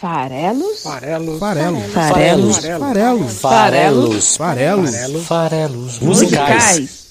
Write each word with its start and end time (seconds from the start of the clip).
Farelos? 0.00 0.84
Farelos. 0.84 1.40
Farelos. 1.40 1.92
Farelos. 1.92 2.56
Farelos. 2.56 3.40
Farelos. 3.40 4.36
Farelos. 4.36 5.26
Farelos. 5.26 5.98
Musicais. 5.98 7.08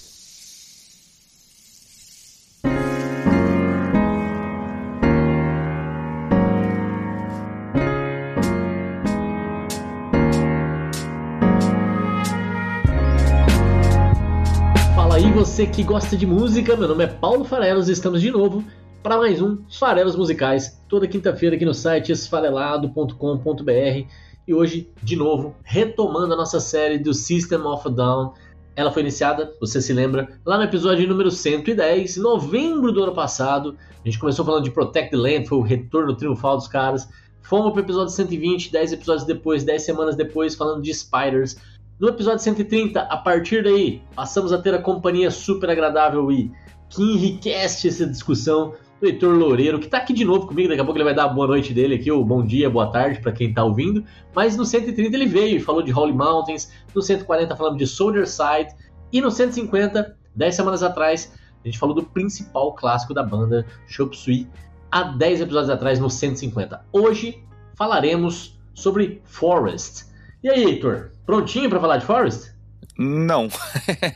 Fala 14.95 15.15
aí 15.15 15.29
você 15.33 15.65
que 15.65 15.83
gosta 15.83 16.15
de 16.15 16.25
música, 16.25 16.77
meu 16.77 16.87
nome 16.87 17.03
é 17.03 17.07
Paulo 17.07 17.43
Farelos 17.43 17.89
e 17.89 17.91
estamos 17.91 18.21
de 18.21 18.31
novo 18.31 18.63
para 19.03 19.17
mais 19.17 19.41
um 19.41 19.63
Farelos 19.69 20.15
Musicais, 20.15 20.81
toda 20.87 21.07
quinta-feira 21.07 21.55
aqui 21.55 21.65
no 21.65 21.73
site 21.73 22.11
esfarelado.com.br 22.11 24.07
e 24.47 24.53
hoje, 24.53 24.89
de 25.03 25.15
novo, 25.15 25.55
retomando 25.63 26.33
a 26.33 26.37
nossa 26.37 26.59
série 26.59 26.97
do 26.97 27.13
System 27.13 27.61
of 27.61 27.87
a 27.87 27.91
Down. 27.91 28.33
Ela 28.75 28.91
foi 28.91 29.01
iniciada, 29.01 29.53
você 29.59 29.81
se 29.81 29.91
lembra, 29.91 30.39
lá 30.45 30.57
no 30.57 30.63
episódio 30.63 31.07
número 31.07 31.31
110, 31.31 32.17
em 32.17 32.19
novembro 32.21 32.91
do 32.91 33.03
ano 33.03 33.13
passado. 33.13 33.77
A 34.03 34.07
gente 34.07 34.19
começou 34.19 34.45
falando 34.45 34.63
de 34.63 34.71
Protect 34.71 35.11
the 35.11 35.17
Land, 35.17 35.47
foi 35.47 35.57
o 35.57 35.61
retorno 35.61 36.15
triunfal 36.15 36.57
dos 36.57 36.67
caras. 36.67 37.09
Fomos 37.41 37.71
pro 37.71 37.81
episódio 37.81 38.13
120, 38.13 38.71
10 38.71 38.93
episódios 38.93 39.25
depois, 39.25 39.63
10 39.63 39.81
semanas 39.81 40.15
depois, 40.15 40.55
falando 40.55 40.81
de 40.81 40.93
Spiders. 40.93 41.57
No 41.99 42.09
episódio 42.09 42.39
130, 42.39 43.01
a 43.01 43.17
partir 43.17 43.63
daí, 43.63 44.01
passamos 44.15 44.53
a 44.53 44.57
ter 44.57 44.73
a 44.73 44.81
companhia 44.81 45.31
super 45.31 45.69
agradável 45.69 46.31
e 46.31 46.51
que 46.89 47.01
enriquece 47.01 47.87
essa 47.87 48.05
discussão 48.05 48.73
do 48.99 49.07
Heitor 49.07 49.35
Loureiro, 49.35 49.79
que 49.79 49.87
tá 49.87 49.99
aqui 49.99 50.11
de 50.11 50.25
novo 50.25 50.47
comigo, 50.47 50.69
daqui 50.69 50.81
a 50.81 50.83
pouco 50.83 50.97
ele 50.97 51.03
vai 51.03 51.13
dar 51.13 51.25
a 51.25 51.27
boa 51.27 51.47
noite 51.47 51.73
dele 51.73 51.95
aqui, 51.95 52.11
ou 52.11 52.23
bom 52.25 52.43
dia, 52.43 52.69
boa 52.69 52.91
tarde 52.91 53.19
para 53.19 53.31
quem 53.31 53.53
tá 53.53 53.63
ouvindo. 53.63 54.03
Mas 54.33 54.57
no 54.57 54.65
130 54.65 55.15
ele 55.15 55.27
veio 55.27 55.57
e 55.57 55.59
falou 55.59 55.83
de 55.83 55.93
Holy 55.93 56.13
Mountains, 56.13 56.71
no 56.95 57.01
140 57.01 57.55
falamos 57.55 57.77
de 57.77 57.85
Soldier 57.85 58.27
Side, 58.27 58.75
e 59.11 59.21
no 59.21 59.29
150, 59.29 60.17
10 60.35 60.55
semanas 60.55 60.83
atrás, 60.83 61.33
a 61.63 61.67
gente 61.67 61.77
falou 61.77 61.93
do 61.93 62.03
principal 62.03 62.73
clássico 62.73 63.13
da 63.13 63.23
banda, 63.23 63.65
Chop 63.87 64.17
Suey, 64.17 64.47
há 64.91 65.03
10 65.03 65.41
episódios 65.41 65.69
atrás, 65.69 65.99
no 65.99 66.09
150. 66.09 66.83
Hoje 66.91 67.43
falaremos 67.75 68.59
sobre 68.73 69.21
Forest. 69.25 70.07
E 70.43 70.49
aí, 70.49 70.63
Heitor, 70.63 71.11
prontinho 71.25 71.69
para 71.69 71.79
falar 71.79 71.97
de 71.97 72.05
Forest? 72.05 72.56
Não. 72.97 73.47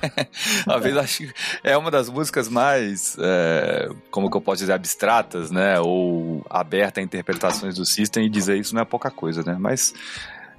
a 0.67 0.77
vez 0.77 0.97
acho 0.97 1.17
que 1.19 1.33
é 1.63 1.77
uma 1.77 1.91
das 1.91 2.09
músicas 2.09 2.49
mais, 2.49 3.15
é, 3.19 3.89
como 4.09 4.29
que 4.29 4.35
eu 4.35 4.41
posso 4.41 4.61
dizer, 4.61 4.73
abstratas, 4.73 5.51
né? 5.51 5.79
Ou 5.79 6.43
aberta 6.49 6.99
a 6.99 7.03
interpretações 7.03 7.75
do 7.75 7.85
System 7.85 8.25
e 8.25 8.29
dizer 8.29 8.57
isso 8.57 8.73
não 8.73 8.81
é 8.81 8.85
pouca 8.85 9.11
coisa, 9.11 9.43
né? 9.43 9.55
Mas 9.59 9.93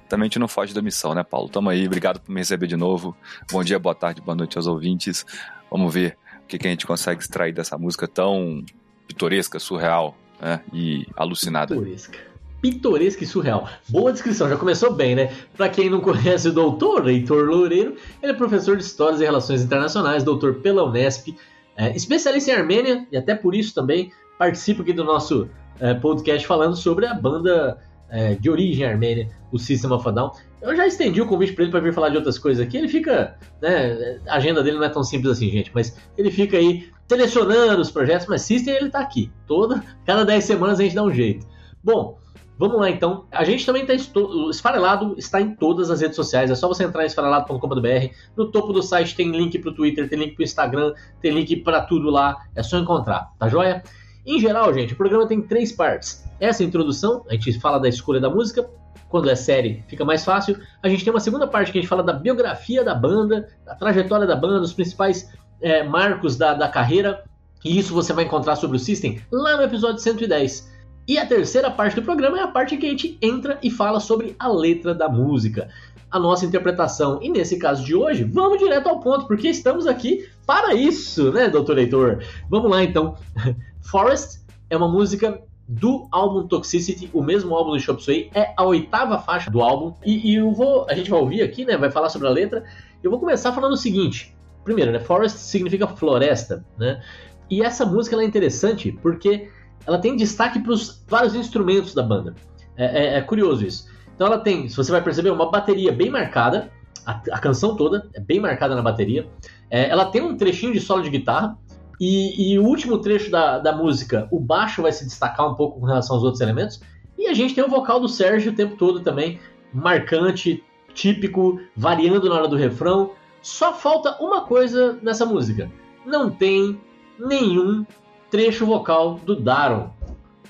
também 0.07 0.25
a 0.25 0.27
gente 0.27 0.39
não 0.39 0.47
foge 0.47 0.73
da 0.73 0.81
missão, 0.81 1.13
né, 1.13 1.23
Paulo? 1.23 1.49
Tamo 1.49 1.69
aí, 1.69 1.85
obrigado 1.85 2.19
por 2.21 2.31
me 2.31 2.39
receber 2.39 2.67
de 2.67 2.77
novo. 2.77 3.15
Bom 3.51 3.63
dia, 3.63 3.77
boa 3.77 3.95
tarde, 3.95 4.21
boa 4.21 4.35
noite 4.35 4.57
aos 4.57 4.67
ouvintes. 4.67 5.25
Vamos 5.69 5.93
ver 5.93 6.17
o 6.43 6.47
que, 6.47 6.57
que 6.57 6.67
a 6.67 6.69
gente 6.69 6.87
consegue 6.87 7.21
extrair 7.21 7.53
dessa 7.53 7.77
música 7.77 8.07
tão 8.07 8.63
pitoresca, 9.07 9.59
surreal 9.59 10.15
né? 10.39 10.61
e 10.71 11.05
alucinada. 11.17 11.75
Pitoresca 11.75 12.32
pitoresca 12.63 13.25
e 13.25 13.27
surreal. 13.27 13.67
Boa 13.89 14.13
descrição, 14.13 14.47
já 14.47 14.55
começou 14.55 14.93
bem, 14.93 15.15
né? 15.15 15.33
Para 15.57 15.67
quem 15.67 15.89
não 15.89 15.99
conhece 15.99 16.47
o 16.47 16.53
doutor 16.53 17.09
Heitor 17.09 17.43
Loureiro, 17.49 17.97
ele 18.21 18.31
é 18.31 18.33
professor 18.35 18.77
de 18.77 18.83
Histórias 18.83 19.19
e 19.19 19.25
Relações 19.25 19.61
Internacionais, 19.61 20.23
doutor 20.23 20.55
pela 20.61 20.85
Unesp, 20.85 21.35
é, 21.75 21.93
especialista 21.93 22.51
em 22.51 22.53
Armênia 22.53 23.05
e 23.11 23.17
até 23.17 23.35
por 23.35 23.53
isso 23.53 23.75
também 23.75 24.13
participa 24.39 24.81
aqui 24.81 24.93
do 24.93 25.03
nosso 25.03 25.49
é, 25.77 25.93
podcast 25.93 26.47
falando 26.47 26.77
sobre 26.77 27.05
a 27.05 27.13
banda 27.13 27.77
é, 28.09 28.35
de 28.35 28.49
origem 28.49 28.85
armênia, 28.85 29.29
o 29.51 29.59
System 29.59 29.91
of 29.91 30.07
a 30.07 30.11
Down. 30.11 30.31
Eu 30.61 30.73
já 30.73 30.87
estendi 30.87 31.19
o 31.19 31.27
convite 31.27 31.51
para 31.51 31.63
ele 31.63 31.71
para 31.71 31.81
vir 31.81 31.93
falar 31.93 32.09
de 32.09 32.15
outras 32.15 32.39
coisas 32.39 32.65
aqui. 32.65 32.77
Ele 32.77 32.87
fica, 32.87 33.37
né? 33.61 34.21
A 34.25 34.35
agenda 34.35 34.63
dele 34.63 34.77
não 34.77 34.85
é 34.85 34.89
tão 34.89 35.03
simples 35.03 35.33
assim, 35.33 35.49
gente, 35.49 35.69
mas 35.75 35.97
ele 36.17 36.31
fica 36.31 36.55
aí 36.55 36.87
selecionando 37.09 37.81
os 37.81 37.91
projetos, 37.91 38.27
mas 38.27 38.43
System 38.43 38.73
ele 38.73 38.89
tá 38.89 38.99
aqui. 38.99 39.29
Toda, 39.45 39.83
cada 40.05 40.23
10 40.23 40.45
semanas 40.45 40.79
a 40.79 40.83
gente 40.83 40.95
dá 40.95 41.03
um 41.03 41.11
jeito. 41.11 41.45
Bom, 41.83 42.22
Vamos 42.57 42.79
lá 42.79 42.89
então. 42.89 43.25
A 43.31 43.43
gente 43.43 43.65
também 43.65 43.85
está. 43.85 44.19
O 44.19 44.49
Esfarelado 44.49 45.15
está 45.17 45.41
em 45.41 45.55
todas 45.55 45.89
as 45.89 46.01
redes 46.01 46.15
sociais. 46.15 46.51
É 46.51 46.55
só 46.55 46.67
você 46.67 46.83
entrar 46.83 47.03
em 47.03 47.07
esfarelado.com.br. 47.07 48.13
No 48.37 48.51
topo 48.51 48.71
do 48.71 48.83
site 48.83 49.15
tem 49.15 49.31
link 49.31 49.57
para 49.59 49.71
o 49.71 49.73
Twitter, 49.73 50.07
tem 50.07 50.19
link 50.19 50.35
para 50.35 50.41
o 50.41 50.43
Instagram, 50.43 50.93
tem 51.21 51.33
link 51.33 51.55
para 51.57 51.81
tudo 51.81 52.09
lá. 52.09 52.37
É 52.55 52.61
só 52.61 52.77
encontrar, 52.77 53.31
tá 53.39 53.49
joia? 53.49 53.83
Em 54.25 54.39
geral, 54.39 54.73
gente, 54.73 54.93
o 54.93 54.95
programa 54.95 55.27
tem 55.27 55.41
três 55.41 55.71
partes. 55.71 56.23
Essa 56.39 56.63
introdução, 56.63 57.25
a 57.27 57.33
gente 57.33 57.59
fala 57.59 57.79
da 57.79 57.89
escolha 57.89 58.21
da 58.21 58.29
música. 58.29 58.69
Quando 59.09 59.29
é 59.29 59.35
série, 59.35 59.83
fica 59.87 60.03
mais 60.05 60.23
fácil. 60.23 60.59
A 60.81 60.89
gente 60.89 61.03
tem 61.03 61.13
uma 61.13 61.19
segunda 61.19 61.45
parte 61.45 61.71
que 61.71 61.77
a 61.77 61.81
gente 61.81 61.89
fala 61.89 62.01
da 62.01 62.13
biografia 62.13 62.83
da 62.83 62.95
banda, 62.95 63.47
da 63.65 63.75
trajetória 63.75 64.25
da 64.25 64.35
banda, 64.35 64.61
os 64.61 64.73
principais 64.73 65.31
é, 65.61 65.83
marcos 65.83 66.35
da, 66.35 66.53
da 66.53 66.67
carreira. 66.67 67.23
E 67.63 67.77
isso 67.77 67.93
você 67.93 68.11
vai 68.11 68.25
encontrar 68.25 68.55
sobre 68.55 68.77
o 68.77 68.79
System 68.79 69.21
lá 69.31 69.57
no 69.57 69.63
episódio 69.63 69.99
110. 69.99 70.72
E 71.07 71.17
a 71.17 71.25
terceira 71.25 71.69
parte 71.69 71.95
do 71.95 72.01
programa 72.01 72.39
é 72.39 72.43
a 72.43 72.47
parte 72.47 72.77
que 72.77 72.85
a 72.85 72.89
gente 72.89 73.17
entra 73.21 73.59
e 73.61 73.69
fala 73.69 73.99
sobre 73.99 74.35
a 74.39 74.47
letra 74.47 74.95
da 74.95 75.09
música, 75.09 75.69
a 76.09 76.17
nossa 76.17 76.45
interpretação. 76.45 77.19
E 77.21 77.29
nesse 77.29 77.57
caso 77.57 77.83
de 77.83 77.93
hoje, 77.93 78.23
vamos 78.23 78.57
direto 78.57 78.87
ao 78.87 79.01
ponto, 79.01 79.27
porque 79.27 79.49
estamos 79.49 79.85
aqui 79.85 80.29
para 80.45 80.73
isso, 80.73 81.31
né, 81.33 81.49
doutor 81.49 81.75
Leitor? 81.75 82.23
Vamos 82.49 82.71
lá 82.71 82.83
então. 82.83 83.17
Forest 83.81 84.39
é 84.69 84.77
uma 84.77 84.87
música 84.87 85.41
do 85.67 86.07
álbum 86.09 86.47
Toxicity, 86.47 87.09
o 87.13 87.21
mesmo 87.21 87.53
álbum 87.53 87.71
do 87.71 87.79
Chop 87.79 88.01
Suey, 88.01 88.29
é 88.33 88.53
a 88.55 88.63
oitava 88.63 89.19
faixa 89.19 89.51
do 89.51 89.61
álbum. 89.61 89.93
E, 90.05 90.31
e, 90.31 90.35
eu 90.35 90.53
vou, 90.53 90.85
a 90.89 90.93
gente 90.93 91.09
vai 91.09 91.19
ouvir 91.19 91.41
aqui, 91.41 91.65
né, 91.65 91.75
vai 91.77 91.91
falar 91.91 92.09
sobre 92.09 92.27
a 92.29 92.31
letra. 92.31 92.63
Eu 93.01 93.11
vou 93.11 93.19
começar 93.19 93.51
falando 93.51 93.73
o 93.73 93.77
seguinte. 93.77 94.33
Primeiro, 94.63 94.91
né, 94.91 94.99
Forest 94.99 95.37
significa 95.39 95.85
floresta, 95.85 96.65
né? 96.77 97.01
E 97.49 97.61
essa 97.61 97.85
música 97.85 98.15
é 98.15 98.23
interessante 98.23 98.91
porque 99.01 99.49
ela 99.85 99.99
tem 99.99 100.15
destaque 100.15 100.59
para 100.59 100.71
os 100.71 101.03
vários 101.07 101.35
instrumentos 101.35 101.93
da 101.93 102.03
banda. 102.03 102.35
É, 102.75 102.85
é, 102.85 103.17
é, 103.17 103.21
curioso 103.21 103.65
isso. 103.65 103.87
Então 104.15 104.27
ela 104.27 104.39
tem, 104.39 104.67
se 104.67 104.75
você 104.75 104.91
vai 104.91 105.01
perceber, 105.01 105.29
uma 105.29 105.49
bateria 105.49 105.91
bem 105.91 106.09
marcada, 106.09 106.71
a, 107.05 107.21
a 107.31 107.39
canção 107.39 107.75
toda 107.75 108.09
é 108.13 108.19
bem 108.19 108.39
marcada 108.39 108.75
na 108.75 108.81
bateria. 108.81 109.27
É, 109.69 109.89
ela 109.89 110.05
tem 110.05 110.21
um 110.21 110.37
trechinho 110.37 110.73
de 110.73 110.79
solo 110.79 111.01
de 111.01 111.09
guitarra, 111.09 111.57
e, 111.99 112.53
e, 112.53 112.59
o 112.59 112.63
último 112.63 112.97
trecho 112.97 113.29
da, 113.29 113.59
da 113.59 113.71
música, 113.71 114.27
o 114.31 114.39
baixo 114.39 114.81
vai 114.81 114.91
se 114.91 115.05
destacar 115.05 115.49
um 115.49 115.55
pouco 115.55 115.79
com 115.79 115.85
relação 115.85 116.15
aos 116.15 116.23
outros 116.23 116.41
elementos. 116.41 116.81
E 117.17 117.27
a 117.27 117.33
gente 117.33 117.53
tem 117.53 117.63
o 117.63 117.69
vocal 117.69 117.99
do 117.99 118.09
Sérgio 118.09 118.51
o 118.51 118.55
tempo 118.55 118.75
todo 118.75 119.01
também, 119.01 119.39
marcante, 119.71 120.63
típico, 120.93 121.61
variando 121.77 122.27
na 122.27 122.35
hora 122.35 122.47
do 122.47 122.55
refrão. 122.55 123.11
Só 123.41 123.73
falta 123.73 124.17
uma 124.19 124.41
coisa 124.41 124.97
nessa 125.01 125.25
música: 125.25 125.71
não 126.05 126.29
tem 126.29 126.79
nenhum 127.19 127.85
trecho 128.33 128.65
vocal 128.65 129.19
do 129.23 129.35
Daron. 129.35 129.91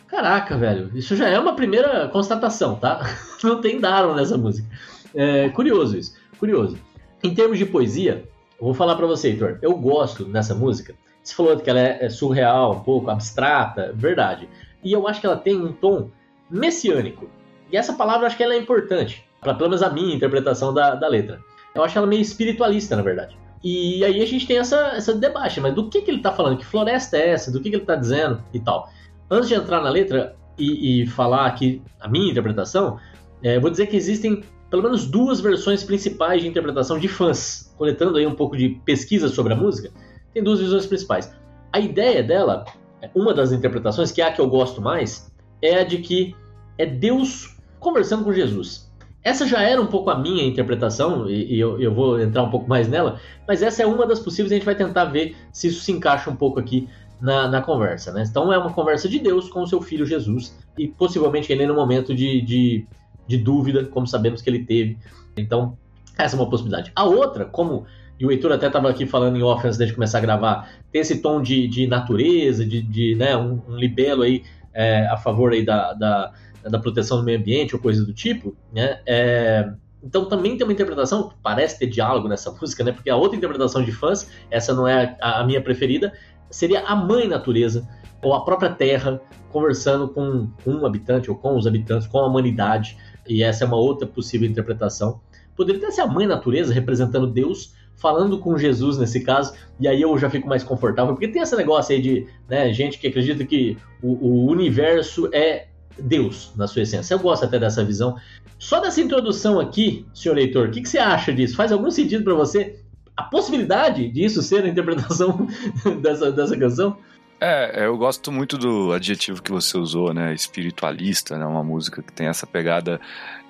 Caraca, 0.08 0.56
velho, 0.56 0.90
isso 0.96 1.18
já 1.18 1.28
é 1.28 1.38
uma 1.38 1.54
primeira 1.54 2.08
constatação, 2.08 2.76
tá? 2.76 3.02
Não 3.44 3.60
tem 3.60 3.78
Daron 3.78 4.16
nessa 4.16 4.38
música. 4.38 4.66
É 5.14 5.50
curioso 5.50 5.98
isso, 5.98 6.16
curioso. 6.40 6.78
Em 7.22 7.36
termos 7.36 7.58
de 7.58 7.66
poesia, 7.66 8.24
vou 8.58 8.74
falar 8.74 8.96
para 8.96 9.06
você, 9.06 9.28
Heitor, 9.28 9.60
eu 9.62 9.76
gosto 9.76 10.24
dessa 10.24 10.56
música. 10.56 10.96
Você 11.22 11.36
falou 11.36 11.58
que 11.58 11.70
ela 11.70 11.82
é 11.82 12.08
surreal, 12.08 12.72
um 12.72 12.80
pouco 12.80 13.12
abstrata, 13.12 13.92
verdade. 13.94 14.48
E 14.82 14.94
eu 14.94 15.06
acho 15.06 15.20
que 15.20 15.28
ela 15.28 15.36
tem 15.36 15.58
um 15.58 15.74
tom 15.74 16.10
messiânico. 16.50 17.30
E 17.70 17.76
essa 17.76 17.92
palavra 17.92 18.22
eu 18.22 18.28
acho 18.28 18.38
que 18.38 18.44
ela 18.44 18.54
é 18.54 18.58
importante, 18.58 19.28
para 19.42 19.54
pelo 19.54 19.72
menos 19.72 19.84
a 19.84 19.90
minha 19.90 20.16
interpretação 20.16 20.74
da, 20.74 20.96
da 20.96 21.08
letra. 21.10 21.42
Eu 21.76 21.84
acho 21.84 21.98
ela 21.98 22.08
meio 22.08 22.22
espiritualista, 22.22 22.96
na 22.96 23.02
verdade. 23.02 23.38
E 23.64 24.04
aí 24.04 24.22
a 24.22 24.26
gente 24.26 24.46
tem 24.46 24.58
essa, 24.58 24.90
essa 24.90 25.14
debate, 25.14 25.62
mas 25.62 25.74
do 25.74 25.90
que, 25.90 26.02
que 26.02 26.12
ele 26.12 26.18
está 26.18 26.32
falando? 26.32 26.58
Que 26.58 26.66
floresta 26.66 27.18
é 27.18 27.30
essa? 27.30 27.50
Do 27.50 27.62
que, 27.62 27.70
que 27.70 27.76
ele 27.76 27.84
está 27.84 27.96
dizendo 27.96 28.44
e 28.54 28.60
tal? 28.60 28.90
Antes 29.32 29.48
de 29.48 29.56
entrar 29.56 29.82
na 29.82 29.90
letra 29.90 30.36
e, 30.58 31.04
e 31.04 31.08
falar 31.08 31.46
aqui 31.46 31.82
a 32.00 32.08
minha 32.08 32.30
interpretação, 32.30 33.00
é, 33.42 33.58
vou 33.60 33.70
dizer 33.70 33.88
que 33.88 33.96
existem 33.96 34.44
pelo 34.70 34.84
menos 34.84 35.06
duas 35.06 35.40
versões 35.40 35.84
principais 35.84 36.42
de 36.42 36.48
interpretação 36.48 36.98
de 36.98 37.08
fãs, 37.08 37.74
coletando 37.78 38.18
aí 38.18 38.26
um 38.26 38.34
pouco 38.34 38.58
de 38.58 38.70
pesquisa 38.84 39.30
sobre 39.30 39.54
a 39.54 39.56
música. 39.56 39.92
Tem 40.34 40.44
duas 40.44 40.60
visões 40.60 40.86
principais. 40.86 41.32
A 41.72 41.80
ideia 41.80 42.24
dela, 42.24 42.66
uma 43.14 43.34
das 43.34 43.52
interpretações, 43.52 44.12
que 44.12 44.20
é 44.20 44.26
a 44.26 44.32
que 44.32 44.42
eu 44.42 44.48
gosto 44.48 44.82
mais, 44.82 45.32
é 45.62 45.76
a 45.76 45.84
de 45.84 46.00
que 46.00 46.36
é 46.78 46.88
Deus 46.88 47.56
conversando 47.80 48.24
com 48.24 48.34
Jesus. 48.34 48.92
Essa 49.24 49.48
já 49.48 49.62
era 49.62 49.82
um 49.82 49.88
pouco 49.88 50.10
a 50.10 50.20
minha 50.20 50.44
interpretação, 50.44 51.30
e, 51.30 51.56
e 51.56 51.60
eu, 51.60 51.80
eu, 51.80 51.94
vou 51.94 52.20
entrar 52.20 52.44
um 52.44 52.50
pouco 52.50 52.68
mais 52.68 52.88
nela, 52.88 53.20
mas 53.48 53.64
essa 53.64 53.82
é 53.82 53.86
uma 53.86 54.06
das 54.06 54.20
possíveis 54.20 54.52
a 54.52 54.56
gente 54.56 54.66
vai 54.66 54.76
tentar 54.76 55.06
ver 55.06 55.36
se 55.52 55.68
isso 55.68 55.82
se 55.82 55.92
encaixa 55.92 56.30
um 56.30 56.36
pouco 56.36 56.60
aqui 56.60 56.90
na, 57.22 57.48
na 57.48 57.62
conversa. 57.62 58.12
Né? 58.12 58.26
Então 58.30 58.52
é 58.52 58.58
uma 58.58 58.74
conversa 58.74 59.08
de 59.08 59.20
Deus 59.20 59.50
com 59.50 59.62
o 59.62 59.68
seu 59.68 59.82
filho 59.82 60.06
Jesus, 60.06 60.58
e 60.78 60.88
possivelmente 60.88 61.52
ele 61.52 61.66
no 61.66 61.74
momento 61.74 62.14
de, 62.14 62.42
de, 62.42 62.86
de 63.28 63.38
dúvida, 63.38 63.86
como 63.86 64.06
sabemos 64.06 64.42
que 64.42 64.50
ele 64.50 64.66
teve. 64.66 64.98
Então, 65.38 65.78
essa 66.18 66.36
é 66.36 66.40
uma 66.40 66.50
possibilidade. 66.50 66.92
A 66.96 67.06
outra, 67.06 67.46
como 67.46 67.86
e 68.20 68.26
o 68.26 68.32
Heitor 68.32 68.52
até 68.52 68.68
estava 68.68 68.90
aqui 68.90 69.06
falando 69.06 69.36
em 69.38 69.44
off 69.44 69.66
antes 69.66 69.78
de 69.78 69.94
começar 69.94 70.20
a 70.20 70.22
gravar, 70.22 70.70
tem 70.92 71.02
esse 71.02 71.22
tom 71.22 71.42
de, 71.42 71.68
de 71.68 71.88
natureza, 71.88 72.66
de, 72.66 72.82
de 72.82 73.16
né, 73.16 73.36
um, 73.36 73.60
um 73.68 73.76
libelo 73.76 74.22
aí 74.22 74.44
é, 74.74 75.08
a 75.08 75.18
favor 75.18 75.52
aí 75.52 75.66
da, 75.66 75.94
da, 75.94 76.32
da, 76.70 76.80
proteção 76.80 77.18
do 77.18 77.24
meio 77.24 77.40
ambiente 77.40 77.76
ou 77.76 77.82
coisa 77.82 78.06
do 78.06 78.14
tipo, 78.14 78.56
né? 78.72 79.00
É, 79.06 79.72
então 80.04 80.26
também 80.26 80.58
tem 80.58 80.66
uma 80.68 80.74
interpretação, 80.74 81.32
parece 81.42 81.80
ter 81.80 81.88
diálogo 81.88 82.28
nessa 82.28 82.52
música, 82.60 82.84
né? 82.84 82.92
Porque 82.92 83.10
a 83.10 83.16
outra 83.16 83.38
interpretação 83.38 83.84
de 83.84 83.92
fãs, 83.92 84.30
essa 84.52 84.74
não 84.74 84.88
é 84.88 85.18
a, 85.22 85.42
a 85.42 85.46
minha 85.46 85.62
preferida, 85.62 86.14
seria 86.50 86.82
a 86.82 86.96
mãe 86.96 87.28
natureza, 87.28 87.88
ou 88.22 88.34
a 88.34 88.46
própria 88.46 88.70
terra, 88.70 89.22
conversando 89.50 90.08
com, 90.08 90.50
um 90.66 90.86
habitante, 90.86 91.30
ou 91.30 91.38
com 91.38 91.56
os 91.56 91.68
habitantes, 91.68 92.08
com 92.08 92.20
a 92.20 92.28
humanidade, 92.28 92.98
e 93.28 93.44
essa 93.44 93.64
é 93.64 93.68
uma 93.68 93.78
outra 93.78 94.08
possível 94.08 94.50
interpretação. 94.50 95.22
Poderia 95.56 95.82
até 95.82 95.92
ser 95.92 96.02
a 96.02 96.08
mãe 96.08 96.26
natureza 96.26 96.74
representando 96.74 97.28
Deus, 97.28 97.74
falando 97.96 98.40
com 98.40 98.58
Jesus 98.58 98.98
nesse 98.98 99.22
caso, 99.22 99.54
e 99.80 99.88
aí 99.88 100.02
eu 100.02 100.18
já 100.18 100.30
fico 100.30 100.48
mais 100.48 100.64
confortável, 100.64 101.14
porque 101.14 101.28
tem 101.28 101.42
esse 101.42 101.56
negócio 101.56 101.94
aí 101.96 102.02
de 102.02 102.28
né, 102.50 102.74
gente 102.74 102.98
que 102.98 103.08
acredita 103.08 103.46
que 103.46 103.78
o, 104.02 104.14
o 104.14 104.52
universo 104.52 105.30
é 105.32 105.68
Deus 105.98 106.52
na 106.56 106.68
sua 106.68 106.82
essência. 106.82 107.14
Eu 107.14 107.20
gosto 107.20 107.46
até 107.46 107.60
dessa 107.60 107.84
visão. 107.84 108.16
Só 108.58 108.80
dessa 108.80 109.02
introdução 109.02 109.60
aqui, 109.60 110.06
senhor 110.14 110.36
leitor, 110.36 110.68
o 110.68 110.72
que, 110.72 110.82
que 110.82 110.90
você 110.90 110.98
acha 110.98 111.34
disso? 111.34 111.56
Faz 111.56 111.72
algum 111.72 111.92
sentido 111.92 112.24
para 112.24 112.34
você? 112.34 112.80
A 113.16 113.24
possibilidade 113.24 114.08
disso 114.10 114.42
ser 114.42 114.64
a 114.64 114.68
interpretação 114.68 115.48
dessa, 116.02 116.32
dessa 116.32 116.58
canção? 116.58 116.98
É, 117.40 117.86
eu 117.86 117.98
gosto 117.98 118.32
muito 118.32 118.58
do 118.58 118.94
adjetivo 118.94 119.44
que 119.44 119.52
você 119.52 119.78
usou, 119.78 120.14
né? 120.14 120.34
Espiritualista, 120.34 121.38
né? 121.38 121.46
Uma 121.46 121.64
música 121.64 122.02
que 122.02 122.14
tem 122.14 122.28
essa 122.28 122.48
pegada 122.48 123.02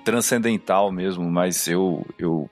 transcendental 0.03 0.91
mesmo, 0.91 1.29
mas 1.29 1.67
eu, 1.67 2.05
eu 2.17 2.49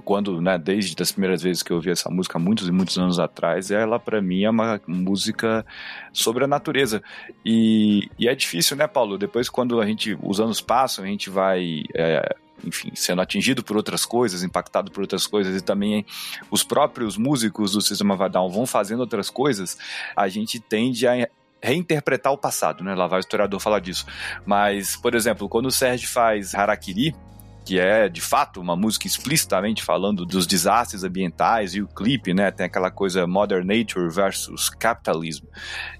quando, 0.00 0.40
né, 0.40 0.58
desde 0.58 1.00
as 1.02 1.12
primeiras 1.12 1.42
vezes 1.42 1.62
que 1.62 1.72
eu 1.72 1.76
ouvi 1.76 1.90
essa 1.90 2.10
música, 2.10 2.38
muitos 2.38 2.68
e 2.68 2.72
muitos 2.72 2.96
anos 2.98 3.18
atrás, 3.18 3.70
ela 3.70 3.98
para 3.98 4.22
mim 4.22 4.44
é 4.44 4.50
uma 4.50 4.80
música 4.86 5.64
sobre 6.12 6.44
a 6.44 6.46
natureza. 6.46 7.02
E, 7.44 8.08
e, 8.18 8.28
é 8.28 8.34
difícil, 8.34 8.76
né, 8.76 8.86
Paulo? 8.86 9.18
Depois, 9.18 9.48
quando 9.48 9.80
a 9.80 9.86
gente, 9.86 10.16
os 10.22 10.40
anos 10.40 10.60
passam, 10.60 11.04
a 11.04 11.08
gente 11.08 11.28
vai. 11.28 11.82
É, 11.94 12.36
enfim, 12.64 12.92
sendo 12.94 13.20
atingido 13.20 13.62
por 13.64 13.76
outras 13.76 14.04
coisas, 14.04 14.44
impactado 14.44 14.90
por 14.92 15.00
outras 15.00 15.26
coisas, 15.26 15.56
e 15.56 15.60
também 15.60 16.06
os 16.48 16.62
próprios 16.62 17.16
músicos 17.16 17.72
do 17.72 17.80
Sistema 17.80 18.14
Vadal 18.14 18.48
vão 18.48 18.66
fazendo 18.66 19.00
outras 19.00 19.28
coisas, 19.28 19.76
a 20.14 20.28
gente 20.28 20.60
tende 20.60 21.06
a 21.06 21.28
reinterpretar 21.62 22.32
o 22.32 22.38
passado, 22.38 22.82
né? 22.82 22.94
Lá 22.94 23.06
vai 23.06 23.18
o 23.18 23.20
historiador 23.20 23.60
falar 23.60 23.78
disso. 23.78 24.04
Mas, 24.44 24.96
por 24.96 25.14
exemplo, 25.14 25.48
quando 25.48 25.66
o 25.66 25.70
Sérgio 25.70 26.08
faz 26.08 26.54
Harakiri, 26.54 27.14
que 27.64 27.78
é 27.78 28.08
de 28.08 28.20
fato 28.20 28.60
uma 28.60 28.76
música 28.76 29.06
explicitamente 29.06 29.82
falando 29.82 30.26
dos 30.26 30.46
desastres 30.46 31.04
ambientais 31.04 31.74
e 31.74 31.82
o 31.82 31.88
clipe, 31.88 32.34
né, 32.34 32.50
tem 32.50 32.66
aquela 32.66 32.90
coisa 32.90 33.26
Modern 33.26 33.66
Nature 33.66 34.10
versus 34.10 34.70
Capitalism 34.70 35.44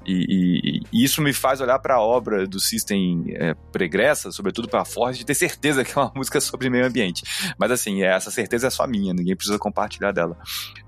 e, 0.07 0.27
e, 0.29 0.81
e 0.93 1.05
isso 1.05 1.23
me 1.23 1.33
faz 1.33 1.61
olhar 1.61 1.79
para 1.79 1.95
a 1.95 2.01
obra 2.01 2.47
do 2.47 2.61
System 2.61 3.25
é, 3.29 3.55
pregressa, 3.73 4.33
sobretudo 4.33 4.69
para 4.69 4.83
a 4.83 4.85
Ford, 4.85 5.19
e 5.19 5.25
ter 5.25 5.35
certeza 5.35 5.85
que 5.85 5.97
é 5.97 6.01
uma 6.01 6.13
música 6.17 6.41
sobre 6.41 6.69
meio 6.69 6.87
ambiente. 6.87 7.23
Mas 7.59 7.71
assim, 7.71 8.03
essa 8.03 8.31
certeza 8.31 8.67
é 8.67 8.71
só 8.71 8.87
minha, 8.87 9.13
ninguém 9.13 9.37
precisa 9.37 9.59
compartilhar 9.59 10.13
dela. 10.13 10.37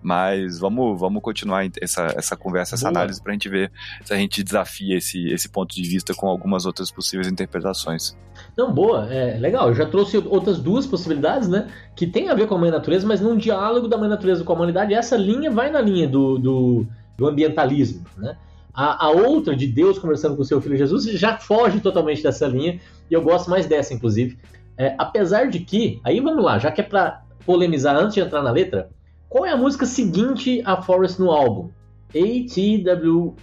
Mas 0.02 0.58
vamos, 0.58 0.98
vamos 0.98 1.22
continuar 1.22 1.64
essa, 1.80 2.06
essa 2.16 2.36
conversa, 2.36 2.74
essa 2.74 2.90
Boa. 2.90 3.00
análise 3.00 3.22
para 3.22 3.32
a 3.32 3.34
gente 3.34 3.48
ver 3.48 3.72
se 4.04 4.12
a 4.12 4.16
gente 4.16 4.42
desafia 4.42 4.96
esse, 4.96 5.28
esse 5.28 5.48
ponto 5.48 5.74
de 5.74 5.88
vista 5.88 6.14
com 6.14 6.28
algumas 6.28 6.66
outras 6.66 6.90
possíveis 6.90 7.28
interpretações. 7.28 8.16
Não, 8.56 8.72
boa, 8.72 9.12
é 9.12 9.38
legal. 9.38 9.68
Eu 9.68 9.74
já 9.74 9.86
trouxe 9.86 10.16
outras 10.18 10.58
duas 10.64 10.86
possibilidades, 10.86 11.46
né? 11.46 11.68
Que 11.94 12.06
tem 12.06 12.30
a 12.30 12.34
ver 12.34 12.48
com 12.48 12.54
a 12.54 12.58
mãe 12.58 12.70
natureza, 12.70 13.06
mas 13.06 13.20
num 13.20 13.36
diálogo 13.36 13.86
da 13.86 13.98
mãe 13.98 14.08
natureza 14.08 14.42
com 14.42 14.52
a 14.52 14.56
humanidade, 14.56 14.94
essa 14.94 15.16
linha 15.16 15.50
vai 15.50 15.70
na 15.70 15.80
linha 15.80 16.08
do, 16.08 16.38
do, 16.38 16.86
do 17.16 17.28
ambientalismo, 17.28 18.04
né? 18.16 18.36
A, 18.72 19.06
a, 19.06 19.10
outra, 19.10 19.54
de 19.54 19.68
Deus 19.68 20.00
conversando 20.00 20.34
com 20.34 20.42
o 20.42 20.44
seu 20.44 20.60
filho 20.60 20.76
Jesus, 20.76 21.04
já 21.04 21.38
foge 21.38 21.78
totalmente 21.78 22.22
dessa 22.22 22.48
linha, 22.48 22.80
e 23.08 23.14
eu 23.14 23.22
gosto 23.22 23.48
mais 23.48 23.66
dessa, 23.66 23.94
inclusive. 23.94 24.36
É, 24.76 24.96
apesar 24.98 25.48
de 25.48 25.60
que, 25.60 26.00
aí 26.02 26.18
vamos 26.18 26.42
lá, 26.42 26.58
já 26.58 26.72
que 26.72 26.80
é 26.80 26.84
pra 26.84 27.22
polemizar 27.46 27.94
antes 27.94 28.14
de 28.14 28.20
entrar 28.20 28.42
na 28.42 28.50
letra, 28.50 28.88
qual 29.28 29.46
é 29.46 29.50
a 29.50 29.56
música 29.56 29.86
seguinte 29.86 30.60
a 30.64 30.82
Forest 30.82 31.20
no 31.20 31.30
álbum? 31.30 31.70
ATWA, 32.14 33.34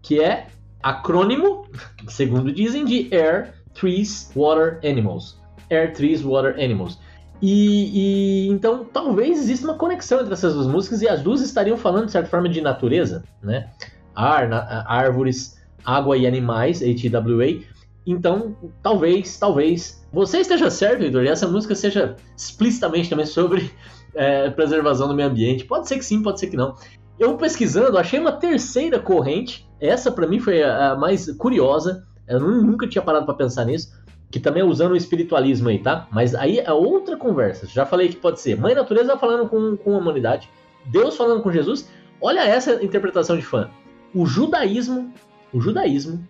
que 0.00 0.22
é 0.22 0.46
acrônimo, 0.82 1.66
segundo 2.08 2.50
dizem, 2.50 2.84
de 2.84 3.14
Air, 3.14 3.52
Trees, 3.74 4.30
Water, 4.34 4.80
Animals. 4.88 5.38
Air, 5.70 5.92
Trees, 5.92 6.22
Water, 6.22 6.54
Animals. 6.62 6.98
E, 7.40 8.46
e, 8.46 8.48
então 8.48 8.84
talvez 8.84 9.38
exista 9.38 9.66
uma 9.66 9.76
conexão 9.76 10.20
entre 10.20 10.32
essas 10.32 10.54
duas 10.54 10.66
músicas 10.66 11.02
e 11.02 11.08
as 11.08 11.20
duas 11.22 11.42
estariam 11.42 11.76
falando 11.76 12.06
de 12.06 12.12
certa 12.12 12.30
forma 12.30 12.48
de 12.48 12.60
natureza, 12.60 13.24
né? 13.42 13.68
Ar, 14.14 14.48
na, 14.48 14.84
árvores, 14.88 15.60
água 15.84 16.16
e 16.16 16.26
animais, 16.26 16.80
HWA. 16.80 17.62
Então, 18.06 18.56
talvez, 18.82 19.36
talvez 19.36 20.02
você 20.12 20.38
esteja 20.38 20.70
certo, 20.70 21.02
Heitor, 21.02 21.24
e 21.24 21.28
essa 21.28 21.46
música 21.46 21.74
seja 21.74 22.16
explicitamente 22.36 23.10
também 23.10 23.26
sobre 23.26 23.70
é, 24.14 24.48
preservação 24.50 25.08
do 25.08 25.14
meio 25.14 25.28
ambiente. 25.28 25.64
Pode 25.64 25.88
ser 25.88 25.98
que 25.98 26.04
sim, 26.04 26.22
pode 26.22 26.40
ser 26.40 26.46
que 26.46 26.56
não. 26.56 26.74
Eu 27.18 27.36
pesquisando, 27.36 27.98
achei 27.98 28.18
uma 28.18 28.32
terceira 28.32 28.98
corrente. 28.98 29.68
Essa 29.78 30.10
para 30.10 30.26
mim 30.26 30.38
foi 30.38 30.62
a, 30.62 30.92
a 30.92 30.96
mais 30.96 31.30
curiosa. 31.32 32.06
Eu 32.26 32.40
nunca 32.40 32.88
tinha 32.88 33.02
parado 33.02 33.26
para 33.26 33.34
pensar 33.34 33.66
nisso 33.66 34.05
que 34.30 34.40
também 34.40 34.62
é 34.62 34.64
usando 34.64 34.92
o 34.92 34.96
espiritualismo 34.96 35.68
aí, 35.68 35.78
tá? 35.78 36.06
Mas 36.10 36.34
aí 36.34 36.58
é 36.58 36.72
outra 36.72 37.16
conversa. 37.16 37.66
Já 37.66 37.86
falei 37.86 38.08
que 38.08 38.16
pode 38.16 38.40
ser 38.40 38.58
Mãe 38.58 38.74
Natureza 38.74 39.16
falando 39.16 39.48
com, 39.48 39.76
com 39.76 39.94
a 39.94 39.98
humanidade, 39.98 40.50
Deus 40.84 41.16
falando 41.16 41.42
com 41.42 41.52
Jesus. 41.52 41.88
Olha 42.20 42.40
essa 42.40 42.82
interpretação 42.82 43.36
de 43.36 43.42
fã. 43.42 43.70
O 44.14 44.26
judaísmo, 44.26 45.12
o 45.52 45.60
judaísmo 45.60 46.26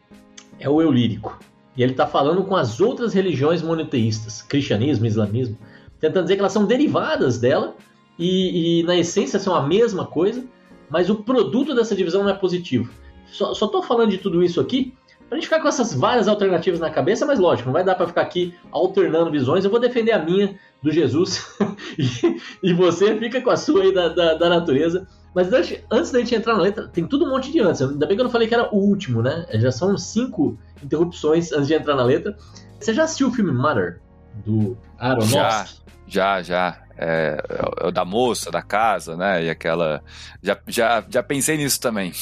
é 0.59 0.69
o 0.69 0.81
eu 0.81 0.91
lírico. 0.91 1.39
E 1.77 1.83
ele 1.83 1.93
está 1.93 2.07
falando 2.07 2.43
com 2.45 2.57
as 2.57 2.81
outras 2.81 3.13
religiões 3.13 3.63
monoteístas, 3.63 4.43
cristianismo, 4.43 5.07
islamismo, 5.07 5.59
tentando 6.01 6.25
dizer 6.25 6.35
que 6.35 6.41
elas 6.41 6.53
são 6.53 6.65
derivadas 6.65 7.39
dela 7.39 7.77
e, 8.19 8.81
e 8.81 8.83
na 8.85 8.97
essência 8.97 9.39
são 9.39 9.55
a 9.55 9.63
mesma 9.67 10.07
coisa, 10.07 10.45
mas 10.89 11.11
o 11.11 11.17
produto 11.17 11.75
dessa 11.75 11.95
divisão 11.95 12.23
não 12.23 12.31
é 12.31 12.35
positivo. 12.35 12.91
Só, 13.27 13.53
tô 13.67 13.83
falando 13.83 14.11
de 14.11 14.19
tudo 14.19 14.43
isso 14.43 14.61
aqui 14.61 14.95
Pra 15.29 15.37
gente 15.37 15.47
ficar 15.49 15.61
com 15.61 15.69
essas 15.69 15.93
várias 15.93 16.29
alternativas 16.29 16.79
na 16.79 16.89
cabeça, 16.89 17.27
mas 17.27 17.39
lógico, 17.39 17.67
não 17.67 17.73
vai 17.73 17.83
dar 17.83 17.97
para 17.97 18.07
ficar 18.07 18.23
aqui 18.23 18.55
alternando 18.71 19.31
visões. 19.31 19.65
Eu 19.65 19.71
vou 19.71 19.81
defender 19.81 20.13
a 20.13 20.23
minha 20.23 20.57
do 20.81 20.91
Jesus 20.91 21.45
e, 21.99 22.41
e, 22.63 22.73
você 22.73 23.17
fica 23.19 23.41
com 23.41 23.51
a 23.51 23.57
sua 23.57 23.83
aí 23.83 23.93
da, 23.93 24.09
da, 24.09 24.35
da 24.35 24.49
natureza. 24.49 25.07
Mas 25.35 25.53
antes, 25.53 25.83
antes 25.91 26.13
da 26.13 26.21
gente 26.21 26.35
entrar 26.35 26.55
na 26.55 26.63
letra, 26.63 26.87
tem 26.87 27.07
tudo 27.07 27.25
um 27.25 27.31
monte 27.31 27.51
de 27.51 27.61
antes. 27.61 27.83
Ainda 27.83 28.07
bem 28.07 28.17
que 28.17 28.21
eu 28.21 28.25
não 28.25 28.31
falei 28.31 28.47
que 28.47 28.55
era 28.55 28.73
o 28.73 28.79
último, 28.79 29.21
né? 29.21 29.45
Já 29.55 29.73
são 29.73 29.99
cinco 29.99 30.57
interrupções 30.83 31.53
antes 31.53 31.67
de 31.67 31.75
entrar 31.75 31.97
na 31.97 32.05
letra. 32.05 32.37
Você 32.79 32.95
já 32.95 33.05
assistiu 33.05 33.29
o 33.29 33.33
filme 33.33 33.53
Mother, 33.53 34.01
do 34.45 34.79
Aronofsky? 34.99 35.83
Já, 36.07 36.41
já, 36.41 36.43
já 36.43 36.86
é, 36.97 37.43
é, 37.81 37.91
da 37.91 38.05
moça, 38.05 38.51
da 38.51 38.63
casa, 38.63 39.17
né? 39.17 39.45
E 39.45 39.51
aquela. 39.51 40.03
Já, 40.43 40.59
já, 40.67 41.05
já 41.09 41.23
pensei 41.23 41.57
nisso 41.57 41.81
também. 41.81 42.13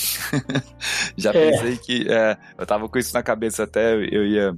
já 1.16 1.30
é. 1.30 1.32
pensei 1.32 1.76
que. 1.76 2.06
É, 2.10 2.36
eu 2.58 2.66
tava 2.66 2.88
com 2.88 2.98
isso 2.98 3.14
na 3.14 3.22
cabeça 3.22 3.64
até, 3.64 3.94
eu 3.94 4.26
ia 4.26 4.56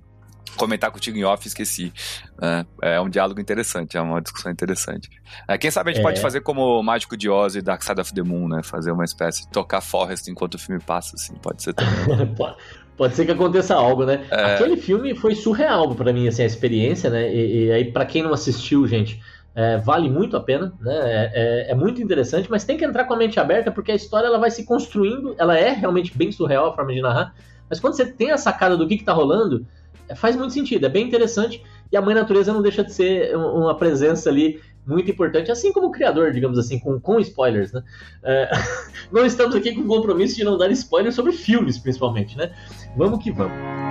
comentar 0.56 0.90
contigo 0.90 1.16
em 1.18 1.24
off 1.24 1.46
esqueci. 1.46 1.92
É, 2.40 2.94
é 2.94 3.00
um 3.00 3.08
diálogo 3.08 3.40
interessante, 3.40 3.96
é 3.96 4.00
uma 4.00 4.20
discussão 4.20 4.50
interessante. 4.50 5.10
É, 5.46 5.56
quem 5.58 5.70
sabe 5.70 5.90
a 5.90 5.94
gente 5.94 6.02
pode 6.02 6.20
fazer 6.20 6.40
como 6.40 6.80
o 6.80 6.82
Mágico 6.82 7.16
de 7.16 7.28
Oz 7.28 7.54
e 7.54 7.62
Dark 7.62 7.82
Side 7.82 8.00
of 8.00 8.12
the 8.14 8.22
Moon, 8.22 8.48
né? 8.48 8.62
Fazer 8.62 8.90
uma 8.90 9.04
espécie 9.04 9.42
de 9.42 9.48
tocar 9.50 9.80
Forest 9.80 10.30
enquanto 10.30 10.54
o 10.54 10.58
filme 10.58 10.80
passa, 10.82 11.14
assim, 11.14 11.34
pode 11.34 11.62
ser 11.62 11.74
também. 11.74 12.34
Pode 12.96 13.14
ser 13.14 13.26
que 13.26 13.32
aconteça 13.32 13.74
algo, 13.74 14.06
né? 14.06 14.26
Aquele 14.30 14.74
filme 14.78 15.14
foi 15.14 15.34
surreal 15.34 15.94
para 15.94 16.14
mim, 16.14 16.28
assim, 16.28 16.42
a 16.42 16.46
experiência, 16.46 17.10
né? 17.10 17.30
E, 17.30 17.66
e 17.66 17.70
aí, 17.70 17.92
para 17.92 18.06
quem 18.06 18.22
não 18.22 18.32
assistiu, 18.32 18.86
gente, 18.86 19.20
é, 19.56 19.78
vale 19.78 20.10
muito 20.10 20.36
a 20.36 20.40
pena, 20.40 20.74
né? 20.78 20.94
É, 20.94 21.32
é, 21.34 21.70
é, 21.70 21.74
muito 21.74 22.02
interessante, 22.02 22.50
mas 22.50 22.64
tem 22.64 22.76
que 22.76 22.84
entrar 22.84 23.06
com 23.06 23.14
a 23.14 23.16
mente 23.16 23.40
aberta 23.40 23.72
porque 23.72 23.90
a 23.90 23.94
história 23.94 24.26
ela 24.26 24.38
vai 24.38 24.50
se 24.50 24.64
construindo, 24.66 25.34
ela 25.38 25.58
é 25.58 25.70
realmente 25.70 26.16
bem 26.16 26.30
surreal 26.30 26.66
a 26.66 26.74
forma 26.74 26.92
de 26.92 27.00
narrar, 27.00 27.34
mas 27.68 27.80
quando 27.80 27.94
você 27.94 28.04
tem 28.04 28.30
a 28.30 28.36
sacada 28.36 28.76
do 28.76 28.86
que, 28.86 28.96
está 28.96 29.14
rolando, 29.14 29.66
é, 30.10 30.14
faz 30.14 30.36
muito 30.36 30.52
sentido, 30.52 30.84
é 30.84 30.90
bem 30.90 31.06
interessante 31.06 31.64
e 31.90 31.96
a 31.96 32.02
Mãe 32.02 32.14
Natureza 32.14 32.52
não 32.52 32.60
deixa 32.60 32.84
de 32.84 32.92
ser 32.92 33.34
uma 33.34 33.74
presença 33.74 34.28
ali 34.28 34.60
muito 34.86 35.10
importante, 35.10 35.50
assim 35.50 35.72
como 35.72 35.86
o 35.86 35.90
criador, 35.90 36.32
digamos 36.32 36.58
assim, 36.58 36.78
com, 36.78 37.00
com 37.00 37.18
spoilers, 37.18 37.72
né? 37.72 37.82
É, 38.22 38.50
não 39.10 39.24
estamos 39.24 39.56
aqui 39.56 39.74
com 39.74 39.80
o 39.80 39.86
compromisso 39.86 40.36
de 40.36 40.44
não 40.44 40.58
dar 40.58 40.70
spoilers 40.70 41.14
sobre 41.14 41.32
filmes, 41.32 41.78
principalmente, 41.78 42.36
né? 42.36 42.52
Vamos 42.94 43.22
que 43.22 43.32
vamos. 43.32 43.85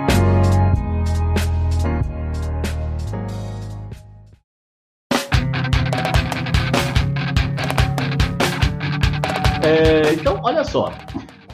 É, 9.66 10.12
então, 10.12 10.38
olha 10.44 10.62
só. 10.62 10.92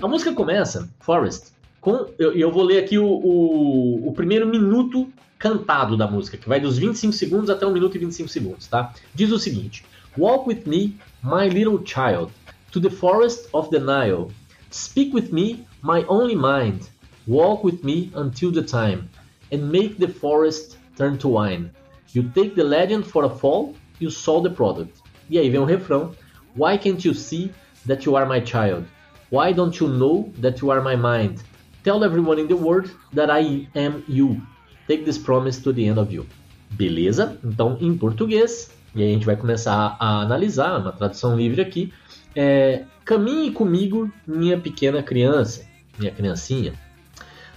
A 0.03 0.07
música 0.07 0.35
começa, 0.35 0.87
Forest, 1.01 1.53
com. 1.81 2.11
Eu, 2.19 2.33
eu 2.35 2.53
vou 2.53 2.63
ler 2.63 2.85
aqui 2.85 2.99
o, 2.99 3.07
o, 3.07 4.09
o, 4.09 4.13
primeiro 4.13 4.47
minuto 4.47 5.11
cantado 5.39 5.97
da 5.97 6.07
música, 6.07 6.37
que 6.37 6.47
vai 6.47 6.61
dos 6.61 6.77
25 6.77 7.11
segundos 7.15 7.49
até 7.49 7.67
1 7.67 7.73
minuto 7.73 7.97
e 7.97 8.01
25 8.01 8.29
segundos, 8.29 8.67
tá? 8.67 8.93
Diz 9.15 9.33
o 9.33 9.39
seguinte: 9.39 9.83
Walk 10.19 10.47
with 10.47 10.65
me, 10.67 10.95
my 11.23 11.49
little 11.49 11.81
child, 11.87 12.31
to 12.71 12.79
the 12.83 12.91
forest 12.91 13.49
of 13.55 13.71
the 13.71 13.79
Nile. 13.79 14.31
Speak 14.71 15.15
with 15.15 15.33
me, 15.33 15.65
my 15.83 16.05
only 16.07 16.37
mind. 16.37 16.83
Walk 17.27 17.65
with 17.65 17.83
me 17.83 18.13
until 18.15 18.53
the 18.53 18.63
time, 18.63 19.09
and 19.51 19.71
make 19.71 19.95
the 19.95 20.09
forest 20.09 20.77
turn 20.99 21.17
to 21.17 21.31
wine. 21.31 21.71
You 22.13 22.25
take 22.35 22.57
the 22.57 22.65
legend 22.65 23.07
for 23.07 23.25
a 23.25 23.31
fall, 23.31 23.75
you 23.99 24.11
saw 24.11 24.43
the 24.43 24.51
product. 24.51 25.01
E 25.31 25.39
aí 25.39 25.49
vem 25.49 25.61
o 25.61 25.65
refrão. 25.65 26.11
Why 26.55 26.77
can't 26.77 27.03
you 27.09 27.15
see 27.15 27.51
that 27.87 28.05
you 28.05 28.17
are 28.17 28.27
my 28.27 28.41
child? 28.41 28.85
Why 29.31 29.53
don't 29.53 29.81
you 29.81 29.89
know 29.89 30.33
that 30.41 30.61
you 30.61 30.71
are 30.71 30.83
my 30.83 30.97
mind? 30.97 31.43
Tell 31.83 32.05
everyone 32.05 32.39
in 32.39 32.49
the 32.49 32.57
world 32.57 32.91
that 33.15 33.31
I 33.31 33.69
am 33.75 34.05
you. 34.07 34.41
Take 34.87 35.05
this 35.05 35.19
promise 35.19 35.61
to 35.63 35.73
the 35.73 35.87
end 35.87 35.99
of 35.99 36.13
you. 36.13 36.27
Beleza? 36.71 37.39
Então, 37.45 37.77
em 37.81 37.97
português, 37.97 38.71
e 38.95 39.03
aí 39.03 39.11
a 39.11 39.13
gente 39.15 39.27
vai 39.27 39.37
começar 39.37 39.97
a 39.99 40.21
analisar, 40.21 40.79
uma 40.79 40.93
tradução 40.93 41.37
livre 41.37 41.61
aqui. 41.61 41.93
É, 42.35 42.85
Caminhe 43.05 43.51
comigo, 43.51 44.13
minha 44.25 44.57
pequena 44.57 45.03
criança, 45.03 45.67
minha 45.99 46.13
criancinha, 46.13 46.73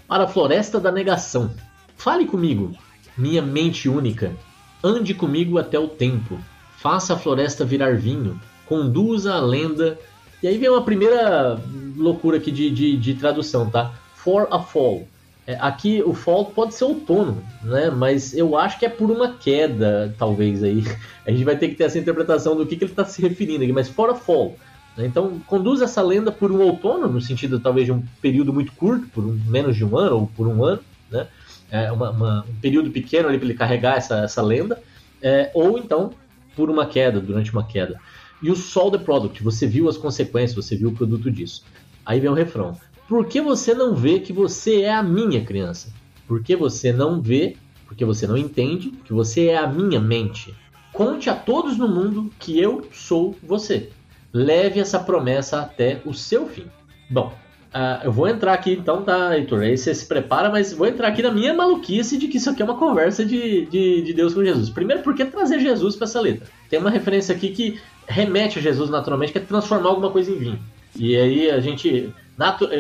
para 0.08 0.24
a 0.24 0.28
floresta 0.28 0.80
da 0.80 0.92
negação. 0.92 1.52
Fale 1.96 2.26
comigo, 2.26 2.76
minha 3.16 3.44
mente 3.44 3.88
única. 3.88 4.36
Ande 4.84 5.14
comigo 5.14 5.60
até 5.60 5.78
o 5.78 5.88
tempo. 5.88 6.40
Faça 6.78 7.14
a 7.14 7.18
floresta 7.18 7.64
virar 7.64 7.96
vinho. 7.96 8.40
Conduza 8.66 9.36
a 9.36 9.40
lenda. 9.40 10.00
E 10.46 10.48
aí 10.48 10.60
vem 10.60 10.70
uma 10.70 10.84
primeira 10.84 11.60
loucura 11.98 12.38
aqui 12.38 12.52
de, 12.52 12.70
de, 12.70 12.96
de 12.98 13.16
tradução, 13.16 13.68
tá? 13.68 13.96
For 14.14 14.48
a 14.52 14.60
fall. 14.60 15.08
É, 15.48 15.58
aqui 15.60 16.04
o 16.06 16.14
fall 16.14 16.46
pode 16.46 16.76
ser 16.76 16.84
outono, 16.84 17.44
né? 17.64 17.90
Mas 17.90 18.32
eu 18.32 18.56
acho 18.56 18.78
que 18.78 18.86
é 18.86 18.90
por 18.90 19.10
uma 19.10 19.34
queda, 19.34 20.14
talvez 20.20 20.62
aí. 20.62 20.84
A 21.26 21.32
gente 21.32 21.44
vai 21.44 21.58
ter 21.58 21.70
que 21.70 21.74
ter 21.74 21.86
essa 21.86 21.98
interpretação 21.98 22.56
do 22.56 22.64
que, 22.64 22.76
que 22.76 22.84
ele 22.84 22.92
está 22.92 23.04
se 23.04 23.24
referindo 23.24 23.64
aqui. 23.64 23.74
Mas 23.74 23.90
for 23.90 24.08
a 24.12 24.14
fall. 24.14 24.56
Né? 24.96 25.08
Então 25.08 25.42
conduz 25.48 25.82
essa 25.82 26.00
lenda 26.04 26.32
por 26.32 26.52
um 26.52 26.62
outono, 26.62 27.08
no 27.08 27.20
sentido 27.20 27.60
talvez 27.60 27.88
de 27.88 27.92
um 27.92 28.04
período 28.22 28.54
muito 28.54 28.72
curto, 28.74 29.08
por 29.08 29.26
um, 29.26 29.42
menos 29.48 29.76
de 29.76 29.84
um 29.84 29.98
ano 29.98 30.16
ou 30.16 30.28
por 30.28 30.46
um 30.46 30.64
ano, 30.64 30.82
né? 31.10 31.26
É 31.72 31.92
uma, 31.92 32.12
uma, 32.12 32.46
um 32.48 32.56
período 32.62 32.92
pequeno 32.92 33.28
ali 33.28 33.40
para 33.40 33.48
ele 33.48 33.58
carregar 33.58 33.98
essa, 33.98 34.20
essa 34.20 34.44
lenda, 34.44 34.80
é, 35.24 35.50
ou 35.56 35.76
então 35.80 36.14
por 36.56 36.70
uma 36.70 36.86
queda, 36.86 37.20
durante 37.20 37.52
uma 37.52 37.64
queda. 37.64 38.00
E 38.46 38.52
o 38.52 38.56
Sol 38.56 38.92
the 38.92 39.00
Product, 39.00 39.42
você 39.42 39.66
viu 39.66 39.90
as 39.90 39.98
consequências, 39.98 40.54
você 40.54 40.76
viu 40.76 40.90
o 40.90 40.94
produto 40.94 41.32
disso. 41.32 41.64
Aí 42.06 42.20
vem 42.20 42.30
o 42.30 42.36
refrão. 42.36 42.78
Por 43.10 43.26
que 43.26 43.42
você 43.42 43.74
não 43.74 43.96
vê 43.96 44.20
que 44.20 44.32
você 44.32 44.82
é 44.82 44.94
a 44.94 45.02
minha 45.02 45.44
criança? 45.44 45.92
Por 46.28 46.44
que 46.44 46.56
você 46.56 46.94
não 46.94 47.20
vê, 47.20 47.58
porque 47.88 48.06
você 48.06 48.28
não 48.28 48.38
entende 48.38 48.92
que 49.04 49.12
você 49.12 49.48
é 49.48 49.58
a 49.58 49.66
minha 49.66 50.00
mente? 50.00 50.54
Conte 50.94 51.28
a 51.28 51.34
todos 51.34 51.76
no 51.76 51.88
mundo 51.88 52.32
que 52.38 52.60
eu 52.60 52.88
sou 52.94 53.36
você. 53.42 53.90
Leve 54.32 54.80
essa 54.80 55.00
promessa 55.00 55.62
até 55.62 56.04
o 56.06 56.14
seu 56.14 56.48
fim. 56.48 56.66
Bom, 57.10 57.34
uh, 57.74 58.04
eu 58.04 58.12
vou 58.12 58.28
entrar 58.28 58.54
aqui 58.54 58.74
então, 58.74 59.02
tá, 59.02 59.36
Heitor? 59.36 59.62
Aí 59.62 59.76
você 59.76 59.96
se 59.96 60.06
prepara, 60.06 60.52
mas 60.52 60.72
vou 60.72 60.86
entrar 60.86 61.08
aqui 61.08 61.24
na 61.24 61.32
minha 61.32 61.56
maluquice 61.56 62.16
de 62.16 62.28
que 62.28 62.38
isso 62.38 62.52
aqui 62.52 62.62
é 62.62 62.66
uma 62.66 62.78
conversa 62.78 63.26
de, 63.26 63.66
de, 63.66 64.04
de 64.04 64.14
Deus 64.14 64.36
com 64.36 64.46
Jesus. 64.46 64.70
Primeiro, 64.70 65.02
por 65.02 65.16
que 65.16 65.26
trazer 65.26 65.60
Jesus 65.60 65.96
para 65.96 66.06
essa 66.06 66.22
letra? 66.22 66.48
Tem 66.70 66.78
uma 66.78 66.92
referência 66.92 67.36
aqui 67.36 67.50
que 67.50 67.80
remete 68.08 68.60
a 68.60 68.62
Jesus 68.62 68.90
naturalmente, 68.90 69.32
que 69.32 69.38
é 69.38 69.42
transformar 69.42 69.90
alguma 69.90 70.10
coisa 70.10 70.32
em 70.32 70.38
vinho. 70.38 70.60
E 70.96 71.16
aí 71.16 71.50
a 71.50 71.60
gente, 71.60 72.14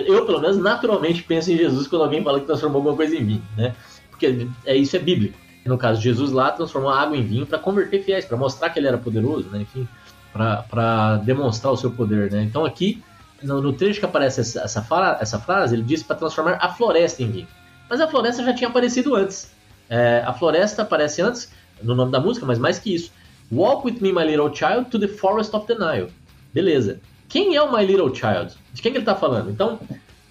eu 0.07 0.25
pelo 0.25 0.39
menos 0.39 0.57
naturalmente 0.57 1.23
penso 1.23 1.51
em 1.51 1.57
Jesus 1.57 1.87
quando 1.87 2.03
alguém 2.03 2.23
fala 2.23 2.39
que 2.39 2.45
transformou 2.45 2.77
alguma 2.77 2.95
coisa 2.95 3.15
em 3.15 3.25
vinho, 3.25 3.43
né? 3.57 3.75
Porque 4.09 4.47
é 4.65 4.75
isso 4.75 4.95
é 4.95 4.99
bíblico. 4.99 5.37
No 5.65 5.77
caso, 5.77 5.99
Jesus 5.99 6.31
lá 6.31 6.51
transformou 6.51 6.91
a 6.91 7.01
água 7.01 7.17
em 7.17 7.23
vinho 7.23 7.45
para 7.45 7.57
converter 7.57 8.03
fiéis, 8.03 8.23
para 8.23 8.37
mostrar 8.37 8.69
que 8.69 8.79
ele 8.79 8.87
era 8.87 8.97
poderoso, 8.97 9.49
né? 9.49 9.61
Enfim, 9.61 9.87
para 10.31 11.17
demonstrar 11.17 11.73
o 11.73 11.77
seu 11.77 11.91
poder, 11.91 12.31
né? 12.31 12.43
Então 12.43 12.63
aqui 12.63 13.03
no, 13.41 13.61
no 13.61 13.73
trecho 13.73 13.99
que 13.99 14.05
aparece 14.05 14.41
essa, 14.41 14.61
essa, 14.61 14.81
fala, 14.81 15.17
essa 15.19 15.39
frase, 15.39 15.75
ele 15.75 15.83
diz 15.83 16.03
para 16.03 16.15
transformar 16.15 16.57
a 16.61 16.69
floresta 16.69 17.23
em 17.23 17.31
vinho. 17.31 17.47
Mas 17.89 17.99
a 17.99 18.07
floresta 18.07 18.43
já 18.43 18.53
tinha 18.53 18.69
aparecido 18.69 19.15
antes. 19.15 19.51
É, 19.89 20.23
a 20.25 20.33
floresta 20.33 20.81
aparece 20.81 21.21
antes 21.21 21.51
no 21.81 21.93
nome 21.93 22.11
da 22.11 22.19
música, 22.19 22.45
mas 22.45 22.57
mais 22.57 22.79
que 22.79 22.93
isso. 22.93 23.11
Walk 23.51 23.85
with 23.85 24.01
me, 24.01 24.11
my 24.11 24.23
little 24.23 24.51
child, 24.53 24.89
to 24.91 24.99
the 24.99 25.07
forest 25.07 25.55
of 25.55 25.67
the 25.67 25.75
Nile. 25.75 26.09
Beleza. 26.53 26.99
Quem 27.27 27.55
é 27.55 27.61
o 27.61 27.71
My 27.71 27.85
Little 27.85 28.13
Child? 28.13 28.55
De 28.73 28.81
quem 28.81 28.91
que 28.91 28.97
ele 28.97 29.03
está 29.03 29.15
falando? 29.15 29.49
Então, 29.49 29.79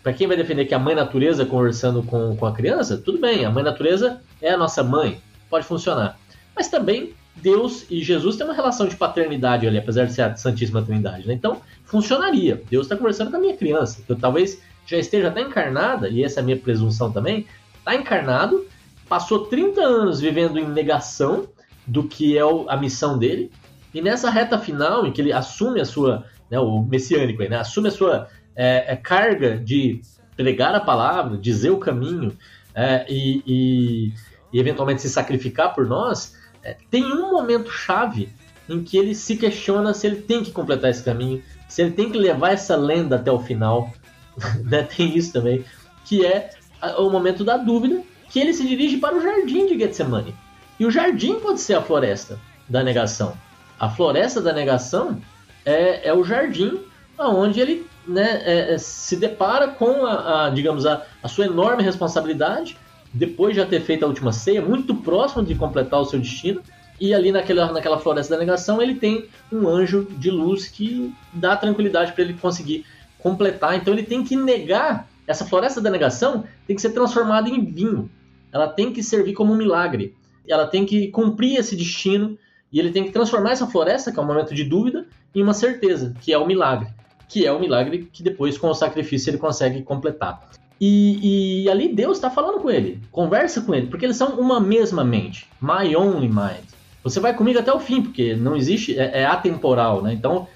para 0.03 0.13
quem 0.13 0.27
vai 0.27 0.37
defender 0.37 0.65
que 0.65 0.75
a 0.75 0.79
mãe 0.79 0.95
natureza 0.95 1.45
conversando 1.45 2.03
com, 2.03 2.37
com 2.37 2.47
a 2.47 2.53
criança, 2.53 2.97
tudo 2.97 3.19
bem, 3.19 3.45
a 3.45 3.51
mãe 3.51 3.63
natureza 3.63 4.21
é 4.41 4.51
a 4.51 4.57
nossa 4.57 4.83
mãe, 4.83 5.21
pode 5.51 5.67
funcionar. 5.67 6.19
Mas 6.57 6.69
também 6.69 7.15
Deus 7.37 7.85
e 7.91 8.03
Jesus 8.03 8.37
têm 8.37 8.47
uma 8.47 8.55
relação 8.55 8.87
de 8.87 8.97
paternidade 8.97 9.67
ali, 9.67 9.77
apesar 9.77 10.07
de 10.07 10.13
ser 10.13 10.23
a 10.23 10.37
Santíssima 10.37 10.83
Trindade, 10.83 11.27
né? 11.27 11.35
Então, 11.35 11.61
funcionaria. 11.85 12.63
Deus 12.71 12.87
está 12.87 12.97
conversando 12.97 13.31
com 13.31 13.37
a 13.37 13.41
minha 13.41 13.57
criança, 13.57 14.03
que 14.07 14.15
talvez 14.15 14.61
já 14.87 14.97
esteja 14.97 15.29
até 15.29 15.41
encarnada, 15.41 16.09
e 16.09 16.23
essa 16.23 16.41
é 16.41 16.43
a 16.43 16.45
minha 16.45 16.57
presunção 16.57 17.11
também, 17.11 17.47
está 17.79 17.95
encarnado, 17.95 18.67
passou 19.09 19.47
30 19.47 19.81
anos 19.81 20.21
vivendo 20.21 20.59
em 20.59 20.67
negação 20.69 21.47
do 21.87 22.05
que 22.05 22.37
é 22.39 22.43
a 22.69 22.77
missão 22.77 23.19
dele, 23.19 23.51
e 23.93 24.03
nessa 24.03 24.31
reta 24.31 24.59
final, 24.59 25.07
em 25.07 25.13
que 25.13 25.21
ele 25.21 25.33
assume 25.33 25.81
a 25.81 25.85
sua 25.85 26.25
né, 26.51 26.59
o 26.59 26.83
messiânico 26.83 27.43
aí, 27.43 27.49
né, 27.49 27.59
assume 27.59 27.89
a 27.89 27.91
sua 27.91 28.29
é, 28.55 28.93
é, 28.93 28.97
carga 28.97 29.57
de 29.57 30.01
pregar 30.37 30.75
a 30.75 30.81
palavra, 30.81 31.37
dizer 31.37 31.71
o 31.71 31.79
caminho 31.79 32.37
é, 32.75 33.05
e, 33.09 33.43
e, 33.47 34.13
e, 34.53 34.61
eventualmente 34.61 35.03
se 35.03 35.11
sacrificar 35.11 35.75
por 35.75 35.87
nós, 35.87 36.37
é, 36.63 36.77
tem 36.91 37.05
um 37.05 37.33
momento 37.33 37.71
chave 37.71 38.29
em 38.69 38.83
que 38.83 38.97
ele 38.97 39.15
se 39.15 39.37
questiona 39.37 39.93
se 39.93 40.07
ele 40.07 40.23
tem 40.23 40.43
que 40.43 40.51
completar 40.51 40.91
esse 40.91 41.03
caminho, 41.03 41.43
se 41.69 41.83
ele 41.83 41.93
tem 41.93 42.11
que 42.11 42.19
levar 42.19 42.53
essa 42.53 42.77
lenda 42.77 43.17
até 43.17 43.31
o 43.31 43.39
final, 43.39 43.93
né, 44.65 44.83
tem 44.83 45.17
isso 45.17 45.33
também, 45.33 45.65
que 46.05 46.25
é 46.25 46.51
o 46.99 47.09
momento 47.11 47.45
da 47.45 47.57
dúvida, 47.57 48.03
que 48.31 48.39
ele 48.39 48.53
se 48.53 48.67
dirige 48.67 48.99
para 48.99 49.17
o 49.17 49.23
jardim 49.23 49.67
de 49.67 49.79
Getsemane. 49.79 50.35
E 50.79 50.87
o 50.87 50.91
jardim 50.91 51.39
pode 51.41 51.61
ser 51.61 51.75
a 51.75 51.83
floresta 51.83 52.39
da 52.69 52.83
negação. 52.83 53.37
A 53.79 53.89
floresta 53.89 54.41
da 54.41 54.53
negação 54.53 55.21
é, 55.65 56.09
é 56.09 56.15
o 56.15 56.25
jardim 56.25 56.81
onde 57.19 57.61
ele 57.61 57.87
né, 58.07 58.43
é, 58.45 58.75
é, 58.75 58.79
se 58.79 59.17
depara 59.17 59.69
com 59.69 60.05
a, 60.05 60.47
a 60.47 60.51
digamos, 60.51 60.85
a, 60.85 61.03
a, 61.23 61.29
sua 61.29 61.47
enorme 61.47 61.83
responsabilidade, 61.83 62.77
depois 63.13 63.55
de 63.55 63.61
já 63.61 63.67
ter 63.67 63.81
feito 63.81 64.05
a 64.05 64.09
última 64.09 64.33
ceia, 64.33 64.61
muito 64.61 64.95
próximo 64.97 65.45
de 65.45 65.55
completar 65.55 66.01
o 66.01 66.05
seu 66.05 66.19
destino, 66.19 66.61
e 67.01 67.15
ali 67.15 67.33
naquela, 67.33 67.73
naquela 67.73 67.99
floresta 67.99 68.35
da 68.35 68.41
negação 68.41 68.81
ele 68.81 68.95
tem 68.95 69.27
um 69.51 69.69
anjo 69.69 70.07
de 70.19 70.31
luz 70.31 70.69
que 70.69 71.13
dá 71.33 71.57
tranquilidade 71.57 72.13
para 72.13 72.23
ele 72.23 72.35
conseguir 72.35 72.85
completar. 73.19 73.77
Então 73.77 73.93
ele 73.93 74.05
tem 74.05 74.23
que 74.23 74.37
negar, 74.37 75.09
essa 75.27 75.45
floresta 75.45 75.81
da 75.81 75.91
negação 75.91 76.45
tem 76.67 76.77
que 76.77 76.83
ser 76.83 76.91
transformada 76.91 77.49
em 77.49 77.65
vinho, 77.65 78.11
ela 78.53 78.69
tem 78.69 78.93
que 78.93 79.03
servir 79.03 79.33
como 79.33 79.53
um 79.53 79.57
milagre, 79.57 80.15
ela 80.49 80.67
tem 80.67 80.85
que 80.85 81.09
cumprir 81.09 81.57
esse 81.59 81.77
destino 81.77 82.39
e 82.73 82.79
ele 82.79 82.91
tem 82.91 83.05
que 83.05 83.13
transformar 83.13 83.53
essa 83.53 83.67
floresta, 83.67 84.11
que 84.11 84.19
é 84.19 84.23
um 84.23 84.27
momento 84.27 84.55
de 84.55 84.65
dúvida, 84.65 85.07
em 85.35 85.43
uma 85.43 85.55
certeza, 85.55 86.15
que 86.21 86.33
é 86.33 86.39
o 86.39 86.47
milagre. 86.47 86.89
Que 87.29 87.47
é 87.47 87.53
o 87.53 87.61
milagre 87.61 88.09
que 88.13 88.23
depois, 88.23 88.59
com 88.59 88.69
o 88.69 88.75
sacrifício, 88.75 89.31
ele 89.31 89.39
consegue 89.39 89.83
completar. 89.83 90.51
E, 90.81 91.63
e 91.65 91.71
ali 91.71 91.95
Deus 91.95 92.17
está 92.17 92.31
falando 92.31 92.61
com 92.61 92.71
ele, 92.71 93.01
conversa 93.13 93.61
com 93.61 93.75
ele, 93.75 93.87
porque 93.87 94.05
eles 94.05 94.17
são 94.17 94.41
uma 94.41 94.61
mesma 94.61 95.05
mente. 95.05 95.49
My 95.61 95.95
only 95.97 96.29
mind. 96.29 96.65
Você 97.03 97.21
vai 97.21 97.35
comigo 97.35 97.59
até 97.59 97.73
o 97.73 97.79
fim, 97.79 98.03
porque 98.03 98.35
não 98.35 98.57
existe, 98.57 98.99
é, 98.99 99.21
é 99.21 99.25
atemporal, 99.25 100.03
né? 100.03 100.13
Então, 100.13 100.49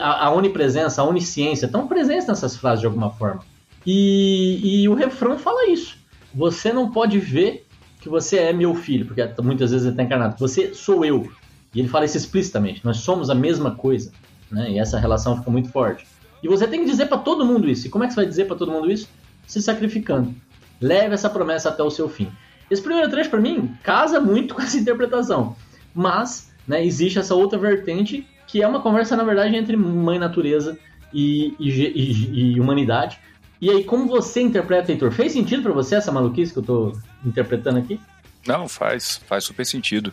a, 0.00 0.26
a, 0.26 0.30
onipresença, 0.30 1.02
a 1.02 1.04
onisciência 1.04 1.66
estão 1.66 1.88
presentes 1.88 2.26
nessas 2.26 2.56
frases 2.56 2.80
de 2.80 2.86
alguma 2.86 3.10
forma. 3.10 3.42
E, 3.86 4.82
e 4.82 4.88
o 4.88 4.94
refrão 4.94 5.38
fala 5.38 5.68
isso. 5.68 5.98
Você 6.34 6.72
não 6.72 6.90
pode 6.90 7.18
ver 7.18 7.66
que 8.04 8.08
você 8.10 8.36
é 8.36 8.52
meu 8.52 8.74
filho, 8.74 9.06
porque 9.06 9.26
muitas 9.42 9.70
vezes 9.70 9.86
ele 9.86 9.94
está 9.94 10.02
encarnado. 10.02 10.38
Você 10.38 10.74
sou 10.74 11.06
eu. 11.06 11.26
E 11.74 11.80
ele 11.80 11.88
fala 11.88 12.04
isso 12.04 12.18
explicitamente: 12.18 12.84
nós 12.84 12.98
somos 12.98 13.30
a 13.30 13.34
mesma 13.34 13.74
coisa. 13.74 14.12
Né? 14.52 14.72
E 14.72 14.78
essa 14.78 14.98
relação 14.98 15.38
fica 15.38 15.50
muito 15.50 15.70
forte. 15.70 16.06
E 16.42 16.46
você 16.46 16.68
tem 16.68 16.80
que 16.80 16.90
dizer 16.90 17.06
para 17.06 17.16
todo 17.16 17.46
mundo 17.46 17.66
isso. 17.66 17.86
E 17.86 17.90
como 17.90 18.04
é 18.04 18.06
que 18.06 18.12
você 18.12 18.20
vai 18.20 18.28
dizer 18.28 18.44
para 18.44 18.56
todo 18.56 18.70
mundo 18.70 18.90
isso? 18.90 19.08
Se 19.46 19.62
sacrificando. 19.62 20.34
Leve 20.82 21.14
essa 21.14 21.30
promessa 21.30 21.70
até 21.70 21.82
o 21.82 21.90
seu 21.90 22.06
fim. 22.06 22.30
Esse 22.70 22.82
primeiro 22.82 23.10
trecho, 23.10 23.30
para 23.30 23.40
mim, 23.40 23.74
casa 23.82 24.20
muito 24.20 24.54
com 24.54 24.60
essa 24.60 24.76
interpretação. 24.76 25.56
Mas 25.94 26.52
né, 26.68 26.84
existe 26.84 27.18
essa 27.18 27.34
outra 27.34 27.58
vertente 27.58 28.26
que 28.46 28.62
é 28.62 28.68
uma 28.68 28.82
conversa, 28.82 29.16
na 29.16 29.24
verdade, 29.24 29.56
entre 29.56 29.78
mãe 29.78 30.18
natureza 30.18 30.78
e, 31.10 31.54
e, 31.58 31.70
e, 31.70 32.52
e 32.52 32.60
humanidade. 32.60 33.18
E 33.60 33.70
aí, 33.70 33.84
como 33.84 34.06
você 34.06 34.40
interpreta, 34.42 34.92
Heitor? 34.92 35.10
Fez 35.12 35.32
sentido 35.32 35.62
para 35.62 35.72
você 35.72 35.94
essa 35.94 36.12
maluquice 36.12 36.52
que 36.52 36.58
eu 36.58 36.62
estou 36.62 36.98
interpretando 37.24 37.78
aqui? 37.78 38.00
Não, 38.46 38.68
faz, 38.68 39.20
faz 39.26 39.44
super 39.44 39.64
sentido. 39.64 40.12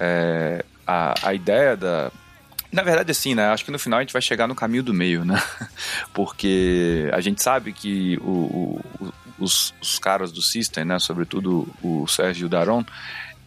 É, 0.00 0.64
a, 0.86 1.14
a 1.22 1.34
ideia 1.34 1.76
da. 1.76 2.10
Na 2.72 2.82
verdade, 2.82 3.10
assim, 3.10 3.34
né? 3.34 3.48
Acho 3.48 3.64
que 3.64 3.70
no 3.70 3.78
final 3.78 3.98
a 3.98 4.02
gente 4.02 4.12
vai 4.12 4.22
chegar 4.22 4.46
no 4.46 4.54
caminho 4.54 4.82
do 4.82 4.94
meio, 4.94 5.24
né? 5.24 5.42
Porque 6.12 7.08
a 7.12 7.20
gente 7.20 7.42
sabe 7.42 7.72
que 7.72 8.18
o, 8.18 8.30
o, 8.30 9.12
os, 9.38 9.74
os, 9.80 9.98
caras 9.98 10.32
do 10.32 10.42
System, 10.42 10.84
né? 10.84 10.98
Sobretudo 10.98 11.68
o 11.82 12.06
Sérgio 12.06 12.48
Daron, 12.48 12.84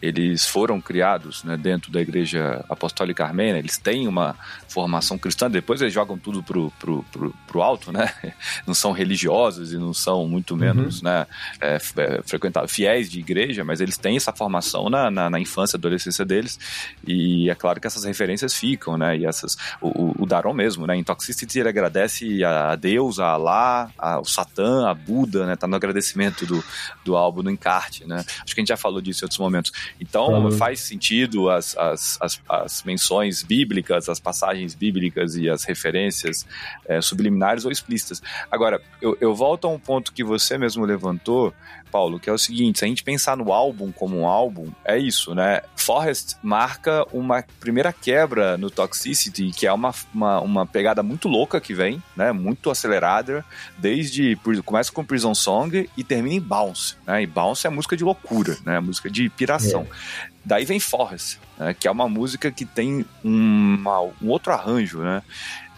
eles 0.00 0.46
foram 0.46 0.80
criados 0.80 1.44
né, 1.44 1.56
dentro 1.56 1.92
da 1.92 2.00
Igreja 2.00 2.64
Apostólica 2.68 3.24
Armênia, 3.24 3.58
eles 3.58 3.76
têm 3.76 4.08
uma 4.08 4.36
formação 4.68 5.18
cristã, 5.18 5.50
depois 5.50 5.80
eles 5.80 5.92
jogam 5.92 6.16
tudo 6.16 6.42
pro, 6.42 6.70
pro, 6.78 7.04
pro, 7.10 7.34
pro 7.46 7.62
alto, 7.62 7.92
né? 7.92 8.12
Não 8.66 8.74
são 8.74 8.92
religiosos 8.92 9.72
e 9.72 9.78
não 9.78 9.92
são 9.92 10.28
muito 10.28 10.56
menos 10.56 10.98
uhum. 10.98 11.04
né, 11.04 11.26
é, 11.60 11.78
é, 11.96 12.22
frequentados, 12.24 12.72
fiéis 12.72 13.10
de 13.10 13.18
igreja, 13.18 13.64
mas 13.64 13.80
eles 13.80 13.96
têm 13.96 14.16
essa 14.16 14.32
formação 14.32 14.88
na, 14.88 15.10
na, 15.10 15.28
na, 15.28 15.40
infância 15.40 15.76
e 15.76 15.78
adolescência 15.78 16.24
deles, 16.24 16.58
e 17.06 17.50
é 17.50 17.54
claro 17.54 17.80
que 17.80 17.86
essas 17.86 18.04
referências 18.04 18.54
ficam, 18.54 18.96
né? 18.96 19.16
E 19.16 19.26
essas, 19.26 19.56
o, 19.80 20.22
o 20.22 20.26
Daron 20.26 20.54
mesmo, 20.54 20.86
né? 20.86 20.96
Em 20.96 21.02
Toxicity 21.02 21.60
ele 21.60 21.68
agradece 21.68 22.44
a 22.44 22.76
Deus, 22.76 23.18
a 23.18 23.30
Alá, 23.30 23.90
ao 23.98 24.24
Satã, 24.24 24.88
a 24.88 24.94
Buda, 24.94 25.46
né? 25.46 25.56
Tá 25.56 25.66
no 25.66 25.76
agradecimento 25.76 26.46
do, 26.46 26.62
do 27.04 27.16
álbum, 27.16 27.42
no 27.42 27.50
encarte, 27.50 28.06
né? 28.06 28.16
Acho 28.18 28.54
que 28.54 28.60
a 28.60 28.62
gente 28.62 28.68
já 28.68 28.76
falou 28.76 29.00
disso 29.00 29.24
em 29.24 29.26
outros 29.26 29.40
momentos. 29.40 29.72
Então 30.00 30.44
uhum. 30.44 30.50
faz 30.50 30.80
sentido 30.80 31.50
as, 31.50 31.76
as, 31.76 32.18
as, 32.20 32.40
as, 32.48 32.82
menções 32.84 33.42
bíblicas, 33.42 34.08
as 34.08 34.20
passagens 34.20 34.74
bíblicas 34.74 35.36
e 35.36 35.48
as 35.48 35.64
referências 35.64 36.46
é, 36.86 37.00
subliminares 37.00 37.64
ou 37.64 37.70
explícitas. 37.70 38.22
Agora, 38.50 38.80
eu, 39.00 39.16
eu 39.20 39.34
volto 39.34 39.66
a 39.66 39.70
um 39.70 39.78
ponto 39.78 40.12
que 40.12 40.22
você 40.22 40.58
mesmo 40.58 40.84
levantou, 40.84 41.54
Paulo, 41.90 42.20
que 42.20 42.30
é 42.30 42.32
o 42.32 42.38
seguinte: 42.38 42.78
se 42.78 42.84
a 42.84 42.88
gente 42.88 43.02
pensar 43.02 43.36
no 43.36 43.52
álbum 43.52 43.90
como 43.92 44.18
um 44.18 44.26
álbum, 44.26 44.68
é 44.84 44.98
isso, 44.98 45.34
né? 45.34 45.60
Forest 45.76 46.36
marca 46.42 47.04
uma 47.12 47.44
primeira 47.58 47.92
quebra 47.92 48.56
no 48.56 48.70
Toxicity, 48.70 49.50
que 49.50 49.66
é 49.66 49.72
uma, 49.72 49.94
uma, 50.14 50.40
uma 50.40 50.66
pegada 50.66 51.02
muito 51.02 51.28
louca 51.28 51.60
que 51.60 51.74
vem, 51.74 52.02
né? 52.16 52.32
Muito 52.32 52.70
acelerada, 52.70 53.44
desde. 53.78 54.38
Começa 54.64 54.92
com 54.92 55.04
Prison 55.04 55.34
Song 55.34 55.88
e 55.96 56.04
termina 56.04 56.36
em 56.36 56.40
Bounce, 56.40 56.96
né? 57.06 57.22
E 57.22 57.26
Bounce 57.26 57.66
é 57.66 57.70
música 57.70 57.96
de 57.96 58.04
loucura, 58.04 58.56
né? 58.64 58.78
Música 58.80 59.10
de 59.10 59.28
piração. 59.28 59.86
É. 60.26 60.30
Daí 60.44 60.64
vem 60.64 60.80
Forest, 60.80 61.38
né? 61.58 61.74
que 61.74 61.86
é 61.86 61.90
uma 61.90 62.08
música 62.08 62.50
que 62.50 62.64
tem 62.64 63.04
uma, 63.22 64.00
um 64.00 64.28
outro 64.28 64.52
arranjo, 64.52 65.00
né? 65.00 65.22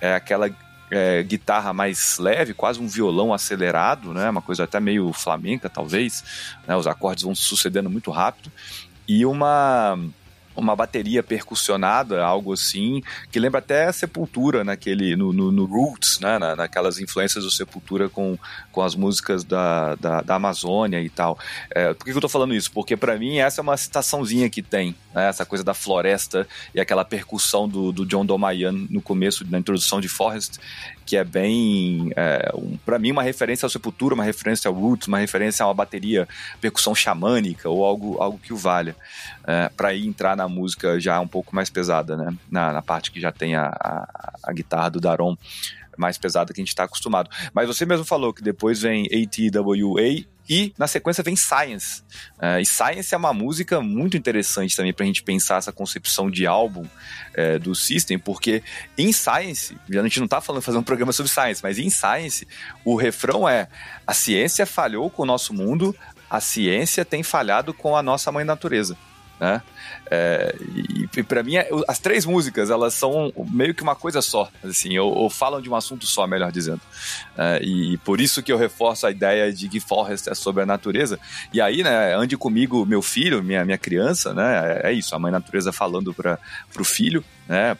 É 0.00 0.14
aquela 0.14 0.48
é, 0.92 1.22
guitarra 1.22 1.72
mais 1.72 2.18
leve, 2.18 2.52
quase 2.52 2.78
um 2.78 2.86
violão 2.86 3.32
acelerado, 3.32 4.12
né? 4.12 4.28
Uma 4.28 4.42
coisa 4.42 4.64
até 4.64 4.78
meio 4.78 5.10
flamenca, 5.14 5.70
talvez. 5.70 6.22
Né? 6.66 6.76
Os 6.76 6.86
acordes 6.86 7.24
vão 7.24 7.34
sucedendo 7.34 7.88
muito 7.88 8.10
rápido. 8.10 8.52
E 9.08 9.24
uma 9.24 9.98
uma 10.54 10.76
bateria 10.76 11.22
percussionada, 11.22 12.22
algo 12.22 12.52
assim, 12.52 13.02
que 13.30 13.38
lembra 13.38 13.58
até 13.58 13.90
Sepultura 13.92 14.64
naquele, 14.64 15.16
no, 15.16 15.32
no, 15.32 15.50
no 15.50 15.64
Roots, 15.64 16.18
né, 16.20 16.38
Na, 16.38 16.56
naquelas 16.56 16.98
influências 16.98 17.44
do 17.44 17.50
Sepultura 17.50 18.08
com, 18.08 18.38
com 18.70 18.82
as 18.82 18.94
músicas 18.94 19.44
da, 19.44 19.94
da, 19.96 20.20
da 20.20 20.34
Amazônia 20.34 21.00
e 21.00 21.08
tal. 21.08 21.38
É, 21.70 21.94
por 21.94 22.04
que 22.04 22.10
eu 22.10 22.20
tô 22.20 22.28
falando 22.28 22.54
isso? 22.54 22.70
Porque 22.70 22.96
para 22.96 23.18
mim 23.18 23.38
essa 23.38 23.60
é 23.60 23.62
uma 23.62 23.76
citaçãozinha 23.76 24.48
que 24.50 24.62
tem, 24.62 24.94
né, 25.14 25.28
essa 25.28 25.44
coisa 25.44 25.64
da 25.64 25.74
floresta 25.74 26.46
e 26.74 26.80
aquela 26.80 27.04
percussão 27.04 27.68
do, 27.68 27.92
do 27.92 28.06
John 28.06 28.24
Domayan 28.24 28.72
no 28.90 29.00
começo, 29.00 29.46
na 29.48 29.58
introdução 29.58 30.00
de 30.00 30.08
Forest, 30.08 30.58
que 31.12 31.16
é 31.18 31.24
bem, 31.24 32.10
é, 32.16 32.50
um, 32.54 32.74
para 32.78 32.98
mim, 32.98 33.10
uma 33.10 33.22
referência 33.22 33.66
ao 33.66 33.70
Sepultura, 33.70 34.14
uma 34.14 34.24
referência 34.24 34.66
ao 34.66 34.72
Roots, 34.72 35.08
uma 35.08 35.18
referência 35.18 35.62
a 35.62 35.66
uma 35.66 35.74
bateria, 35.74 36.26
percussão 36.58 36.94
xamânica 36.94 37.68
ou 37.68 37.84
algo, 37.84 38.16
algo 38.18 38.38
que 38.38 38.50
o 38.50 38.56
valha, 38.56 38.96
é, 39.46 39.68
para 39.76 39.92
ir 39.92 40.06
entrar 40.06 40.34
na 40.34 40.48
música 40.48 40.98
já 40.98 41.20
um 41.20 41.28
pouco 41.28 41.54
mais 41.54 41.68
pesada, 41.68 42.16
né? 42.16 42.34
Na, 42.50 42.72
na 42.72 42.80
parte 42.80 43.10
que 43.10 43.20
já 43.20 43.30
tem 43.30 43.54
a, 43.54 43.66
a, 43.66 44.32
a 44.42 44.52
guitarra 44.54 44.88
do 44.88 45.00
Daron 45.02 45.36
mais 45.98 46.16
pesada 46.16 46.54
que 46.54 46.62
a 46.62 46.62
gente 46.62 46.70
está 46.70 46.84
acostumado. 46.84 47.28
Mas 47.52 47.66
você 47.66 47.84
mesmo 47.84 48.06
falou 48.06 48.32
que 48.32 48.42
depois 48.42 48.80
vem 48.80 49.04
ATWA 49.04 50.24
e 50.48 50.72
na 50.76 50.86
sequência 50.86 51.22
vem 51.22 51.36
Science. 51.36 52.02
Uh, 52.38 52.60
e 52.60 52.66
Science 52.66 53.14
é 53.14 53.16
uma 53.16 53.32
música 53.32 53.80
muito 53.80 54.16
interessante 54.16 54.76
também 54.76 54.92
para 54.92 55.04
a 55.04 55.06
gente 55.06 55.22
pensar 55.22 55.56
essa 55.56 55.72
concepção 55.72 56.30
de 56.30 56.46
álbum 56.46 56.82
uh, 56.82 57.58
do 57.60 57.74
System, 57.74 58.18
porque 58.18 58.62
em 58.96 59.12
Science, 59.12 59.76
a 59.88 60.02
gente 60.02 60.18
não 60.18 60.26
está 60.26 60.40
falando 60.40 60.62
fazer 60.62 60.78
um 60.78 60.82
programa 60.82 61.12
sobre 61.12 61.30
Science, 61.30 61.62
mas 61.62 61.78
em 61.78 61.90
Science 61.90 62.46
o 62.84 62.96
refrão 62.96 63.48
é: 63.48 63.68
a 64.06 64.14
ciência 64.14 64.66
falhou 64.66 65.10
com 65.10 65.22
o 65.22 65.26
nosso 65.26 65.54
mundo, 65.54 65.96
a 66.28 66.40
ciência 66.40 67.04
tem 67.04 67.22
falhado 67.22 67.72
com 67.72 67.96
a 67.96 68.02
nossa 68.02 68.32
mãe 68.32 68.44
natureza. 68.44 68.96
Né? 69.42 69.60
É, 70.08 70.54
e, 70.60 71.08
e 71.16 71.22
para 71.24 71.42
mim, 71.42 71.54
as 71.88 71.98
três 71.98 72.24
músicas, 72.24 72.70
elas 72.70 72.94
são 72.94 73.32
meio 73.50 73.74
que 73.74 73.82
uma 73.82 73.96
coisa 73.96 74.22
só, 74.22 74.48
assim, 74.62 74.96
ou, 74.96 75.12
ou 75.12 75.28
falam 75.28 75.60
de 75.60 75.68
um 75.68 75.74
assunto 75.74 76.06
só, 76.06 76.28
melhor 76.28 76.52
dizendo. 76.52 76.80
É, 77.36 77.60
e, 77.60 77.94
e, 77.94 77.96
por 77.98 78.20
isso 78.20 78.40
que 78.40 78.52
eu 78.52 78.56
reforço 78.56 79.04
a 79.04 79.10
ideia 79.10 79.52
de 79.52 79.68
que 79.68 79.80
Forrest 79.80 80.28
é 80.28 80.34
sobre 80.36 80.62
a 80.62 80.66
natureza. 80.66 81.18
E 81.52 81.60
aí, 81.60 81.82
né, 81.82 82.14
ande 82.14 82.36
comigo, 82.36 82.86
meu 82.86 83.02
filho, 83.02 83.42
minha, 83.42 83.64
minha 83.64 83.78
criança, 83.78 84.32
né, 84.32 84.80
é, 84.84 84.90
é 84.90 84.92
isso, 84.92 85.12
a 85.12 85.18
mãe 85.18 85.32
natureza 85.32 85.72
falando 85.72 86.14
para 86.14 86.38
o 86.78 86.84
filho, 86.84 87.24
né, 87.48 87.76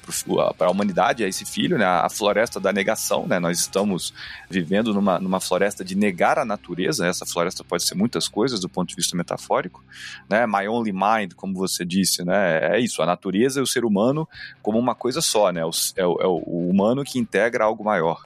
para 0.59 0.67
a 0.67 0.71
humanidade, 0.71 1.23
é 1.23 1.29
esse 1.29 1.45
filho, 1.45 1.79
né, 1.79 1.85
a 1.85 2.09
floresta 2.09 2.59
da 2.59 2.73
negação, 2.73 3.27
né, 3.27 3.39
nós 3.39 3.59
estamos 3.59 4.13
vivendo 4.51 4.93
numa, 4.93 5.19
numa 5.19 5.41
floresta 5.41 5.85
de 5.85 5.95
negar 5.95 6.39
a 6.39 6.45
natureza, 6.45 7.07
essa 7.07 7.25
floresta 7.25 7.63
pode 7.63 7.85
ser 7.85 7.95
muitas 7.95 8.29
coisas 8.29 8.61
do 8.61 8.69
ponto 8.69 8.89
de 8.89 8.97
vista 8.97 9.17
metafórico, 9.17 9.83
né, 10.29 10.47
my 10.47 10.67
only 10.69 10.93
mind, 10.93 11.35
como 11.35 11.55
você 11.55 11.85
disse, 11.85 12.25
né, 12.25 12.77
é 12.77 12.81
isso, 12.81 13.03
a 13.03 13.07
natureza 13.07 13.61
e 13.61 13.63
o 13.63 13.67
ser 13.67 13.85
humano 13.85 14.29
como 14.61 14.79
uma 14.79 14.95
coisa 14.95 15.21
só, 15.21 15.53
né, 15.53 15.61
é, 15.61 15.65
o, 15.65 16.21
é 16.21 16.27
o 16.27 16.69
humano 16.69 17.05
que 17.05 17.19
integra 17.19 17.65
algo 17.65 17.85
maior, 17.85 18.21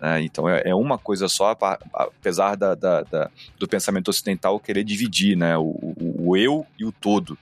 né, 0.00 0.22
então 0.22 0.48
é, 0.48 0.62
é, 0.66 0.74
uma 0.74 0.98
coisa 0.98 1.26
só, 1.26 1.56
apesar 1.94 2.54
da, 2.56 2.74
da, 2.74 3.02
da, 3.02 3.30
do 3.58 3.66
pensamento 3.66 4.08
ocidental 4.08 4.60
querer 4.60 4.84
dividir, 4.84 5.36
né, 5.36 5.56
o, 5.56 5.62
o, 5.62 6.11
o 6.22 6.36
eu 6.36 6.66
e 6.78 6.84
o 6.84 6.92
todo, 6.92 7.36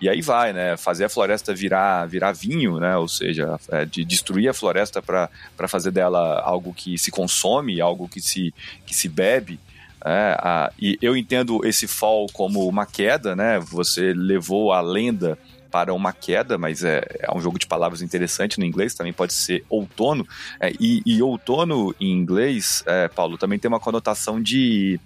e 0.00 0.08
aí 0.08 0.20
vai, 0.20 0.52
né? 0.52 0.76
Fazer 0.76 1.04
a 1.04 1.08
floresta 1.08 1.54
virar, 1.54 2.06
virar 2.06 2.32
vinho, 2.32 2.78
né? 2.78 2.96
Ou 2.96 3.08
seja, 3.08 3.58
é, 3.68 3.84
de 3.84 4.04
destruir 4.04 4.48
a 4.48 4.54
floresta 4.54 5.00
para 5.00 5.68
fazer 5.68 5.90
dela 5.90 6.40
algo 6.40 6.74
que 6.74 6.98
se 6.98 7.10
consome, 7.10 7.80
algo 7.80 8.08
que 8.08 8.20
se, 8.20 8.52
que 8.84 8.94
se 8.94 9.08
bebe. 9.08 9.58
É, 10.04 10.36
a, 10.38 10.70
e 10.78 10.98
eu 11.00 11.16
entendo 11.16 11.64
esse 11.64 11.86
fall 11.86 12.26
como 12.32 12.68
uma 12.68 12.84
queda, 12.84 13.34
né? 13.34 13.58
Você 13.60 14.12
levou 14.12 14.72
a 14.72 14.80
lenda 14.80 15.38
para 15.70 15.94
uma 15.94 16.12
queda, 16.12 16.58
mas 16.58 16.84
é, 16.84 17.02
é, 17.18 17.34
um 17.34 17.40
jogo 17.40 17.58
de 17.58 17.66
palavras 17.66 18.02
interessante 18.02 18.60
no 18.60 18.64
inglês, 18.64 18.94
também 18.94 19.12
pode 19.12 19.32
ser 19.32 19.64
outono. 19.68 20.24
É, 20.60 20.70
e, 20.78 21.02
e, 21.04 21.22
outono 21.22 21.94
em 21.98 22.12
inglês, 22.12 22.84
é, 22.86 23.08
Paulo, 23.08 23.38
também 23.38 23.58
tem 23.58 23.68
uma 23.68 23.80
conotação 23.80 24.40
de, 24.40 25.00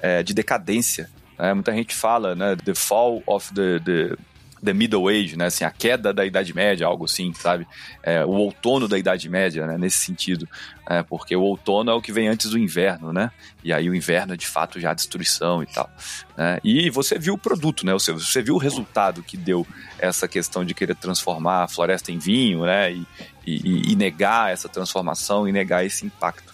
é, 0.00 0.22
de 0.22 0.34
decadência. 0.34 1.10
Né? 1.42 1.52
Muita 1.52 1.72
gente 1.72 1.92
fala, 1.92 2.36
né? 2.36 2.54
The 2.54 2.72
fall 2.72 3.20
of 3.26 3.52
the, 3.52 3.80
the 3.80 4.16
The 4.64 4.72
Middle 4.72 5.08
Age, 5.08 5.36
né? 5.36 5.46
Assim, 5.46 5.64
a 5.64 5.70
queda 5.70 6.12
da 6.12 6.24
Idade 6.24 6.54
Média, 6.54 6.86
algo 6.86 7.06
assim, 7.06 7.34
sabe? 7.34 7.66
É, 8.00 8.24
o 8.24 8.30
outono 8.30 8.86
da 8.86 8.96
Idade 8.96 9.28
Média, 9.28 9.66
né? 9.66 9.76
Nesse 9.76 9.98
sentido. 9.98 10.48
É, 10.88 11.02
porque 11.02 11.34
o 11.34 11.42
outono 11.42 11.90
é 11.90 11.94
o 11.94 12.00
que 12.00 12.12
vem 12.12 12.28
antes 12.28 12.48
do 12.48 12.56
inverno, 12.56 13.12
né? 13.12 13.32
E 13.64 13.72
aí 13.72 13.90
o 13.90 13.94
inverno 13.94 14.34
é 14.34 14.36
de 14.36 14.46
fato 14.46 14.78
já 14.78 14.92
a 14.92 14.94
destruição 14.94 15.64
e 15.64 15.66
tal. 15.66 15.90
Né? 16.36 16.60
E 16.62 16.88
você 16.90 17.18
viu 17.18 17.34
o 17.34 17.38
produto, 17.38 17.84
né? 17.84 17.92
Você, 17.92 18.12
você 18.12 18.40
viu 18.40 18.54
o 18.54 18.58
resultado 18.58 19.20
que 19.20 19.36
deu 19.36 19.66
essa 19.98 20.28
questão 20.28 20.64
de 20.64 20.74
querer 20.74 20.94
transformar 20.94 21.64
a 21.64 21.68
floresta 21.68 22.12
em 22.12 22.18
vinho, 22.18 22.64
né? 22.64 22.92
E, 22.92 23.04
e, 23.44 23.92
e 23.92 23.96
negar 23.96 24.52
essa 24.52 24.68
transformação 24.68 25.48
e 25.48 25.50
negar 25.50 25.84
esse 25.84 26.06
impacto. 26.06 26.52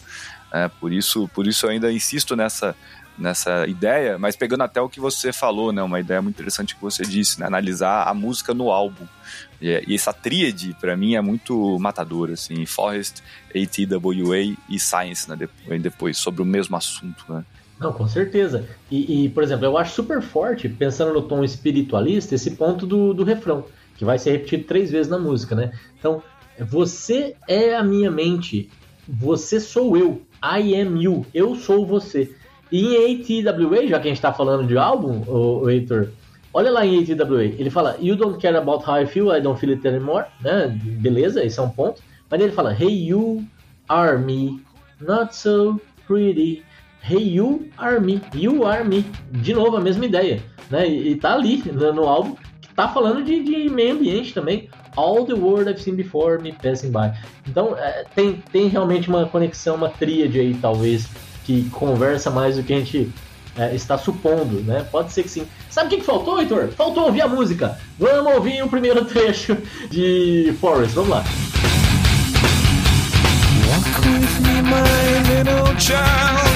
É, 0.50 0.66
por 0.66 0.92
isso, 0.94 1.28
por 1.28 1.46
isso 1.46 1.66
eu 1.66 1.70
ainda 1.70 1.92
insisto 1.92 2.34
nessa 2.34 2.74
nessa 3.18 3.66
ideia, 3.66 4.18
mas 4.18 4.36
pegando 4.36 4.62
até 4.62 4.80
o 4.80 4.88
que 4.88 5.00
você 5.00 5.32
falou, 5.32 5.72
né, 5.72 5.82
uma 5.82 5.98
ideia 5.98 6.22
muito 6.22 6.36
interessante 6.36 6.74
que 6.74 6.80
você 6.80 7.02
disse, 7.02 7.40
né, 7.40 7.46
analisar 7.46 8.06
a 8.06 8.14
música 8.14 8.54
no 8.54 8.70
álbum. 8.70 9.04
E, 9.60 9.94
essa 9.94 10.12
tríade, 10.12 10.76
para 10.80 10.96
mim, 10.96 11.14
é 11.14 11.20
muito 11.20 11.78
matadora, 11.78 12.34
assim, 12.34 12.64
Forest, 12.64 13.22
ATWA 13.50 14.38
e 14.68 14.78
Science, 14.78 15.28
né, 15.28 15.36
depois, 15.36 15.82
depois 15.82 16.18
sobre 16.18 16.42
o 16.42 16.44
mesmo 16.44 16.76
assunto, 16.76 17.24
né. 17.28 17.44
Não, 17.78 17.92
com 17.92 18.08
certeza. 18.08 18.68
E, 18.90 19.24
e, 19.24 19.28
por 19.28 19.42
exemplo, 19.42 19.64
eu 19.64 19.78
acho 19.78 19.94
super 19.94 20.20
forte, 20.20 20.68
pensando 20.68 21.12
no 21.12 21.22
tom 21.22 21.44
espiritualista, 21.44 22.34
esse 22.34 22.52
ponto 22.52 22.86
do, 22.86 23.14
do 23.14 23.22
refrão, 23.22 23.66
que 23.96 24.04
vai 24.04 24.18
ser 24.18 24.32
repetido 24.32 24.64
três 24.64 24.90
vezes 24.90 25.08
na 25.08 25.18
música, 25.18 25.54
né? 25.54 25.72
Então, 25.98 26.22
você 26.58 27.36
é 27.46 27.76
a 27.76 27.84
minha 27.84 28.10
mente, 28.10 28.68
você 29.06 29.60
sou 29.60 29.96
eu, 29.96 30.22
I 30.42 30.74
am 30.80 31.00
you, 31.00 31.24
eu 31.32 31.54
sou 31.54 31.86
você. 31.86 32.34
E 32.70 32.96
em 32.96 33.42
ATWA, 33.42 33.86
já 33.86 33.98
que 33.98 34.08
a 34.08 34.10
gente 34.10 34.20
tá 34.20 34.32
falando 34.32 34.66
de 34.66 34.76
álbum, 34.76 35.22
o, 35.26 35.68
Heitor, 35.70 36.08
olha 36.52 36.70
lá 36.70 36.84
em 36.84 37.02
ATWA, 37.02 37.44
ele 37.44 37.70
fala 37.70 37.96
You 38.00 38.16
don't 38.16 38.38
care 38.40 38.56
about 38.56 38.84
how 38.86 39.00
I 39.00 39.06
feel, 39.06 39.34
I 39.34 39.40
don't 39.40 39.58
feel 39.58 39.72
it 39.72 39.86
anymore, 39.86 40.26
né? 40.40 40.68
Beleza, 41.00 41.44
esse 41.44 41.58
é 41.58 41.62
um 41.62 41.70
ponto. 41.70 42.02
Mas 42.30 42.40
ele 42.40 42.52
fala 42.52 42.74
Hey 42.74 43.08
you 43.08 43.44
are 43.88 44.18
me, 44.18 44.60
not 45.00 45.34
so 45.34 45.80
pretty. 46.06 46.62
Hey 47.02 47.22
you 47.22 47.70
are 47.78 48.00
me, 48.00 48.20
you 48.34 48.66
are 48.66 48.84
me. 48.84 49.04
De 49.30 49.54
novo, 49.54 49.76
a 49.76 49.80
mesma 49.80 50.04
ideia, 50.04 50.42
né? 50.70 50.86
E, 50.86 51.12
e 51.12 51.16
tá 51.16 51.34
ali 51.34 51.62
no, 51.72 51.92
no 51.92 52.04
álbum, 52.04 52.36
que 52.60 52.68
tá 52.74 52.88
falando 52.88 53.24
de, 53.24 53.42
de 53.42 53.70
meio 53.70 53.94
ambiente 53.94 54.34
também. 54.34 54.68
All 54.96 55.24
the 55.24 55.34
world 55.34 55.70
I've 55.70 55.80
seen 55.80 55.94
before 55.94 56.42
me 56.42 56.52
passing 56.52 56.90
by. 56.90 57.16
Então, 57.46 57.76
é, 57.78 58.04
tem, 58.14 58.42
tem 58.52 58.68
realmente 58.68 59.08
uma 59.08 59.26
conexão, 59.26 59.76
uma 59.76 59.88
tríade 59.88 60.40
aí, 60.40 60.54
talvez, 60.54 61.08
que 61.48 61.70
conversa 61.70 62.30
mais 62.30 62.56
do 62.56 62.62
que 62.62 62.74
a 62.74 62.76
gente 62.76 63.10
é, 63.56 63.74
está 63.74 63.96
supondo, 63.96 64.60
né? 64.60 64.86
Pode 64.92 65.14
ser 65.14 65.22
que 65.22 65.30
sim. 65.30 65.46
Sabe 65.70 65.86
o 65.86 65.90
que, 65.90 65.96
que 65.96 66.04
faltou, 66.04 66.38
Heitor? 66.38 66.68
Faltou 66.76 67.04
ouvir 67.04 67.22
a 67.22 67.26
música. 67.26 67.78
Vamos 67.98 68.34
ouvir 68.34 68.62
o 68.62 68.68
primeiro 68.68 69.02
trecho 69.08 69.56
de 69.90 70.54
Forest. 70.60 70.94
Vamos 70.94 71.08
lá. 71.08 71.24
Walk 73.66 74.06
with 74.06 74.40
me, 74.42 74.60
my 74.60 75.42
little 75.42 75.74
child. 75.80 76.47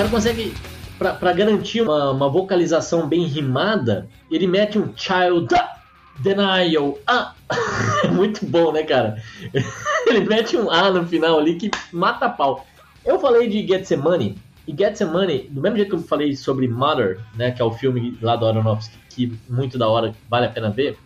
Cara 0.00 0.08
consegue, 0.08 0.54
pra 0.98 1.32
garantir 1.34 1.82
uma, 1.82 2.10
uma 2.10 2.28
vocalização 2.30 3.06
bem 3.06 3.24
rimada, 3.24 4.08
ele 4.30 4.46
mete 4.46 4.78
um 4.78 4.96
child 4.96 5.54
denial. 6.20 6.98
Ah! 7.06 7.34
Muito 8.10 8.46
bom, 8.46 8.72
né, 8.72 8.82
cara? 8.82 9.22
Ele 10.06 10.20
mete 10.20 10.56
um 10.56 10.70
A 10.70 10.90
no 10.90 11.06
final 11.06 11.38
ali 11.38 11.56
que 11.56 11.70
mata 11.92 12.30
pau. 12.30 12.66
Eu 13.04 13.18
falei 13.20 13.48
de 13.48 13.66
Getsemane, 13.66 14.38
e 14.66 14.74
Getsemane, 14.76 15.48
do 15.50 15.60
mesmo 15.60 15.76
jeito 15.76 15.90
que 15.90 15.96
eu 15.96 16.02
falei 16.02 16.34
sobre 16.34 16.66
Mother, 16.66 17.20
né, 17.34 17.50
que 17.50 17.60
é 17.60 17.64
o 17.64 17.72
filme 17.72 18.16
lá 18.22 18.36
do 18.36 18.46
Aronofsky, 18.46 18.98
que 19.10 19.38
muito 19.48 19.76
da 19.76 19.88
hora, 19.88 20.14
vale 20.28 20.46
a 20.46 20.50
pena 20.50 20.70
ver, 20.70 20.96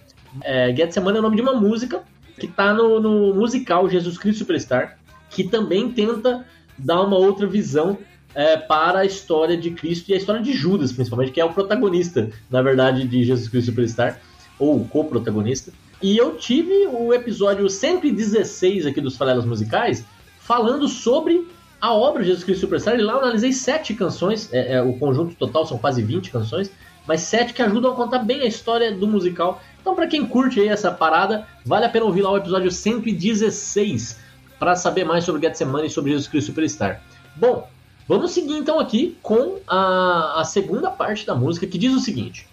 é, 0.42 0.74
Getsemane 0.74 1.16
é 1.16 1.20
o 1.20 1.22
nome 1.22 1.37
de 1.37 1.42
uma 1.42 1.54
música 1.54 2.02
que 2.38 2.46
tá 2.46 2.72
no, 2.72 3.00
no 3.00 3.35
musical 3.35 3.88
Jesus 3.88 4.18
Cristo 4.18 4.40
Superstar, 4.40 4.98
que 5.30 5.44
também 5.44 5.90
tenta 5.90 6.44
dar 6.78 7.02
uma 7.02 7.16
outra 7.16 7.46
visão 7.46 7.98
é, 8.35 8.57
para 8.57 9.01
a 9.01 9.05
história 9.05 9.57
de 9.57 9.70
Cristo 9.70 10.11
e 10.11 10.14
a 10.14 10.16
história 10.16 10.42
de 10.42 10.53
Judas, 10.53 10.92
principalmente, 10.92 11.33
que 11.33 11.40
é 11.40 11.44
o 11.44 11.53
protagonista, 11.53 12.31
na 12.51 12.62
verdade, 12.62 13.07
de 13.07 13.25
Jesus 13.25 13.49
Cristo 13.49 13.70
Superstar, 13.70 14.20
ou 14.59 14.85
co-protagonista. 14.87 15.73
E 16.03 16.16
eu 16.16 16.37
tive 16.37 16.87
o 16.88 17.12
episódio 17.12 17.68
116 17.68 18.87
aqui 18.87 19.01
dos 19.01 19.16
Falelas 19.16 19.44
Musicais 19.44 20.05
falando 20.38 20.87
sobre 20.88 21.47
a 21.81 21.94
obra 21.94 22.23
Jesus 22.23 22.44
Cristo 22.44 22.62
Superstar. 22.62 22.94
E 22.99 23.03
lá 23.03 23.14
eu 23.14 23.20
analisei 23.20 23.53
sete 23.53 23.94
canções, 23.94 24.53
é, 24.53 24.75
é, 24.75 24.83
o 24.83 24.94
conjunto 24.94 25.35
total 25.35 25.66
são 25.66 25.79
quase 25.79 26.03
20 26.03 26.31
canções, 26.31 26.70
mas 27.07 27.20
sete 27.20 27.53
que 27.53 27.62
ajudam 27.62 27.92
a 27.92 27.94
contar 27.94 28.18
bem 28.20 28.40
a 28.40 28.47
história 28.47 28.92
do 28.92 29.07
musical. 29.07 29.61
Então, 29.81 29.94
para 29.94 30.07
quem 30.07 30.27
curte 30.27 30.61
aí 30.61 30.68
essa 30.68 30.90
parada, 30.90 31.47
vale 31.64 31.85
a 31.85 31.88
pena 31.88 32.07
ouvir 32.07 32.23
lá 32.23 32.33
o 32.33 32.37
episódio 32.37 32.70
116 32.70 34.18
para 34.59 34.77
saber 34.77 35.05
mais 35.05 35.25
sobre 35.25 35.42
Getsemane 35.42 35.88
e 35.88 35.90
sobre 35.90 36.11
Jesus 36.11 36.29
Cristo 36.29 36.49
Superstar. 36.49 37.03
Bom, 37.37 37.68
vamos 38.09 38.33
seguir 38.33 38.57
então 38.57 38.79
aqui 38.79 39.17
com 39.23 39.59
a, 39.67 40.40
a 40.40 40.45
segunda 40.45 40.90
parte 40.90 41.27
da 41.27 41.35
música 41.35 41.67
que 41.67 41.79
diz 41.79 41.95
o 41.95 42.01
seguinte: 42.01 42.47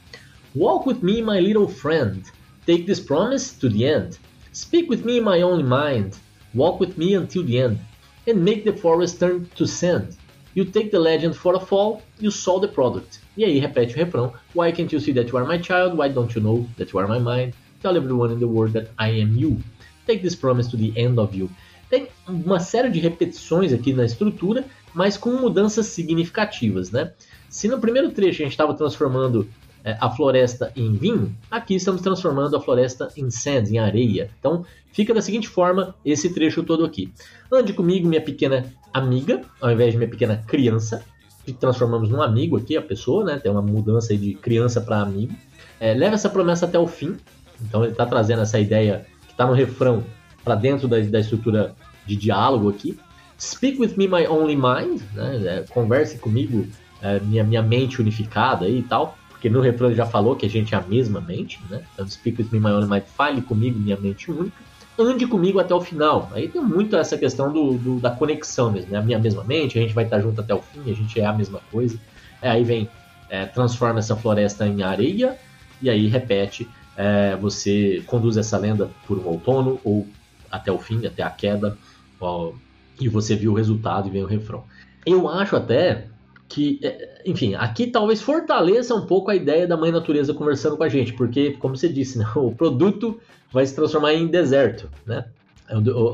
Walk 0.56 0.88
with 0.88 1.00
me, 1.02 1.22
my 1.22 1.40
little 1.40 1.68
friend. 1.68 2.24
Take 2.66 2.84
this 2.84 3.00
promise 3.00 3.58
to 3.60 3.70
the 3.70 3.86
end. 3.86 4.18
Speak 4.54 4.90
with 4.90 5.04
me, 5.04 5.20
my 5.20 5.42
only 5.42 5.64
mind. 5.64 6.16
Walk 6.54 6.80
with 6.80 6.98
me 6.98 7.16
until 7.16 7.44
the 7.44 7.58
end. 7.58 7.80
And 8.28 8.44
make 8.44 8.64
the 8.64 8.74
forest 8.74 9.20
turn 9.20 9.48
to 9.56 9.66
sand. 9.66 10.18
You 10.54 10.66
take 10.66 10.92
the 10.92 11.00
legend 11.00 11.36
for 11.36 11.56
a 11.56 11.60
fall, 11.60 12.02
you 12.20 12.30
saw 12.30 12.60
the 12.60 12.68
product. 12.68 13.20
E 13.38 13.46
aí 13.46 13.60
repete 13.60 13.94
o 13.94 13.98
refrão: 13.98 14.34
Why 14.54 14.72
can't 14.72 14.92
you 14.92 15.00
see 15.00 15.14
that 15.14 15.30
you 15.30 15.38
are 15.38 15.48
my 15.48 15.58
child? 15.58 15.98
Why 15.98 16.10
don't 16.10 16.36
you 16.36 16.42
know 16.42 16.68
that 16.78 16.92
you 16.92 17.00
are 17.00 17.08
my 17.08 17.20
mind? 17.20 17.54
Tell 17.82 17.96
everyone 17.96 18.32
in 18.34 18.40
the 18.40 18.48
world 18.48 18.74
that 18.74 18.90
I 19.00 19.22
am 19.22 19.36
you. 19.38 19.58
Take 20.06 20.22
this 20.22 20.36
promise 20.36 20.70
to 20.72 20.78
the 20.78 20.94
end 20.98 21.18
of 21.18 21.36
you. 21.36 21.50
Tem 21.90 22.08
uma 22.28 22.60
série 22.60 22.90
de 22.90 23.00
repetições 23.00 23.74
aqui 23.74 23.94
na 23.94 24.06
estrutura, 24.06 24.66
mas 24.94 25.18
com 25.18 25.32
mudanças 25.32 25.88
significativas, 25.88 26.92
né? 26.92 27.12
Se 27.50 27.68
no 27.68 27.80
primeiro 27.80 28.12
trecho 28.12 28.42
a 28.42 28.46
gente 28.46 28.54
estava 28.54 28.74
transformando 28.74 29.48
é, 29.84 29.98
a 30.00 30.10
floresta 30.10 30.72
em 30.76 30.94
vinho, 30.94 31.36
aqui 31.50 31.76
estamos 31.76 32.02
transformando 32.02 32.56
a 32.56 32.62
floresta 32.62 33.10
em 33.18 33.30
sand, 33.30 33.66
em 33.72 33.80
areia. 33.80 34.30
Então 34.40 34.66
fica 34.92 35.14
da 35.14 35.22
seguinte 35.22 35.48
forma 35.48 35.96
esse 36.06 36.34
trecho 36.34 36.64
todo 36.64 36.86
aqui. 36.86 37.12
Ande 37.52 37.74
comigo, 37.74 38.08
minha 38.08 38.22
pequena 38.22 38.72
amiga, 38.94 39.42
ao 39.60 39.72
invés 39.72 39.92
de 39.92 39.98
minha 39.98 40.10
pequena 40.10 40.38
criança, 40.48 41.04
que 41.46 41.52
transformamos 41.52 42.10
num 42.10 42.22
amigo 42.22 42.58
aqui, 42.58 42.78
a 42.78 42.82
pessoa, 42.82 43.24
né? 43.24 43.40
Tem 43.40 43.52
uma 43.52 43.62
mudança 43.62 44.16
de 44.16 44.36
criança 44.36 44.80
para 44.80 45.02
amigo. 45.02 45.34
É, 45.80 45.94
leva 45.94 46.16
essa 46.16 46.30
promessa 46.30 46.66
até 46.66 46.78
o 46.78 46.88
fim. 46.88 47.18
Então 47.60 47.84
ele 47.84 47.92
está 47.92 48.06
trazendo 48.06 48.42
essa 48.42 48.60
ideia 48.60 49.06
que 49.26 49.32
está 49.32 49.46
no 49.46 49.54
refrão 49.54 50.04
para 50.44 50.56
dentro 50.56 50.88
da, 50.88 51.00
da 51.00 51.20
estrutura 51.20 51.76
de 52.06 52.16
diálogo 52.16 52.70
aqui. 52.70 52.98
Speak 53.42 53.80
with 53.80 53.98
me, 53.98 54.08
my 54.08 54.28
only 54.28 54.56
mind, 54.56 55.02
né? 55.16 55.42
É, 55.44 55.66
converse 55.74 56.16
comigo, 56.20 56.68
é, 57.02 57.20
minha, 57.22 57.44
minha 57.44 57.64
mente 57.64 58.00
unificada 58.00 58.70
e 58.70 58.84
tal. 58.84 59.18
Porque 59.30 59.50
no 59.50 59.62
refrão 59.62 59.88
ele 59.88 59.96
já 59.96 60.06
falou 60.06 60.36
que 60.36 60.46
a 60.46 60.50
gente 60.50 60.76
é 60.76 60.78
a 60.78 60.82
mesma 60.82 61.20
mente, 61.20 61.60
né? 61.68 61.82
Então, 61.92 62.08
speak 62.08 62.40
with 62.40 62.50
me, 62.52 62.60
my 62.60 62.70
only 62.70 62.88
mind, 62.88 63.02
fale 63.04 63.42
comigo, 63.42 63.80
minha 63.80 63.98
mente 63.98 64.30
única. 64.30 64.56
Ande 64.96 65.26
comigo 65.26 65.60
até 65.60 65.74
o 65.74 65.82
final. 65.82 66.30
Aí 66.32 66.48
tem 66.50 66.62
muito 66.62 66.96
essa 66.96 67.18
questão 67.18 67.52
do, 67.52 67.74
do 67.80 68.00
da 68.00 68.12
conexão 68.12 68.72
mesmo, 68.72 68.92
né? 68.92 69.00
A 69.00 69.02
minha 69.02 69.18
mesma 69.18 69.44
mente, 69.44 69.80
a 69.80 69.82
gente 69.82 69.96
vai 69.96 70.04
estar 70.04 70.22
junto 70.22 70.40
até 70.40 70.54
o 70.54 70.62
fim, 70.62 70.82
a 70.92 70.94
gente 70.94 71.20
é 71.20 71.26
a 71.26 71.34
mesma 71.34 71.62
coisa. 71.72 72.00
É, 72.44 72.52
aí 72.52 72.64
vem, 72.64 72.88
é, 73.28 73.48
transforma 73.48 73.98
essa 73.98 74.16
floresta 74.16 74.68
em 74.68 74.84
areia, 74.84 75.36
e 75.82 75.90
aí 75.90 76.06
repete, 76.06 76.70
é, 76.96 77.36
você 77.38 78.04
conduz 78.06 78.38
essa 78.38 78.56
lenda 78.60 78.88
por 79.08 79.18
um 79.18 79.26
outono, 79.26 79.80
ou 79.84 80.08
até 80.52 80.72
o 80.72 80.78
fim, 80.78 81.08
até 81.08 81.24
a 81.24 81.30
queda, 81.32 81.76
ó, 82.20 82.52
e 83.02 83.10
você 83.10 83.36
viu 83.36 83.52
o 83.52 83.56
resultado 83.56 84.08
e 84.08 84.12
vem 84.12 84.24
o 84.24 84.28
refrão. 84.28 84.64
Eu 85.06 85.28
acho 85.28 85.56
até 85.56 86.08
que, 86.48 86.80
é, 86.84 87.22
enfim, 87.26 87.56
aqui 87.56 87.88
talvez 87.88 88.22
fortaleça 88.22 88.94
um 88.94 89.06
pouco 89.06 89.32
a 89.32 89.36
ideia 89.36 89.66
da 89.66 89.76
mãe 89.76 89.92
natureza 89.92 90.34
conversando 90.34 90.78
com 90.78 90.84
a 90.84 90.90
gente, 90.90 91.14
porque, 91.14 91.52
como 91.52 91.76
você 91.76 91.90
disse, 91.90 92.18
né, 92.20 92.26
o 92.36 92.52
produto 92.52 93.20
vai 93.52 93.66
se 93.66 93.76
transformar 93.76 94.14
em 94.14 94.28
deserto, 94.28 94.90
né? 95.06 95.26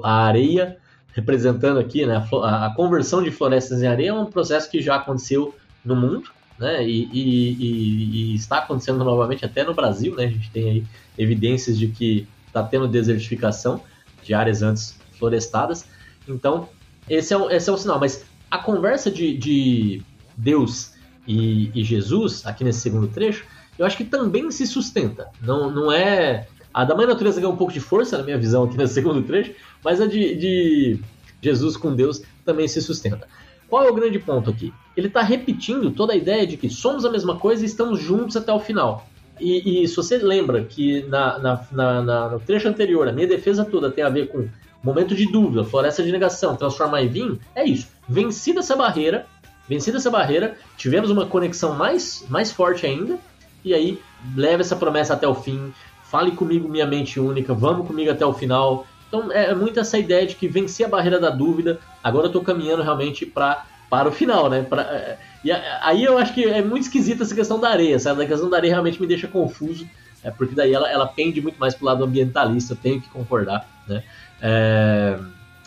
A 0.03 0.25
areia 0.25 0.77
representando 1.13 1.79
aqui, 1.79 2.05
né, 2.05 2.23
a, 2.43 2.71
conversão 2.75 3.23
de 3.23 3.31
florestas 3.31 3.81
em 3.81 3.87
areia 3.87 4.09
é 4.09 4.13
um 4.13 4.27
processo 4.27 4.69
que 4.69 4.79
já 4.79 4.97
aconteceu 4.97 5.55
no 5.83 5.95
mundo, 5.95 6.29
né? 6.59 6.87
E, 6.87 7.09
e, 7.11 7.53
e, 7.53 8.33
e, 8.33 8.35
está 8.35 8.59
acontecendo 8.59 9.03
novamente 9.03 9.43
até 9.43 9.63
no 9.63 9.73
Brasil, 9.73 10.15
né? 10.15 10.25
A 10.25 10.29
gente 10.29 10.51
tem 10.51 10.69
aí 10.69 10.83
evidências 11.17 11.77
de 11.77 11.87
que 11.87 12.27
está 12.45 12.61
tendo 12.61 12.87
desertificação 12.87 13.81
de 14.23 14.33
áreas 14.35 14.61
antes 14.61 14.99
florestadas. 15.17 15.87
Então, 16.27 16.69
esse 17.09 17.33
é 17.33 17.37
o, 17.37 17.49
esse 17.49 17.69
é 17.69 17.77
sinal. 17.77 17.99
Mas 17.99 18.25
a 18.49 18.57
conversa 18.57 19.09
de, 19.11 19.37
de 19.37 20.01
Deus 20.35 20.93
e, 21.27 21.71
e, 21.73 21.83
Jesus, 21.83 22.45
aqui 22.45 22.63
nesse 22.63 22.79
segundo 22.79 23.07
trecho, 23.07 23.45
eu 23.77 23.85
acho 23.85 23.97
que 23.97 24.05
também 24.05 24.49
se 24.51 24.65
sustenta. 24.65 25.29
Não, 25.41 25.69
não 25.69 25.91
é. 25.91 26.47
A 26.73 26.85
da 26.85 26.95
mãe 26.95 27.07
natureza 27.07 27.41
ganha 27.41 27.51
um 27.51 27.57
pouco 27.57 27.73
de 27.73 27.79
força, 27.79 28.17
na 28.17 28.23
minha 28.23 28.37
visão, 28.37 28.63
aqui 28.63 28.77
nesse 28.77 28.93
segundo 28.93 29.23
trecho, 29.23 29.53
mas 29.83 29.99
a 29.99 30.05
de, 30.05 30.35
de 30.35 30.99
Jesus 31.41 31.75
com 31.75 31.95
Deus 31.95 32.21
também 32.45 32.67
se 32.67 32.81
sustenta. 32.81 33.27
Qual 33.67 33.83
é 33.85 33.89
o 33.89 33.93
grande 33.93 34.19
ponto 34.19 34.49
aqui? 34.49 34.73
Ele 34.95 35.07
está 35.07 35.21
repetindo 35.21 35.91
toda 35.91 36.13
a 36.13 36.15
ideia 36.15 36.47
de 36.47 36.55
que 36.55 36.69
somos 36.69 37.03
a 37.03 37.11
mesma 37.11 37.37
coisa 37.37 37.63
e 37.63 37.65
estamos 37.65 37.99
juntos 37.99 38.37
até 38.37 38.51
o 38.53 38.59
final. 38.59 39.07
E, 39.39 39.83
e 39.83 39.87
se 39.87 39.95
você 39.95 40.17
lembra 40.17 40.63
que 40.63 41.03
na, 41.03 41.37
na, 41.39 42.01
na, 42.01 42.29
no 42.29 42.39
trecho 42.39 42.67
anterior, 42.67 43.07
a 43.07 43.11
minha 43.11 43.27
defesa 43.27 43.65
toda 43.65 43.91
tem 43.91 44.03
a 44.03 44.09
ver 44.09 44.27
com 44.29 44.47
momento 44.87 45.13
de 45.13 45.29
dúvida, 45.31 45.63
floresta 45.63 46.01
de 46.01 46.11
negação, 46.11 46.55
transformar 46.55 47.03
em 47.03 47.09
vinho, 47.09 47.39
é 47.53 47.63
isso. 47.63 47.87
Vencida 48.07 48.61
essa 48.61 48.75
barreira, 48.75 49.27
vencida 49.67 49.97
essa 49.97 50.09
barreira, 50.09 50.57
tivemos 50.77 51.11
uma 51.11 51.25
conexão 51.25 51.75
mais, 51.75 52.25
mais 52.29 52.51
forte 52.51 52.85
ainda, 52.85 53.19
e 53.63 53.73
aí 53.73 53.99
leva 54.35 54.61
essa 54.61 54.75
promessa 54.75 55.13
até 55.13 55.27
o 55.27 55.35
fim, 55.35 55.73
fale 56.03 56.31
comigo, 56.31 56.69
minha 56.69 56.85
mente 56.85 57.19
única, 57.19 57.53
vamos 57.53 57.85
comigo 57.85 58.09
até 58.09 58.25
o 58.25 58.33
final. 58.33 58.87
Então 59.07 59.31
é 59.31 59.53
muito 59.53 59.79
essa 59.79 59.97
ideia 59.97 60.25
de 60.25 60.35
que 60.35 60.47
venci 60.47 60.83
a 60.83 60.87
barreira 60.87 61.19
da 61.19 61.29
dúvida, 61.29 61.79
agora 62.03 62.25
eu 62.25 62.29
estou 62.29 62.41
caminhando 62.41 62.83
realmente 62.83 63.25
para 63.25 63.65
para 63.89 64.09
o 64.09 64.11
final, 64.11 64.49
né? 64.49 64.63
Pra, 64.63 65.17
e 65.43 65.49
aí 65.49 66.03
eu 66.03 66.17
acho 66.17 66.33
que 66.33 66.43
é 66.43 66.61
muito 66.61 66.83
esquisita 66.83 67.23
essa 67.23 67.33
questão 67.33 67.57
da 67.57 67.69
areia, 67.69 67.97
sabe? 67.97 68.21
A 68.21 68.27
questão 68.27 68.49
da 68.49 68.57
areia 68.57 68.73
realmente 68.73 68.99
me 68.99 69.07
deixa 69.07 69.29
confuso, 69.29 69.87
é, 70.21 70.29
porque 70.29 70.53
daí 70.53 70.73
ela, 70.73 70.91
ela 70.91 71.07
pende 71.07 71.41
muito 71.41 71.57
mais 71.57 71.73
pro 71.73 71.85
lado 71.85 72.03
ambientalista, 72.03 72.73
eu 72.73 72.77
tenho 72.77 72.99
que 72.99 73.07
concordar, 73.07 73.65
né? 73.87 74.03
É, 74.41 75.19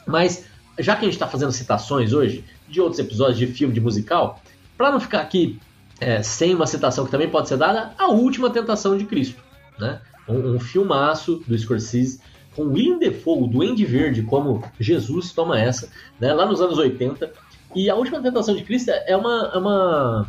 mas, 0.07 0.47
já 0.79 0.95
que 0.95 1.03
a 1.03 1.05
gente 1.05 1.15
está 1.15 1.27
fazendo 1.27 1.53
citações 1.53 2.13
hoje 2.13 2.45
de 2.69 2.81
outros 2.81 2.99
episódios 2.99 3.39
de 3.39 3.47
filme, 3.47 3.75
de 3.75 3.81
musical, 3.81 4.41
para 4.77 4.91
não 4.91 5.01
ficar 5.01 5.21
aqui 5.21 5.59
é, 6.01 6.23
sem 6.23 6.55
uma 6.55 6.67
citação 6.67 7.05
que 7.05 7.11
também 7.11 7.29
pode 7.29 7.49
ser 7.49 7.57
dada, 7.57 7.93
A 7.99 8.09
Última 8.09 8.51
Tentação 8.51 8.97
de 8.97 9.05
Cristo, 9.05 9.43
né? 9.79 10.01
Um, 10.29 10.55
um 10.57 10.61
filmaço 10.61 11.43
do 11.47 11.59
Scorsese 11.59 12.21
com 12.55 12.63
William 12.63 12.99
Defoe, 12.99 13.43
o 13.43 13.47
Duende 13.47 13.85
Verde, 13.85 14.23
como 14.23 14.65
Jesus 14.79 15.33
toma 15.33 15.59
essa, 15.59 15.91
né? 16.19 16.33
Lá 16.33 16.47
nos 16.47 16.61
anos 16.61 16.79
80. 16.79 17.31
E 17.75 17.91
A 17.91 17.95
Última 17.95 18.21
Tentação 18.21 18.57
de 18.57 18.65
Cristo 18.65 18.91
é 18.91 19.17
uma, 19.17 19.51
é 19.55 19.59
uma, 19.59 20.29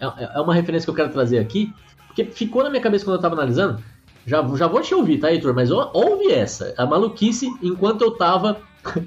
é, 0.00 0.38
é 0.38 0.40
uma 0.40 0.54
referência 0.54 0.86
que 0.86 0.90
eu 0.90 0.94
quero 0.94 1.12
trazer 1.12 1.38
aqui, 1.38 1.72
porque 2.06 2.24
ficou 2.24 2.62
na 2.62 2.70
minha 2.70 2.82
cabeça 2.82 3.04
quando 3.04 3.14
eu 3.14 3.20
estava 3.20 3.34
analisando. 3.34 3.82
Já, 4.26 4.46
já 4.56 4.66
vou 4.66 4.82
te 4.82 4.94
ouvir, 4.94 5.18
tá, 5.18 5.32
Heitor? 5.32 5.54
Mas 5.54 5.70
ouve 5.70 6.32
essa, 6.32 6.74
a 6.76 6.84
maluquice, 6.84 7.48
enquanto 7.62 8.02
eu 8.02 8.10
tava 8.10 8.60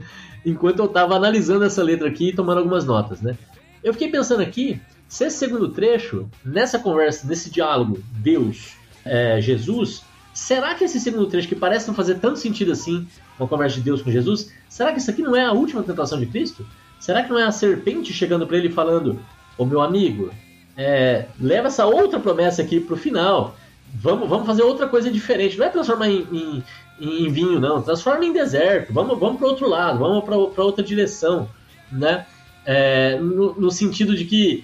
enquanto 0.45 0.79
eu 0.79 0.87
tava 0.87 1.15
analisando 1.15 1.65
essa 1.65 1.83
letra 1.83 2.07
aqui 2.07 2.29
e 2.29 2.35
tomando 2.35 2.59
algumas 2.59 2.85
notas, 2.85 3.21
né? 3.21 3.37
Eu 3.83 3.93
fiquei 3.93 4.09
pensando 4.09 4.41
aqui, 4.41 4.79
se 5.07 5.25
esse 5.25 5.37
segundo 5.37 5.69
trecho, 5.69 6.29
nessa 6.43 6.79
conversa, 6.79 7.27
nesse 7.27 7.49
diálogo, 7.49 7.99
Deus, 8.11 8.73
é, 9.05 9.41
Jesus, 9.41 10.03
será 10.33 10.75
que 10.75 10.83
esse 10.83 10.99
segundo 10.99 11.27
trecho, 11.27 11.47
que 11.47 11.55
parece 11.55 11.87
não 11.87 11.95
fazer 11.95 12.15
tanto 12.15 12.39
sentido 12.39 12.71
assim, 12.71 13.07
uma 13.37 13.47
conversa 13.47 13.75
de 13.75 13.81
Deus 13.81 14.01
com 14.01 14.11
Jesus, 14.11 14.53
será 14.67 14.91
que 14.91 14.99
isso 14.99 15.09
aqui 15.09 15.21
não 15.21 15.35
é 15.35 15.45
a 15.45 15.51
última 15.53 15.83
tentação 15.83 16.19
de 16.19 16.25
Cristo? 16.25 16.65
Será 16.99 17.23
que 17.23 17.29
não 17.29 17.39
é 17.39 17.45
a 17.45 17.51
serpente 17.51 18.13
chegando 18.13 18.45
para 18.45 18.57
ele 18.57 18.69
falando: 18.69 19.19
Ô 19.57 19.65
meu 19.65 19.81
amigo, 19.81 20.31
é, 20.75 21.25
leva 21.39 21.67
essa 21.67 21.85
outra 21.85 22.19
promessa 22.19 22.61
aqui 22.61 22.79
pro 22.79 22.97
final. 22.97 23.55
Vamos, 23.93 24.29
vamos 24.29 24.45
fazer 24.45 24.63
outra 24.63 24.87
coisa 24.87 25.09
diferente. 25.11 25.57
Não 25.57 25.65
é 25.65 25.69
transformar 25.69 26.09
em, 26.09 26.27
em, 26.31 26.63
em 26.99 27.29
vinho, 27.31 27.59
não. 27.59 27.81
Transforma 27.81 28.23
em 28.25 28.33
deserto. 28.33 28.93
Vamos, 28.93 29.17
vamos 29.19 29.37
para 29.37 29.47
outro 29.47 29.67
lado. 29.67 29.99
Vamos 29.99 30.23
para 30.23 30.63
outra 30.63 30.83
direção, 30.83 31.49
né? 31.91 32.25
É, 32.65 33.17
no, 33.17 33.55
no, 33.55 33.71
sentido 33.71 34.15
de 34.15 34.25
que 34.25 34.63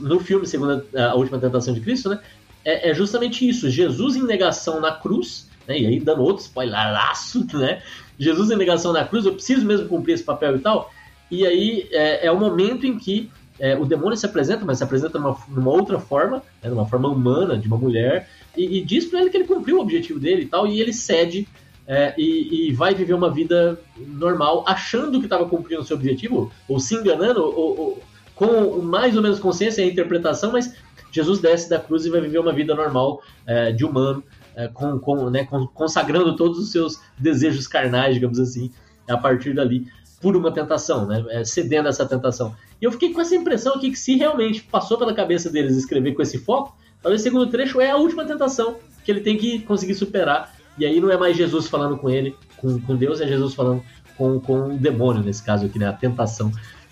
no 0.00 0.20
filme, 0.20 0.46
segundo 0.46 0.84
a, 0.96 1.14
última 1.14 1.38
tentação 1.38 1.74
de 1.74 1.80
Cristo, 1.80 2.08
né? 2.08 2.20
É, 2.64 2.90
é, 2.90 2.94
justamente 2.94 3.48
isso. 3.48 3.68
Jesus 3.68 4.14
em 4.14 4.22
negação 4.22 4.80
na 4.80 4.92
cruz, 4.92 5.48
né? 5.66 5.78
E 5.78 5.86
aí 5.86 6.00
dando 6.00 6.22
outro 6.22 6.44
spoileraço, 6.44 7.46
né? 7.56 7.82
Jesus 8.18 8.50
em 8.50 8.56
negação 8.56 8.92
na 8.92 9.04
cruz. 9.04 9.26
Eu 9.26 9.32
preciso 9.32 9.66
mesmo 9.66 9.88
cumprir 9.88 10.14
esse 10.14 10.24
papel 10.24 10.56
e 10.56 10.60
tal. 10.60 10.92
E 11.30 11.46
aí 11.46 11.88
é, 11.90 12.26
é 12.26 12.32
o 12.32 12.38
momento 12.38 12.86
em 12.86 12.98
que 12.98 13.30
é, 13.58 13.76
o 13.76 13.84
demônio 13.84 14.16
se 14.16 14.26
apresenta, 14.26 14.64
mas 14.64 14.78
se 14.78 14.84
apresenta 14.84 15.18
numa, 15.18 15.70
outra 15.70 15.98
forma, 15.98 16.42
né, 16.62 16.68
numa 16.68 16.86
forma 16.86 17.08
humana, 17.08 17.56
de 17.56 17.68
uma 17.68 17.78
mulher, 17.78 18.28
e, 18.56 18.78
e 18.78 18.84
diz 18.84 19.06
para 19.06 19.20
ele 19.20 19.30
que 19.30 19.36
ele 19.36 19.46
cumpriu 19.46 19.78
o 19.78 19.80
objetivo 19.80 20.18
dele 20.18 20.42
e 20.42 20.46
tal, 20.46 20.66
e 20.66 20.80
ele 20.80 20.92
cede 20.92 21.48
é, 21.86 22.14
e, 22.16 22.68
e, 22.68 22.72
vai 22.72 22.94
viver 22.94 23.14
uma 23.14 23.30
vida 23.30 23.80
normal, 23.96 24.64
achando 24.66 25.18
que 25.18 25.26
estava 25.26 25.48
cumprindo 25.48 25.82
o 25.82 25.84
seu 25.84 25.96
objetivo, 25.96 26.52
ou 26.68 26.78
se 26.78 26.94
enganando, 26.94 27.42
ou, 27.42 27.80
ou, 27.80 28.02
com 28.34 28.80
mais 28.80 29.16
ou 29.16 29.22
menos 29.22 29.40
consciência 29.40 29.82
e 29.82 29.90
interpretação, 29.90 30.52
mas 30.52 30.74
Jesus 31.10 31.40
desce 31.40 31.68
da 31.68 31.78
cruz 31.78 32.06
e 32.06 32.10
vai 32.10 32.20
viver 32.20 32.38
uma 32.38 32.52
vida 32.52 32.74
normal 32.74 33.22
é, 33.46 33.72
de 33.72 33.84
humano, 33.84 34.22
é, 34.54 34.68
com, 34.68 34.98
com, 34.98 35.28
né, 35.28 35.46
consagrando 35.74 36.36
todos 36.36 36.58
os 36.58 36.70
seus 36.70 37.00
desejos 37.18 37.66
carnais, 37.66 38.14
digamos 38.14 38.38
assim, 38.38 38.70
a 39.08 39.16
partir 39.16 39.54
dali 39.54 39.86
por 40.20 40.36
uma 40.36 40.52
tentação, 40.52 41.04
né? 41.04 41.24
É, 41.30 41.44
cedendo 41.44 41.86
a 41.86 41.88
essa 41.88 42.06
tentação. 42.06 42.54
E 42.80 42.84
eu 42.84 42.92
fiquei 42.92 43.12
com 43.12 43.20
essa 43.20 43.34
impressão 43.34 43.74
aqui 43.74 43.90
que 43.90 43.98
se 43.98 44.16
realmente 44.16 44.62
passou 44.62 44.96
pela 44.96 45.12
cabeça 45.12 45.50
deles 45.50 45.76
escrever 45.76 46.14
com 46.14 46.22
esse 46.22 46.38
foco, 46.38 46.76
talvez 47.02 47.20
o 47.20 47.24
segundo 47.24 47.46
trecho 47.48 47.80
é 47.80 47.90
a 47.90 47.96
última 47.96 48.24
tentação 48.24 48.76
que 49.04 49.10
ele 49.10 49.20
tem 49.20 49.36
que 49.36 49.60
conseguir 49.60 49.94
superar. 49.94 50.54
E 50.78 50.86
aí 50.86 51.00
não 51.00 51.10
é 51.10 51.16
mais 51.16 51.36
Jesus 51.36 51.68
falando 51.68 51.98
com 51.98 52.08
ele, 52.08 52.36
com, 52.56 52.80
com 52.80 52.96
Deus, 52.96 53.20
é 53.20 53.26
Jesus 53.26 53.54
falando 53.54 53.82
com, 54.16 54.40
com 54.40 54.74
o 54.74 54.78
demônio, 54.78 55.22
nesse 55.22 55.42
caso 55.42 55.66
aqui, 55.66 55.78
né? 55.78 55.88
A 55.88 55.92
tentação. 55.92 56.50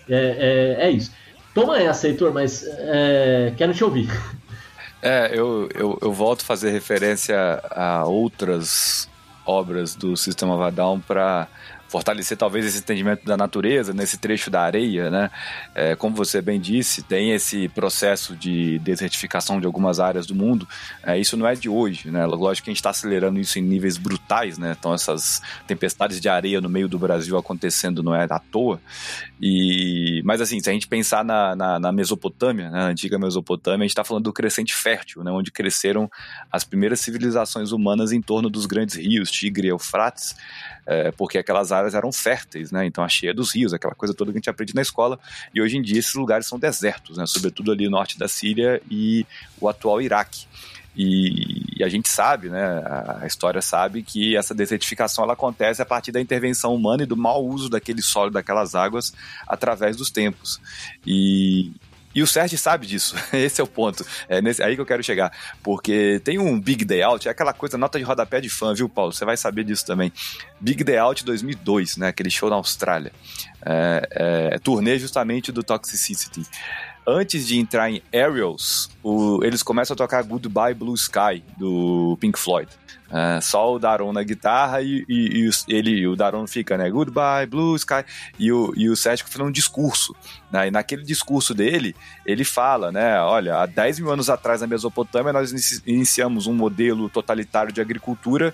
É, 0.09 0.77
é, 0.79 0.87
é 0.87 0.91
isso. 0.91 1.11
Toma 1.53 1.79
essa, 1.79 2.07
Heitor, 2.07 2.33
mas 2.33 2.65
é, 2.67 3.53
quero 3.57 3.73
te 3.73 3.83
ouvir. 3.83 4.09
É, 5.03 5.31
eu, 5.33 5.67
eu, 5.73 5.97
eu 5.99 6.13
volto 6.13 6.41
a 6.41 6.45
fazer 6.45 6.69
referência 6.69 7.35
a 7.71 8.05
outras 8.05 9.09
obras 9.43 9.95
do 9.95 10.15
System 10.15 10.51
of 10.51 10.61
a 10.61 10.69
Down 10.69 10.99
para 10.99 11.47
fortalecer 11.91 12.37
talvez 12.37 12.65
esse 12.65 12.77
entendimento 12.77 13.25
da 13.25 13.35
natureza 13.35 13.93
nesse 13.93 14.17
trecho 14.17 14.49
da 14.49 14.61
areia, 14.61 15.11
né? 15.11 15.29
É, 15.75 15.93
como 15.93 16.15
você 16.15 16.41
bem 16.41 16.57
disse, 16.57 17.03
tem 17.03 17.33
esse 17.33 17.67
processo 17.67 18.33
de 18.33 18.79
desertificação 18.79 19.59
de 19.59 19.65
algumas 19.65 19.99
áreas 19.99 20.25
do 20.25 20.33
mundo. 20.33 20.65
É, 21.03 21.19
isso 21.19 21.35
não 21.35 21.45
é 21.45 21.53
de 21.53 21.67
hoje, 21.67 22.09
né? 22.09 22.25
Lógico 22.25 22.65
que 22.65 22.69
a 22.69 22.73
gente 22.73 22.79
está 22.79 22.91
acelerando 22.91 23.41
isso 23.41 23.59
em 23.59 23.61
níveis 23.61 23.97
brutais, 23.97 24.57
né? 24.57 24.73
Então 24.79 24.93
essas 24.93 25.41
tempestades 25.67 26.21
de 26.21 26.29
areia 26.29 26.61
no 26.61 26.69
meio 26.69 26.87
do 26.87 26.97
Brasil 26.97 27.37
acontecendo 27.37 28.01
não 28.01 28.15
é 28.15 28.23
à 28.23 28.39
toa. 28.39 28.79
E, 29.41 30.21
mas 30.23 30.39
assim, 30.39 30.61
se 30.61 30.69
a 30.69 30.73
gente 30.73 30.87
pensar 30.87 31.25
na, 31.25 31.57
na, 31.57 31.77
na 31.77 31.91
Mesopotâmia, 31.91 32.69
né? 32.69 32.79
na 32.79 32.87
antiga 32.87 33.19
Mesopotâmia, 33.19 33.83
a 33.83 33.87
gente 33.87 33.91
está 33.91 34.03
falando 34.05 34.25
do 34.25 34.33
crescente 34.33 34.73
fértil, 34.73 35.25
né? 35.25 35.31
Onde 35.31 35.51
cresceram 35.51 36.09
as 36.49 36.63
primeiras 36.63 37.01
civilizações 37.01 37.73
humanas 37.73 38.13
em 38.13 38.21
torno 38.21 38.49
dos 38.49 38.65
grandes 38.65 38.95
rios, 38.95 39.29
Tigre 39.29 39.67
e 39.67 39.71
Eufrates 39.71 40.35
é, 40.85 41.11
porque 41.11 41.37
aquelas 41.37 41.71
áreas 41.71 41.93
eram 41.93 42.11
férteis, 42.11 42.71
né? 42.71 42.85
Então 42.85 43.03
a 43.03 43.09
cheia 43.09 43.33
dos 43.33 43.53
rios, 43.53 43.73
aquela 43.73 43.95
coisa 43.95 44.13
toda 44.13 44.31
que 44.31 44.37
a 44.37 44.39
gente 44.39 44.49
aprende 44.49 44.75
na 44.75 44.81
escola. 44.81 45.19
E 45.53 45.61
hoje 45.61 45.77
em 45.77 45.81
dia 45.81 45.99
esses 45.99 46.13
lugares 46.13 46.47
são 46.47 46.59
desertos, 46.59 47.17
né? 47.17 47.25
Sobretudo 47.25 47.71
ali 47.71 47.85
no 47.85 47.91
norte 47.91 48.17
da 48.17 48.27
Síria 48.27 48.81
e 48.89 49.25
o 49.59 49.67
atual 49.67 50.01
Iraque. 50.01 50.45
E, 50.95 51.79
e, 51.79 51.83
a 51.83 51.87
gente 51.87 52.09
sabe, 52.09 52.49
né, 52.49 52.83
a 53.21 53.25
história 53.25 53.61
sabe 53.61 54.03
que 54.03 54.35
essa 54.35 54.53
desertificação 54.53 55.23
ela 55.23 55.33
acontece 55.33 55.81
a 55.81 55.85
partir 55.85 56.11
da 56.11 56.19
intervenção 56.19 56.75
humana 56.75 57.03
e 57.03 57.05
do 57.05 57.15
mau 57.15 57.45
uso 57.45 57.69
daquele 57.69 58.01
solo, 58.01 58.29
daquelas 58.29 58.75
águas 58.75 59.13
através 59.47 59.95
dos 59.95 60.11
tempos. 60.11 60.59
E, 61.07 61.71
e 62.13 62.21
o 62.21 62.27
Sérgio 62.27 62.57
sabe 62.57 62.85
disso. 62.85 63.15
Esse 63.33 63.61
é 63.61 63.63
o 63.63 63.67
ponto. 63.67 64.05
É 64.27 64.41
nesse, 64.41 64.61
aí 64.61 64.75
que 64.75 64.81
eu 64.81 64.85
quero 64.85 65.03
chegar. 65.03 65.31
Porque 65.63 66.21
tem 66.23 66.39
um 66.39 66.59
Big 66.59 66.85
Day 66.85 67.01
Out, 67.01 67.27
é 67.27 67.31
aquela 67.31 67.53
coisa, 67.53 67.77
nota 67.77 67.97
de 67.97 68.03
rodapé 68.03 68.41
de 68.41 68.49
fã, 68.49 68.73
viu, 68.73 68.89
Paulo? 68.89 69.13
Você 69.13 69.25
vai 69.25 69.37
saber 69.37 69.63
disso 69.63 69.85
também. 69.85 70.11
Big 70.59 70.83
Day 70.83 70.97
Out 70.97 71.23
2002, 71.23 71.97
né? 71.97 72.07
Aquele 72.09 72.29
show 72.29 72.49
na 72.49 72.55
Austrália. 72.55 73.11
É, 73.65 74.09
é, 74.11 74.55
é 74.55 74.59
turnê 74.59 74.97
justamente 74.97 75.51
do 75.51 75.63
Toxicity. 75.63 76.43
Antes 77.05 77.47
de 77.47 77.57
entrar 77.57 77.89
em 77.89 78.01
Aerials, 78.13 78.89
o, 79.03 79.43
eles 79.43 79.63
começam 79.63 79.93
a 79.95 79.97
tocar 79.97 80.23
Goodbye 80.23 80.75
Blue 80.75 80.93
Sky, 80.93 81.43
do 81.57 82.15
Pink 82.19 82.37
Floyd. 82.37 82.69
Uh, 83.11 83.41
só 83.41 83.73
o 83.73 83.77
Daron 83.77 84.13
na 84.13 84.23
guitarra 84.23 84.81
e, 84.81 85.03
e, 85.09 85.49
e, 85.49 85.51
ele, 85.67 86.07
o 86.07 86.15
Daron 86.15 86.47
fica, 86.47 86.77
né? 86.77 86.89
Goodbye, 86.89 87.45
Blue 87.45 87.75
Sky. 87.75 88.05
E 88.39 88.51
o, 88.53 88.71
e 88.77 88.89
o 88.89 88.95
Sérgio 88.95 89.25
fazendo 89.27 89.47
um 89.47 89.51
discurso. 89.51 90.15
Né? 90.49 90.67
E 90.67 90.71
naquele 90.71 91.03
discurso 91.03 91.53
dele, 91.53 91.93
ele 92.25 92.45
fala, 92.45 92.89
né? 92.89 93.19
Olha, 93.19 93.57
há 93.57 93.65
10 93.65 93.99
mil 93.99 94.11
anos 94.11 94.29
atrás 94.29 94.61
na 94.61 94.67
Mesopotâmia, 94.67 95.33
nós 95.33 95.51
iniciamos 95.85 96.47
um 96.47 96.53
modelo 96.53 97.09
totalitário 97.09 97.73
de 97.73 97.81
agricultura 97.81 98.53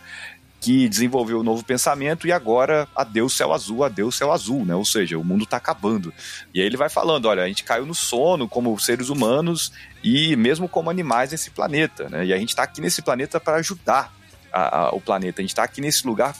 que 0.59 0.89
desenvolveu 0.89 1.39
um 1.39 1.43
novo 1.43 1.63
pensamento 1.63 2.27
e 2.27 2.31
agora 2.31 2.87
adeus 2.95 3.35
céu 3.37 3.53
azul, 3.53 3.83
adeus 3.83 4.15
céu 4.15 4.31
azul, 4.31 4.65
né? 4.65 4.75
Ou 4.75 4.83
seja, 4.83 5.17
o 5.17 5.23
mundo 5.23 5.43
está 5.43 5.57
acabando. 5.57 6.13
E 6.53 6.59
aí 6.59 6.65
ele 6.65 6.77
vai 6.77 6.89
falando, 6.89 7.25
olha, 7.25 7.43
a 7.43 7.47
gente 7.47 7.63
caiu 7.63 7.85
no 7.85 7.93
sono 7.93 8.47
como 8.47 8.77
seres 8.79 9.09
humanos 9.09 9.71
e 10.03 10.35
mesmo 10.35 10.67
como 10.67 10.89
animais 10.89 11.31
nesse 11.31 11.51
planeta, 11.51 12.09
né? 12.09 12.25
E 12.25 12.33
a 12.33 12.37
gente 12.37 12.49
está 12.49 12.63
aqui 12.63 12.81
nesse 12.81 13.01
planeta 13.01 13.39
para 13.39 13.57
ajudar 13.57 14.11
a, 14.51 14.79
a, 14.79 14.89
o 14.89 14.99
planeta. 14.99 15.41
A 15.41 15.43
gente 15.43 15.51
está 15.51 15.63
aqui 15.63 15.79
nesse 15.79 16.05
lugar 16.07 16.35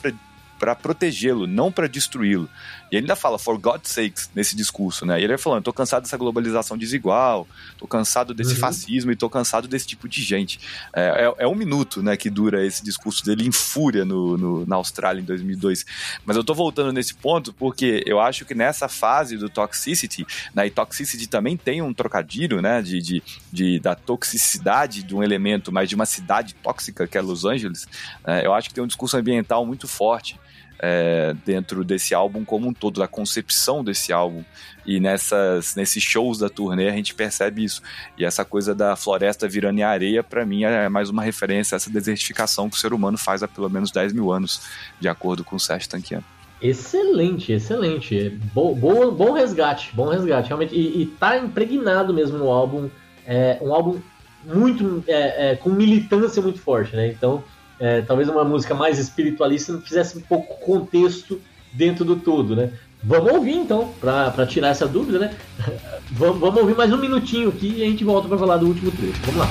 para 0.58 0.74
protegê-lo, 0.74 1.46
não 1.46 1.70
para 1.70 1.86
destruí-lo. 1.86 2.48
E 2.90 2.96
ele 2.96 3.04
ainda 3.04 3.16
fala, 3.16 3.38
for 3.38 3.58
God's 3.58 3.90
sakes, 3.90 4.30
nesse 4.34 4.56
discurso, 4.56 5.04
né? 5.04 5.18
E 5.20 5.24
ele 5.24 5.28
vai 5.28 5.38
falando, 5.38 5.62
tô 5.62 5.72
cansado 5.72 6.02
dessa 6.02 6.16
globalização 6.16 6.76
desigual, 6.76 7.46
tô 7.76 7.86
cansado 7.86 8.32
desse 8.32 8.54
uhum. 8.54 8.60
fascismo 8.60 9.12
e 9.12 9.16
tô 9.16 9.28
cansado 9.28 9.68
desse 9.68 9.86
tipo 9.86 10.08
de 10.08 10.22
gente. 10.22 10.60
É, 10.94 11.26
é, 11.26 11.44
é, 11.44 11.48
um 11.48 11.54
minuto, 11.54 12.02
né, 12.02 12.16
que 12.16 12.30
dura 12.30 12.64
esse 12.64 12.82
discurso 12.82 13.24
dele 13.24 13.46
em 13.46 13.52
fúria 13.52 14.04
no, 14.04 14.38
no, 14.38 14.66
na 14.66 14.76
Austrália 14.76 15.20
em 15.20 15.24
2002. 15.24 15.84
Mas 16.24 16.36
eu 16.36 16.44
tô 16.44 16.54
voltando 16.54 16.92
nesse 16.92 17.14
ponto 17.14 17.52
porque 17.52 18.02
eu 18.06 18.20
acho 18.20 18.44
que 18.44 18.54
nessa 18.54 18.88
fase 18.88 19.36
do 19.36 19.48
Toxicity, 19.48 20.26
né, 20.54 20.66
e 20.66 20.70
Toxicity 20.70 21.26
também 21.26 21.56
tem 21.56 21.82
um 21.82 21.92
trocadilho, 21.92 22.62
né, 22.62 22.80
de, 22.80 23.00
de, 23.00 23.22
de 23.52 23.78
da 23.80 23.94
toxicidade 23.94 25.02
de 25.02 25.14
um 25.14 25.22
elemento, 25.22 25.70
mas 25.70 25.88
de 25.88 25.94
uma 25.94 26.06
cidade 26.06 26.54
tóxica 26.54 27.06
que 27.06 27.18
é 27.18 27.20
Los 27.20 27.44
Angeles, 27.44 27.86
né, 28.26 28.44
eu 28.44 28.54
acho 28.54 28.68
que 28.68 28.74
tem 28.74 28.82
um 28.82 28.86
discurso 28.86 29.16
ambiental 29.16 29.64
muito 29.66 29.86
forte 29.86 30.38
é, 30.78 31.34
dentro 31.44 31.84
desse 31.84 32.14
álbum 32.14 32.44
como 32.44 32.68
um 32.68 32.72
todo, 32.72 33.00
da 33.00 33.08
concepção 33.08 33.82
desse 33.82 34.12
álbum. 34.12 34.44
E 34.86 35.00
nessas, 35.00 35.74
nesses 35.74 36.02
shows 36.02 36.38
da 36.38 36.48
turnê 36.48 36.88
a 36.88 36.92
gente 36.92 37.14
percebe 37.14 37.64
isso. 37.64 37.82
E 38.16 38.24
essa 38.24 38.44
coisa 38.44 38.74
da 38.74 38.96
floresta 38.96 39.48
virando 39.48 39.78
em 39.78 39.82
areia, 39.82 40.22
para 40.22 40.46
mim, 40.46 40.64
é 40.64 40.88
mais 40.88 41.10
uma 41.10 41.22
referência 41.22 41.74
a 41.74 41.76
essa 41.76 41.90
desertificação 41.90 42.70
que 42.70 42.76
o 42.76 42.80
ser 42.80 42.92
humano 42.92 43.18
faz 43.18 43.42
há 43.42 43.48
pelo 43.48 43.68
menos 43.68 43.90
10 43.90 44.12
mil 44.12 44.32
anos, 44.32 44.62
de 44.98 45.08
acordo 45.08 45.44
com 45.44 45.56
o 45.56 45.60
Sérgio 45.60 45.88
Tanquiano. 45.88 46.24
Excelente, 46.60 47.52
excelente. 47.52 48.30
Bo, 48.52 48.74
bo, 48.74 49.12
bom 49.12 49.32
resgate, 49.32 49.90
bom 49.94 50.08
resgate, 50.08 50.48
realmente. 50.48 50.74
E, 50.74 51.02
e 51.02 51.06
tá 51.06 51.38
impregnado 51.38 52.12
mesmo 52.12 52.38
no 52.38 52.50
álbum. 52.50 52.88
É 53.26 53.58
um 53.60 53.72
álbum 53.72 54.00
muito 54.44 55.04
é, 55.06 55.50
é, 55.50 55.56
com 55.56 55.70
militância 55.70 56.42
muito 56.42 56.58
forte, 56.58 56.96
né? 56.96 57.08
Então, 57.08 57.44
é, 57.80 58.02
talvez 58.02 58.28
uma 58.28 58.44
música 58.44 58.74
mais 58.74 58.98
espiritualista 58.98 59.72
não 59.72 59.80
fizesse 59.80 60.18
um 60.18 60.20
pouco 60.20 60.58
contexto 60.64 61.40
dentro 61.72 62.04
do 62.04 62.16
todo, 62.16 62.56
né? 62.56 62.72
Vamos 63.02 63.32
ouvir 63.32 63.54
então, 63.54 63.92
para 64.00 64.46
tirar 64.46 64.68
essa 64.68 64.86
dúvida, 64.86 65.18
né? 65.18 65.34
vamos, 66.12 66.40
vamos 66.40 66.60
ouvir 66.60 66.76
mais 66.76 66.92
um 66.92 66.98
minutinho 66.98 67.48
aqui 67.48 67.74
e 67.76 67.82
a 67.82 67.86
gente 67.86 68.04
volta 68.04 68.28
para 68.28 68.38
falar 68.38 68.56
do 68.56 68.66
último 68.66 68.90
trecho. 68.90 69.20
Vamos 69.24 69.40
lá. 69.40 69.48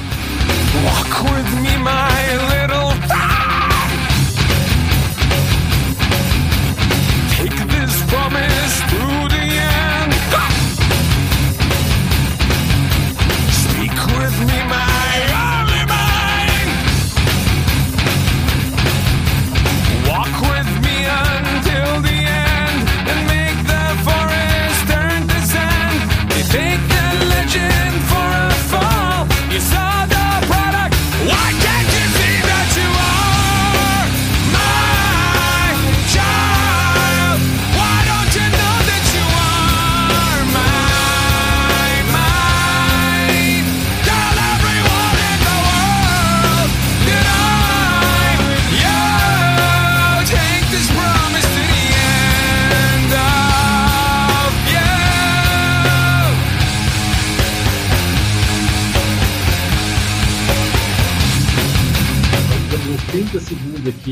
Walk 0.84 1.34
with 1.34 1.62
me, 1.62 1.78
my 1.78 2.57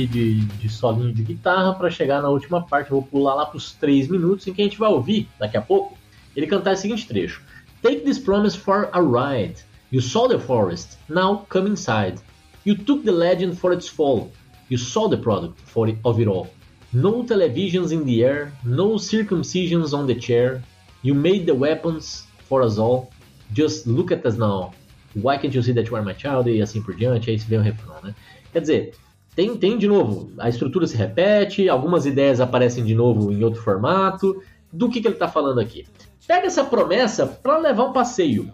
de, 0.08 0.42
de 0.42 0.70
solinho 0.70 1.14
de 1.14 1.24
guitarra 1.24 1.74
para 1.74 1.90
chegar 1.90 2.22
na 2.22 2.30
última 2.30 2.62
parte. 2.62 2.92
Vou 2.92 3.02
pular 3.02 3.36
lá 3.36 3.46
para 3.46 3.58
os 3.58 3.72
3 3.74 4.08
minutos 4.08 4.48
em 4.48 4.54
que 4.54 4.62
a 4.62 4.66
gente 4.66 4.78
vai 4.78 4.90
ouvir, 4.90 5.28
daqui 5.40 5.58
a 5.58 5.62
pouco, 5.62 5.98
ele 6.36 6.48
cantar 6.48 6.74
o 6.74 6.78
seguinte 6.78 7.08
trecho: 7.08 7.42
Take 7.82 8.02
this 8.02 8.20
promise 8.20 8.58
for 8.58 8.90
a 8.92 9.00
ride. 9.00 9.56
You 9.92 10.02
saw 10.02 10.28
the 10.28 10.40
forest, 10.40 10.98
now 11.08 11.46
come 11.50 11.70
inside. 11.70 12.20
You 12.66 12.76
took 12.76 13.04
the 13.04 13.12
legend 13.12 13.58
for 13.58 13.72
its 13.74 13.88
fall. 13.88 14.32
You 14.70 14.78
saw 14.78 15.08
the 15.08 15.18
product 15.18 15.60
for 15.62 15.88
it, 15.88 16.00
of 16.04 16.20
it 16.20 16.28
all. 16.28 16.48
No 16.92 17.24
televisions 17.24 17.92
in 17.92 18.04
the 18.06 18.24
air, 18.24 18.52
no 18.64 18.98
circumcisions 18.98 19.94
on 19.94 20.08
the 20.08 20.16
chair. 20.16 20.64
You 21.04 21.14
made 21.14 21.46
the 21.46 21.54
weapons 21.54 22.26
for 22.50 22.64
us 22.64 22.78
all. 22.80 23.12
Just 23.54 23.86
look 23.86 24.12
at 24.12 24.26
us 24.26 24.38
now. 24.38 24.74
Why 25.14 25.38
can't 25.38 25.54
you 25.54 25.62
see 25.62 25.74
that 25.74 25.88
you 25.88 25.96
are 25.96 26.02
my 26.02 26.14
child? 26.14 26.50
E 26.50 26.62
assim 26.62 26.82
por 26.82 26.96
diante, 26.96 27.30
aí 27.30 27.38
se 27.38 27.48
vê 27.48 27.58
o 27.58 27.62
refrão, 27.62 27.96
né? 28.04 28.16
Quer 28.52 28.62
dizer, 28.62 28.96
tem, 29.36 29.58
tem 29.58 29.78
de 29.78 29.88
novo, 29.88 30.32
a 30.38 30.48
estrutura 30.50 30.88
se 30.88 30.96
repete, 30.96 31.68
algumas 31.70 32.06
ideias 32.06 32.40
aparecem 32.40 32.84
de 32.84 32.96
novo 32.96 33.32
em 33.32 33.44
outro 33.44 33.62
formato. 33.62 34.42
Do 34.72 34.90
que, 34.90 35.02
que 35.02 35.08
ele 35.08 35.16
está 35.16 35.28
falando 35.28 35.60
aqui? 35.60 35.86
Pega 36.28 36.48
essa 36.48 36.64
promessa 36.64 37.26
para 37.28 37.58
levar 37.58 37.84
um 37.86 37.94
passeio. 37.94 38.52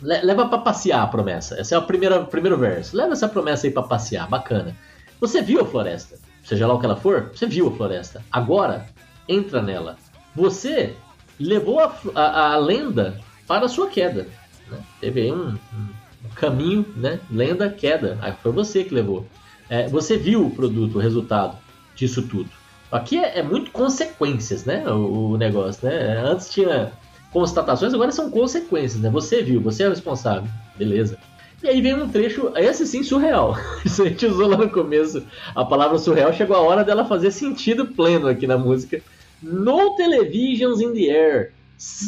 Le- 0.00 0.22
leva 0.22 0.46
para 0.48 0.58
passear 0.58 1.02
a 1.02 1.06
promessa. 1.06 1.60
Esse 1.60 1.74
é 1.74 1.78
o 1.78 1.82
primeiro, 1.82 2.24
primeiro 2.26 2.56
verso. 2.58 2.96
Leva 2.96 3.12
essa 3.12 3.28
promessa 3.28 3.66
aí 3.66 3.72
para 3.72 3.82
passear, 3.82 4.28
bacana. 4.28 4.76
Você 5.20 5.40
viu 5.42 5.60
a 5.60 5.66
floresta, 5.66 6.18
seja 6.44 6.66
lá 6.66 6.74
o 6.74 6.78
que 6.80 6.86
ela 6.86 6.96
for, 6.96 7.30
você 7.34 7.46
viu 7.46 7.68
a 7.68 7.72
floresta. 7.76 8.22
Agora, 8.32 8.86
entra 9.28 9.62
nela. 9.62 9.96
Você 10.34 10.94
levou 11.38 11.80
a, 11.80 11.94
a- 12.14 12.52
a 12.54 12.56
lenda 12.56 13.20
para 13.46 13.66
a 13.66 13.68
sua 13.68 13.88
queda. 13.88 14.26
né? 14.70 14.78
Teve 15.00 15.20
aí 15.22 15.32
um, 15.32 15.50
um 15.50 16.28
caminho, 16.34 16.84
né? 16.96 17.20
Lenda, 17.30 17.68
queda. 17.70 18.18
Aí 18.22 18.32
foi 18.42 18.50
você 18.52 18.82
que 18.84 18.94
levou. 18.94 19.26
É, 19.68 19.88
você 19.88 20.16
viu 20.16 20.46
o 20.46 20.50
produto, 20.50 20.96
o 20.96 21.00
resultado 21.00 21.56
disso 21.94 22.22
tudo. 22.22 22.50
Aqui 22.90 23.18
é, 23.18 23.38
é 23.38 23.42
muito 23.42 23.70
consequências, 23.70 24.64
né? 24.64 24.88
O, 24.88 25.30
o 25.30 25.36
negócio, 25.36 25.88
né? 25.88 26.22
Antes 26.24 26.50
tinha 26.50 26.92
constatações, 27.32 27.92
agora 27.92 28.12
são 28.12 28.30
consequências, 28.30 29.00
né? 29.00 29.10
Você 29.10 29.42
viu, 29.42 29.60
você 29.60 29.82
é 29.82 29.86
o 29.86 29.90
responsável. 29.90 30.48
Beleza. 30.76 31.18
E 31.62 31.68
aí 31.68 31.80
vem 31.80 31.94
um 31.94 32.08
trecho, 32.08 32.52
esse 32.56 32.86
sim, 32.86 33.02
surreal. 33.02 33.56
Isso 33.84 34.02
a 34.02 34.08
gente 34.08 34.26
usou 34.26 34.48
lá 34.48 34.56
no 34.56 34.70
começo. 34.70 35.24
A 35.54 35.64
palavra 35.64 35.98
surreal 35.98 36.32
chegou 36.32 36.56
a 36.56 36.60
hora 36.60 36.84
dela 36.84 37.06
fazer 37.06 37.30
sentido 37.30 37.86
pleno 37.86 38.28
aqui 38.28 38.46
na 38.46 38.58
música. 38.58 39.00
No 39.42 39.96
televisions 39.96 40.80
in 40.80 40.92
the 40.92 41.10
air. 41.10 41.52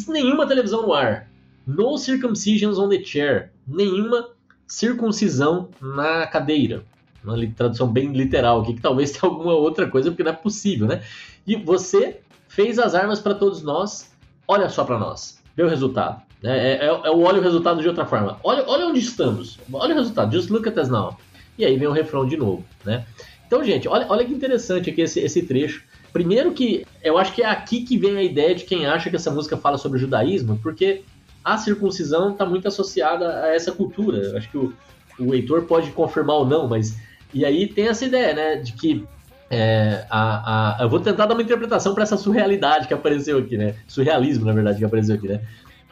Nenhuma 0.07 0.47
televisão 0.47 0.83
no 0.83 0.93
ar. 0.93 1.27
No 1.65 1.97
circumcisions 1.97 2.77
on 2.77 2.87
the 2.87 3.03
chair. 3.03 3.51
Nenhuma 3.67 4.29
circuncisão 4.67 5.69
na 5.81 6.27
cadeira. 6.27 6.83
Uma 7.27 7.47
tradução 7.55 7.87
bem 7.87 8.11
literal 8.11 8.61
aqui, 8.61 8.73
que 8.73 8.81
talvez 8.81 9.11
tenha 9.17 9.31
alguma 9.31 9.53
outra 9.53 9.87
coisa, 9.87 10.09
porque 10.09 10.23
não 10.23 10.31
é 10.31 10.35
possível, 10.35 10.87
né? 10.87 11.01
E 11.45 11.55
você 11.55 12.21
fez 12.47 12.79
as 12.79 12.95
armas 12.95 13.19
para 13.19 13.35
todos 13.35 13.61
nós. 13.61 14.11
Olha 14.47 14.69
só 14.69 14.83
para 14.83 14.97
nós. 14.97 15.41
Vê 15.55 15.63
o 15.63 15.67
resultado. 15.67 16.21
né? 16.41 16.57
É, 16.57 16.85
é, 16.85 16.87
é 16.87 17.11
o 17.11 17.21
olha 17.21 17.39
o 17.39 17.43
resultado 17.43 17.81
de 17.81 17.87
outra 17.87 18.05
forma. 18.05 18.39
Olha, 18.43 18.63
olha 18.67 18.87
onde 18.87 18.99
estamos. 18.99 19.59
Olha 19.71 19.93
o 19.93 19.97
resultado. 19.97 20.33
Just 20.33 20.49
look 20.49 20.67
at 20.67 20.77
us 20.77 20.89
now. 20.89 21.17
E 21.57 21.65
aí 21.65 21.77
vem 21.77 21.87
o 21.87 21.91
refrão 21.91 22.25
de 22.25 22.37
novo, 22.37 22.63
né? 22.85 23.05
Então, 23.45 23.63
gente, 23.63 23.87
olha, 23.87 24.05
olha 24.09 24.25
que 24.25 24.33
interessante 24.33 24.89
aqui 24.89 25.01
esse, 25.01 25.19
esse 25.19 25.41
trecho. 25.41 25.83
Primeiro 26.11 26.51
que 26.51 26.85
eu 27.01 27.17
acho 27.17 27.33
que 27.33 27.41
é 27.41 27.45
aqui 27.45 27.83
que 27.83 27.97
vem 27.97 28.17
a 28.17 28.23
ideia 28.23 28.53
de 28.53 28.65
quem 28.65 28.85
acha 28.85 29.09
que 29.09 29.15
essa 29.15 29.31
música 29.31 29.57
fala 29.57 29.77
sobre 29.77 29.97
o 29.97 30.01
judaísmo, 30.01 30.59
porque 30.61 31.03
a 31.43 31.57
circuncisão 31.57 32.31
está 32.31 32.45
muito 32.45 32.67
associada 32.67 33.43
a 33.43 33.55
essa 33.55 33.71
cultura. 33.71 34.17
Eu 34.17 34.37
acho 34.37 34.49
que 34.49 34.57
o, 34.57 34.73
o 35.19 35.33
Heitor 35.33 35.63
pode 35.63 35.91
confirmar 35.91 36.37
ou 36.37 36.45
não, 36.45 36.67
mas. 36.67 36.97
E 37.33 37.45
aí 37.45 37.67
tem 37.67 37.87
essa 37.87 38.05
ideia, 38.05 38.33
né, 38.33 38.55
de 38.55 38.73
que. 38.73 39.05
é, 39.49 40.05
a, 40.09 40.79
a, 40.79 40.83
eu 40.83 40.89
vou 40.89 40.99
tentar 40.99 41.25
dar 41.25 41.33
uma 41.33 41.43
interpretação 41.43 41.93
para 41.93 42.03
essa 42.03 42.17
surrealidade 42.17 42.87
que 42.87 42.93
apareceu 42.93 43.37
aqui, 43.37 43.57
né? 43.57 43.75
Surrealismo, 43.87 44.45
na 44.45 44.53
verdade, 44.53 44.79
que 44.79 44.85
apareceu 44.85 45.15
aqui, 45.15 45.27
né? 45.27 45.41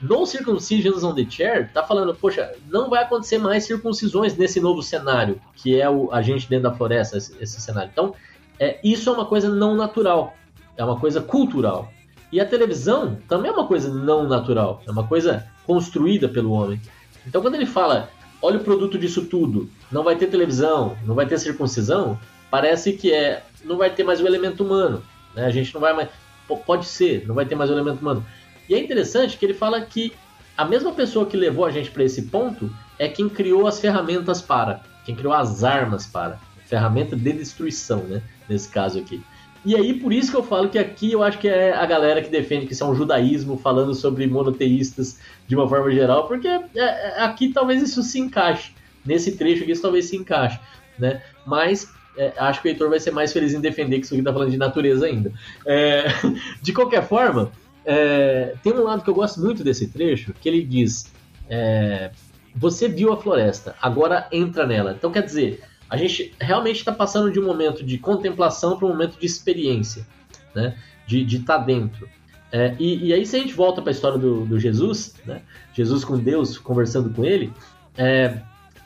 No 0.02 0.26
Circumcisions 0.26 1.04
on 1.04 1.16
the 1.16 1.26
Chair, 1.30 1.72
tá 1.74 1.82
falando, 1.82 2.14
poxa, 2.14 2.52
não 2.70 2.90
vai 2.90 3.04
acontecer 3.04 3.38
mais 3.38 3.64
circuncisões 3.64 4.36
nesse 4.36 4.60
novo 4.60 4.82
cenário, 4.82 5.40
que 5.56 5.80
é 5.80 5.90
o, 5.90 6.12
a 6.12 6.22
gente 6.22 6.50
dentro 6.50 6.70
da 6.70 6.76
floresta, 6.76 7.18
esse, 7.18 7.36
esse 7.42 7.62
cenário. 7.62 7.90
Então, 7.92 8.14
é, 8.60 8.78
isso 8.84 9.10
é 9.10 9.14
uma 9.14 9.26
coisa 9.26 9.50
não 9.50 9.76
natural, 9.76 10.36
é 10.76 10.84
uma 10.84 11.00
coisa 11.00 11.22
cultural. 11.22 11.92
E 12.32 12.42
a 12.42 12.46
televisão 12.46 13.18
também 13.30 13.50
é 13.50 13.54
uma 13.54 13.68
coisa 13.68 13.94
não 13.94 14.28
natural, 14.28 14.82
é 14.86 14.92
uma 14.92 15.08
coisa 15.08 15.48
construída 15.66 16.28
pelo 16.28 16.52
homem. 16.52 16.80
Então, 17.26 17.42
quando 17.42 17.56
ele 17.56 17.66
fala, 17.66 18.10
olha 18.46 18.58
o 18.60 18.64
produto 18.64 18.98
disso 18.98 19.26
tudo, 19.26 19.70
não 19.92 20.04
vai 20.04 20.16
ter 20.16 20.28
televisão, 20.28 20.98
não 21.06 21.16
vai 21.16 21.26
ter 21.26 21.40
circuncisão, 21.40 22.20
parece 22.52 22.94
que 22.94 23.12
é, 23.12 23.44
não 23.64 23.78
vai 23.78 23.90
ter 23.90 24.04
mais 24.04 24.22
o 24.22 24.28
elemento 24.28 24.64
humano, 24.64 25.02
né? 25.34 25.46
A 25.46 25.50
gente 25.50 25.74
não 25.74 25.82
vai 25.82 25.94
mais, 25.94 26.10
po- 26.48 26.58
pode 26.58 26.86
ser, 26.86 27.28
não 27.28 27.34
vai 27.34 27.46
ter 27.46 27.56
mais 27.56 27.70
o 27.70 27.74
elemento 27.74 28.02
humano. 28.02 28.26
E 28.70 28.76
é 28.76 28.80
interessante 28.80 29.38
que 29.38 29.46
ele 29.46 29.54
fala 29.54 29.82
que 29.82 30.14
a 30.58 30.64
mesma 30.64 30.92
pessoa 30.92 31.26
que 31.26 31.36
levou 31.36 31.66
a 31.66 31.72
gente 31.72 31.90
para 31.92 32.04
esse 32.04 32.24
ponto 32.24 32.70
é 33.00 33.08
quem 33.08 33.28
criou 33.28 33.68
as 33.68 33.80
ferramentas 33.80 34.42
para, 34.42 34.82
quem 35.06 35.16
criou 35.16 35.34
as 35.34 35.64
armas 35.64 36.06
para, 36.06 36.40
ferramenta 36.66 37.16
de 37.16 37.34
destruição, 37.34 38.00
né? 38.04 38.22
Nesse 38.48 38.70
caso 38.70 39.00
aqui. 39.00 39.22
E 39.66 39.76
aí, 39.76 39.96
por 39.96 40.14
isso 40.14 40.30
que 40.30 40.38
eu 40.38 40.44
falo 40.44 40.70
que 40.70 40.78
aqui 40.78 41.12
eu 41.12 41.24
acho 41.24 41.40
que 41.40 41.48
é 41.48 41.74
a 41.74 41.86
galera 41.86 42.22
que 42.22 42.30
defende 42.30 42.68
que 42.68 42.74
isso 42.74 42.84
é 42.84 42.88
um 42.88 42.94
judaísmo, 42.94 43.58
falando 43.58 43.96
sobre 43.96 44.28
monoteístas 44.28 45.20
de 45.48 45.56
uma 45.56 45.68
forma 45.68 45.92
geral, 45.92 46.28
porque 46.28 46.48
é- 46.48 46.64
é- 46.76 47.24
aqui 47.24 47.52
talvez 47.52 47.82
isso 47.82 48.04
se 48.04 48.20
encaixe. 48.20 48.74
Nesse 49.04 49.32
trecho 49.34 49.64
aqui 49.64 49.72
isso 49.72 49.82
talvez 49.82 50.06
se 50.06 50.16
encaixe, 50.16 50.60
né? 51.00 51.22
Mas 51.46 51.92
é, 52.18 52.34
acho 52.38 52.62
que 52.62 52.68
o 52.68 52.70
Heitor 52.70 52.90
vai 52.90 53.00
ser 53.00 53.12
mais 53.12 53.34
feliz 53.34 53.54
em 53.54 53.60
defender 53.60 54.00
que 54.00 54.06
isso 54.06 54.14
aqui 54.14 54.24
tá 54.24 54.32
falando 54.32 54.52
de 54.52 54.58
natureza 54.58 55.06
ainda. 55.06 55.34
É, 55.66 56.06
de 56.62 56.72
qualquer 56.72 57.08
forma, 57.08 57.52
é, 57.84 58.54
tem 58.64 58.74
um 58.74 58.84
lado 58.84 59.04
que 59.04 59.10
eu 59.10 59.14
gosto 59.14 59.40
muito 59.42 59.64
desse 59.64 59.88
trecho, 59.88 60.34
que 60.40 60.48
ele 60.48 60.64
diz: 60.64 61.12
é, 61.50 62.12
Você 62.56 62.88
viu 62.88 63.12
a 63.12 63.18
floresta, 63.18 63.76
agora 63.82 64.28
entra 64.32 64.66
nela. 64.66 64.96
Então 64.98 65.12
quer 65.12 65.24
dizer, 65.24 65.62
a 65.90 65.98
gente 65.98 66.34
realmente 66.40 66.78
está 66.78 66.92
passando 66.92 67.32
de 67.32 67.40
um 67.40 67.46
momento 67.46 67.84
de 67.84 67.98
contemplação 67.98 68.78
para 68.78 68.86
um 68.86 68.90
momento 68.90 69.20
de 69.20 69.26
experiência, 69.26 70.06
né? 70.54 70.76
de 71.08 71.24
estar 71.36 71.60
dentro. 71.60 72.08
É, 72.52 72.76
e, 72.80 73.08
e 73.08 73.14
aí, 73.14 73.26
se 73.26 73.36
a 73.36 73.40
gente 73.40 73.54
volta 73.54 73.82
para 73.82 73.92
a 73.92 73.94
história 73.94 74.18
do, 74.18 74.46
do 74.46 74.60
Jesus, 74.60 75.16
né? 75.26 75.42
Jesus 75.74 76.06
com 76.06 76.18
Deus 76.18 76.58
conversando 76.58 77.10
com 77.10 77.26
ele, 77.26 77.52
é, 77.98 78.38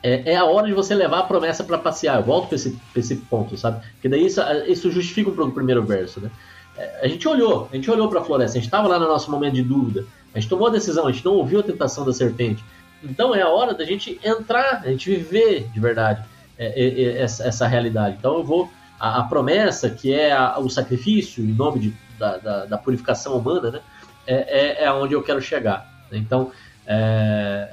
é, 0.02 0.32
é 0.32 0.36
a 0.36 0.44
hora 0.44 0.66
de 0.66 0.72
você 0.72 0.94
levar 0.94 1.20
a 1.20 1.22
promessa 1.22 1.62
para 1.62 1.78
passear. 1.78 2.16
Eu 2.16 2.24
volto 2.24 2.48
para 2.48 2.56
esse, 2.56 2.78
esse 2.96 3.16
ponto, 3.16 3.56
sabe? 3.56 3.86
Porque 3.92 4.08
daí 4.08 4.26
isso, 4.26 4.40
isso 4.66 4.90
justifica 4.90 5.30
o 5.30 5.52
primeiro 5.52 5.84
verso, 5.84 6.20
né? 6.20 6.30
É, 6.76 7.00
a 7.04 7.08
gente 7.08 7.28
olhou, 7.28 7.68
a 7.70 7.76
gente 7.76 7.90
olhou 7.90 8.08
para 8.08 8.20
a 8.20 8.24
floresta, 8.24 8.58
a 8.58 8.60
gente 8.60 8.68
estava 8.68 8.88
lá 8.88 8.98
no 8.98 9.06
nosso 9.06 9.30
momento 9.30 9.54
de 9.54 9.62
dúvida, 9.62 10.04
a 10.34 10.40
gente 10.40 10.48
tomou 10.48 10.68
a 10.68 10.70
decisão, 10.70 11.06
a 11.06 11.12
gente 11.12 11.24
não 11.24 11.34
ouviu 11.34 11.60
a 11.60 11.62
tentação 11.62 12.04
da 12.04 12.12
serpente. 12.12 12.64
Então 13.04 13.34
é 13.34 13.42
a 13.42 13.48
hora 13.48 13.72
da 13.72 13.84
gente 13.84 14.20
entrar, 14.24 14.82
a 14.84 14.90
gente 14.90 15.08
viver 15.10 15.68
de 15.72 15.78
verdade 15.78 16.24
essa, 16.64 17.46
essa 17.48 17.66
realidade. 17.66 18.16
Então 18.18 18.34
eu 18.38 18.44
vou. 18.44 18.70
A, 18.98 19.20
a 19.20 19.24
promessa, 19.24 19.88
que 19.88 20.12
é 20.12 20.30
a- 20.32 20.58
o 20.58 20.68
sacrifício 20.68 21.42
em 21.42 21.54
nome 21.54 21.80
de, 21.80 21.94
da, 22.18 22.36
da, 22.36 22.66
da 22.66 22.76
purificação 22.78 23.36
humana, 23.38 23.70
né? 23.70 23.80
É, 24.26 24.82
é, 24.82 24.84
é 24.84 24.92
onde 24.92 25.14
eu 25.14 25.22
quero 25.22 25.40
chegar. 25.40 26.04
né? 26.12 26.18
Então, 26.18 26.50
é, 26.86 27.68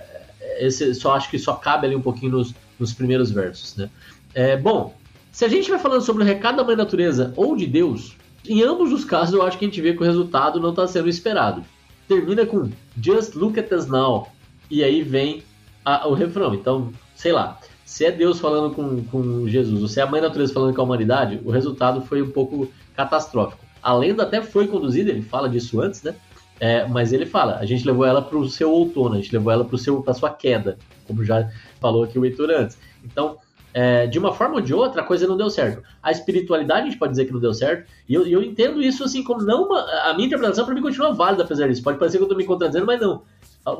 esse, 0.60 0.94
só 0.96 1.16
acho 1.16 1.30
que 1.30 1.38
só 1.38 1.54
cabe 1.56 1.86
ali 1.86 1.96
um 1.96 2.02
pouquinho 2.02 2.32
nos, 2.32 2.56
nos 2.80 2.94
primeiros 2.94 3.30
versos. 3.30 3.76
Né? 3.76 3.90
É, 4.34 4.56
bom, 4.56 4.96
se 5.32 5.44
a 5.44 5.50
gente 5.50 5.70
vai 5.70 5.80
falando 5.80 6.02
sobre 6.02 6.24
o 6.24 6.26
recado 6.26 6.56
da 6.58 6.64
mãe 6.64 6.76
natureza 6.78 7.34
ou 7.36 7.56
de 7.58 7.68
Deus, 7.68 8.16
em 8.48 8.62
ambos 8.64 8.94
os 8.94 9.04
casos 9.04 9.34
eu 9.34 9.42
acho 9.42 9.58
que 9.58 9.66
a 9.66 9.68
gente 9.68 9.82
vê 9.82 9.94
que 9.94 10.02
o 10.02 10.06
resultado 10.06 10.60
não 10.62 10.70
está 10.70 10.88
sendo 10.88 11.10
esperado. 11.10 11.64
Termina 12.08 12.46
com 12.46 12.70
Just 13.02 13.36
look 13.36 13.60
at 13.60 13.70
us 13.74 13.86
now. 13.88 14.30
E 14.72 14.82
aí 14.84 15.04
vem 15.04 15.44
a- 15.84 16.08
o 16.08 16.14
refrão. 16.14 16.54
Então, 16.56 16.94
sei 17.16 17.34
lá, 17.34 17.60
se 17.88 18.04
é 18.04 18.12
Deus 18.12 18.38
falando 18.38 18.76
com, 18.76 19.02
com 19.06 19.48
Jesus, 19.48 19.82
ou 19.82 19.88
se 19.88 19.98
é 20.02 20.04
a 20.04 20.06
mãe 20.06 20.20
natureza 20.20 20.54
falando 20.54 20.76
com 20.76 20.82
a 20.82 20.84
humanidade, 20.84 21.40
o 21.46 21.50
resultado 21.50 22.02
foi 22.02 22.22
um 22.22 22.30
pouco 22.30 22.70
catastrófico. 22.94 23.64
A 23.82 23.94
lenda 23.94 24.24
até 24.24 24.42
foi 24.42 24.68
conduzida, 24.68 25.10
ele 25.10 25.22
fala 25.22 25.48
disso 25.48 25.80
antes, 25.80 26.04
né? 26.04 26.14
É, 26.60 26.86
mas 26.86 27.14
ele 27.14 27.26
fala, 27.26 27.56
a 27.56 27.66
gente 27.66 27.88
levou 27.88 28.04
ela 28.06 28.22
para 28.22 28.38
o 28.38 28.50
seu 28.50 28.70
outono, 28.70 29.16
a 29.16 29.18
gente 29.18 29.32
levou 29.32 29.54
ela 29.54 29.64
para 29.64 29.78
a 30.06 30.14
sua 30.14 30.30
queda, 30.30 30.78
como 31.08 31.24
já 31.24 31.50
falou 31.80 32.04
aqui 32.04 32.20
o 32.20 32.26
Heitor 32.26 32.50
antes. 32.50 32.78
Então, 33.06 33.38
é, 33.74 34.06
de 34.06 34.20
uma 34.20 34.34
forma 34.34 34.56
ou 34.56 34.62
de 34.62 34.74
outra, 34.74 35.02
a 35.02 35.06
coisa 35.06 35.26
não 35.26 35.38
deu 35.38 35.50
certo. 35.50 35.82
A 36.04 36.12
espiritualidade 36.12 36.82
a 36.82 36.90
gente 36.90 37.00
pode 37.00 37.12
dizer 37.12 37.24
que 37.24 37.32
não 37.32 37.40
deu 37.40 37.54
certo, 37.54 37.90
e 38.10 38.14
eu, 38.14 38.28
eu 38.28 38.44
entendo 38.44 38.82
isso 38.82 39.06
assim 39.06 39.24
como 39.24 39.44
não 39.44 39.64
uma, 39.64 39.80
a 40.10 40.14
minha 40.14 40.28
interpretação 40.28 40.66
para 40.66 40.76
mim 40.76 40.82
continua 40.82 41.14
válida 41.14 41.44
apesar 41.44 41.70
disso. 41.70 41.82
Pode 41.82 41.98
parecer 41.98 42.18
que 42.18 42.24
eu 42.24 42.26
estou 42.26 42.38
me 42.38 42.44
contradizendo, 42.44 42.86
mas 42.86 43.00
não. 43.00 43.22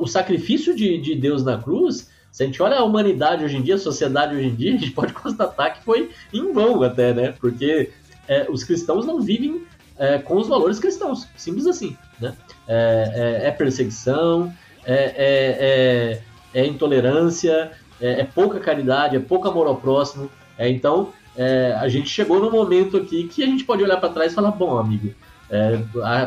O 0.00 0.06
sacrifício 0.06 0.74
de, 0.74 0.96
de 0.96 1.14
Deus 1.14 1.44
na 1.44 1.58
cruz, 1.58 2.08
se 2.38 2.44
a 2.44 2.46
gente 2.46 2.62
olha 2.62 2.76
a 2.76 2.84
humanidade 2.84 3.44
hoje 3.44 3.56
em 3.56 3.62
dia, 3.62 3.74
a 3.74 3.78
sociedade 3.78 4.36
hoje 4.36 4.46
em 4.46 4.54
dia, 4.54 4.70
a 4.76 4.78
gente 4.78 4.92
pode 4.92 5.12
constatar 5.12 5.74
que 5.74 5.84
foi 5.84 6.10
em 6.32 6.52
vão 6.52 6.80
até, 6.84 7.12
né? 7.12 7.34
Porque 7.40 7.90
é, 8.28 8.46
os 8.48 8.62
cristãos 8.62 9.04
não 9.04 9.20
vivem 9.20 9.62
é, 9.98 10.18
com 10.18 10.36
os 10.36 10.46
valores 10.46 10.78
cristãos, 10.78 11.26
simples 11.36 11.66
assim, 11.66 11.96
né? 12.20 12.32
É, 12.68 13.40
é- 13.42 13.48
é 13.48 13.50
perseguição, 13.50 14.52
é, 14.86 16.22
é- 16.54 16.60
é- 16.60 16.66
intolerância, 16.66 17.72
é, 18.00 18.22
pouca 18.22 18.60
caridade, 18.60 19.16
é 19.16 19.18
pouco 19.18 19.48
amor 19.48 19.66
ao 19.66 19.74
próximo. 19.74 20.30
Então, 20.60 21.12
a 21.80 21.88
gente 21.88 22.08
chegou 22.08 22.40
num 22.40 22.50
momento 22.50 22.96
aqui 22.96 23.26
que 23.28 23.42
a 23.42 23.46
gente 23.46 23.64
pode 23.64 23.82
olhar 23.82 23.96
para 23.96 24.08
trás 24.10 24.32
e 24.32 24.34
falar: 24.34 24.52
bom, 24.52 24.78
amigo, 24.78 25.12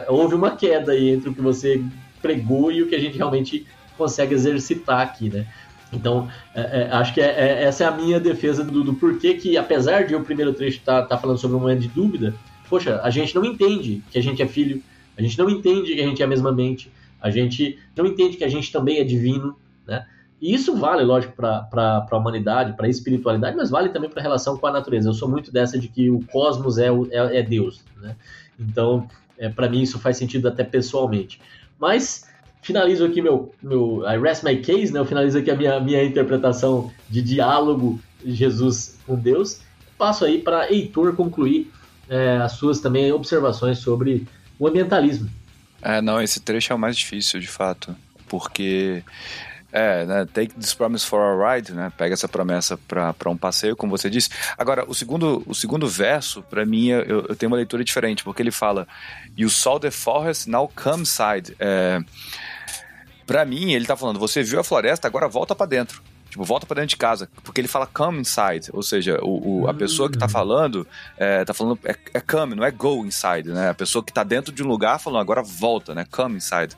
houve 0.10 0.36
uma 0.36 0.52
queda 0.52 0.92
aí 0.92 1.10
entre 1.10 1.30
o 1.30 1.34
que 1.34 1.42
você 1.42 1.82
pregou 2.22 2.72
e 2.72 2.82
o 2.82 2.88
que 2.88 2.96
a 2.96 3.00
gente 3.00 3.18
realmente 3.18 3.66
consegue 3.98 4.34
exercitar 4.34 5.02
aqui, 5.02 5.30
né? 5.30 5.46
Então, 5.92 6.30
é, 6.56 6.62
é, 6.62 6.92
acho 6.92 7.14
que 7.14 7.22
é- 7.22 7.26
é- 7.26 7.64
essa 7.64 7.84
é 7.84 7.88
a 7.88 7.92
minha 7.92 8.20
defesa 8.20 8.64
do, 8.64 8.84
do 8.84 8.94
porquê 8.94 9.34
que, 9.34 9.58
apesar 9.58 10.06
de 10.06 10.16
o 10.16 10.24
primeiro 10.24 10.54
trecho 10.54 10.78
estar 10.78 11.06
falando 11.18 11.38
sobre 11.38 11.58
um 11.58 11.60
momento 11.60 11.82
de 11.82 11.90
dúvida, 11.90 12.34
poxa, 12.70 13.02
a 13.04 13.10
gente 13.10 13.36
não 13.36 13.44
entende 13.44 14.02
que 14.10 14.18
a 14.18 14.24
gente 14.24 14.42
é 14.42 14.48
filho, 14.48 14.82
a 15.18 15.22
gente 15.22 15.38
não 15.38 15.50
entende 15.50 15.94
que 15.94 16.02
a 16.02 16.08
gente 16.08 16.22
é 16.22 16.26
a 16.26 16.28
mesma 16.28 16.52
mente, 16.52 16.92
a 17.22 17.30
gente 17.30 17.78
não 17.96 18.06
entende 18.06 18.38
que 18.38 18.44
a 18.44 18.50
gente 18.50 18.72
também 18.72 19.00
é 19.00 19.04
divino, 19.04 19.58
né? 19.86 20.06
E 20.42 20.56
isso 20.56 20.76
vale, 20.76 21.04
lógico, 21.04 21.36
para 21.36 21.68
a 22.10 22.18
humanidade, 22.18 22.74
para 22.74 22.88
a 22.88 22.90
espiritualidade, 22.90 23.56
mas 23.56 23.70
vale 23.70 23.90
também 23.90 24.10
para 24.10 24.22
a 24.22 24.24
relação 24.24 24.58
com 24.58 24.66
a 24.66 24.72
natureza. 24.72 25.10
Eu 25.10 25.14
sou 25.14 25.30
muito 25.30 25.52
dessa 25.52 25.78
de 25.78 25.88
que 25.88 26.10
o 26.10 26.20
cosmos 26.32 26.80
é, 26.80 26.88
é, 26.88 27.40
é 27.40 27.44
Deus, 27.44 27.84
né? 28.02 28.16
Então, 28.60 29.08
é, 29.38 29.50
para 29.50 29.70
mim, 29.70 29.82
isso 29.82 30.00
faz 30.00 30.18
sentido 30.18 30.48
até 30.48 30.64
pessoalmente. 30.64 31.40
Mas 31.80 32.28
finalizo 32.62 33.06
aqui 33.06 33.22
meu, 33.22 33.54
meu 33.62 34.04
I 34.08 34.18
rest 34.18 34.44
my 34.44 34.56
case, 34.58 34.94
né? 34.94 35.00
Eu 35.00 35.06
finalizo 35.06 35.38
aqui 35.38 35.52
a 35.52 35.56
minha, 35.56 35.80
minha 35.80 36.04
interpretação 36.04 36.92
de 37.10 37.22
diálogo 37.22 38.00
Jesus 38.26 38.98
com 39.06 39.16
Deus. 39.16 39.62
Passo 39.98 40.26
aí 40.26 40.40
para 40.40 40.72
Heitor 40.72 41.16
concluir 41.16 41.72
é, 42.10 42.38
as 42.38 42.54
suas 42.54 42.80
também 42.80 43.12
observações 43.12 43.80
sobre 43.80 44.28
o 44.60 44.68
ambientalismo. 44.68 45.30
É, 45.82 46.02
não, 46.02 46.22
esse 46.22 46.40
trecho 46.40 46.72
é 46.72 46.76
o 46.76 46.80
mais 46.80 46.96
difícil, 46.96 47.40
de 47.40 47.48
fato. 47.48 47.96
Porque, 48.28 49.04
é, 49.72 50.06
né, 50.06 50.28
take 50.32 50.54
this 50.54 50.74
promise 50.74 51.06
for 51.06 51.20
a 51.20 51.56
ride, 51.56 51.74
né? 51.74 51.92
Pega 51.98 52.14
essa 52.14 52.28
promessa 52.28 52.78
para 52.78 53.30
um 53.30 53.38
passeio, 53.38 53.76
como 53.76 53.98
você 53.98 54.10
disse. 54.10 54.30
Agora, 54.58 54.86
o 54.88 54.94
segundo, 54.94 55.44
o 55.48 55.56
segundo 55.56 55.88
verso, 55.88 56.44
para 56.44 56.66
mim, 56.66 56.90
eu, 56.90 57.26
eu 57.28 57.36
tenho 57.36 57.52
uma 57.52 57.58
leitura 57.58 57.84
diferente, 57.84 58.24
porque 58.24 58.42
ele 58.42 58.52
fala: 58.52 58.88
You 59.36 59.50
saw 59.50 59.80
the 59.80 59.92
forest, 59.92 60.48
now 60.48 60.72
come 60.76 61.06
side. 61.06 61.56
É, 61.60 62.00
para 63.32 63.46
mim, 63.46 63.72
ele 63.72 63.86
tá 63.86 63.96
falando: 63.96 64.20
Você 64.20 64.44
viu 64.44 64.60
a 64.60 64.64
floresta, 64.64 65.08
agora 65.08 65.28
volta 65.28 65.56
para 65.56 65.66
dentro. 65.66 66.02
Tipo, 66.30 66.46
volta 66.46 66.66
pra 66.66 66.76
dentro 66.76 66.88
de 66.90 66.96
casa. 66.98 67.28
Porque 67.44 67.60
ele 67.60 67.68
fala 67.68 67.86
come 67.86 68.20
inside. 68.20 68.70
Ou 68.72 68.82
seja, 68.82 69.20
o, 69.22 69.64
o- 69.64 69.68
a 69.70 69.74
pessoa 69.74 70.10
que 70.10 70.18
tá 70.18 70.30
falando, 70.30 70.88
é, 71.18 71.44
tá 71.44 71.54
falando, 71.54 71.78
é, 71.84 71.94
é 72.14 72.22
come, 72.22 72.56
não 72.56 72.64
é 72.64 72.72
go 72.72 73.06
inside, 73.06 73.50
né? 73.50 73.70
A 73.70 73.74
pessoa 73.74 74.02
que 74.02 74.14
tá 74.14 74.24
dentro 74.24 74.54
de 74.54 74.64
um 74.64 74.68
lugar 74.68 74.98
falando, 74.98 75.20
agora 75.22 75.44
volta, 75.44 75.94
né? 75.94 76.06
Come 76.10 76.38
inside. 76.38 76.74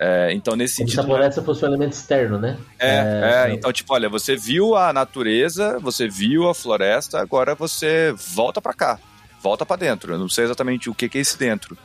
É, 0.00 0.32
então, 0.32 0.56
nesse 0.56 0.76
Como 0.78 0.88
se 0.88 0.94
a 0.94 1.02
sentido. 1.02 1.06
floresta 1.14 1.42
fosse 1.42 1.62
um 1.62 1.68
elemento 1.68 1.92
externo, 1.92 2.38
né? 2.38 2.56
É, 2.78 2.88
é, 2.88 3.50
É, 3.50 3.54
então, 3.54 3.70
tipo, 3.70 3.92
olha, 3.92 4.08
você 4.08 4.34
viu 4.34 4.74
a 4.74 4.90
natureza, 4.94 5.78
você 5.78 6.08
viu 6.08 6.48
a 6.48 6.54
floresta, 6.54 7.20
agora 7.20 7.54
você 7.54 8.14
volta 8.16 8.62
pra 8.62 8.72
cá, 8.72 8.98
volta 9.42 9.66
pra 9.66 9.76
dentro. 9.76 10.14
Eu 10.14 10.18
não 10.18 10.28
sei 10.30 10.44
exatamente 10.44 10.88
o 10.88 10.94
que 10.94 11.06
que 11.06 11.18
é 11.18 11.20
esse 11.20 11.36
dentro. 11.38 11.76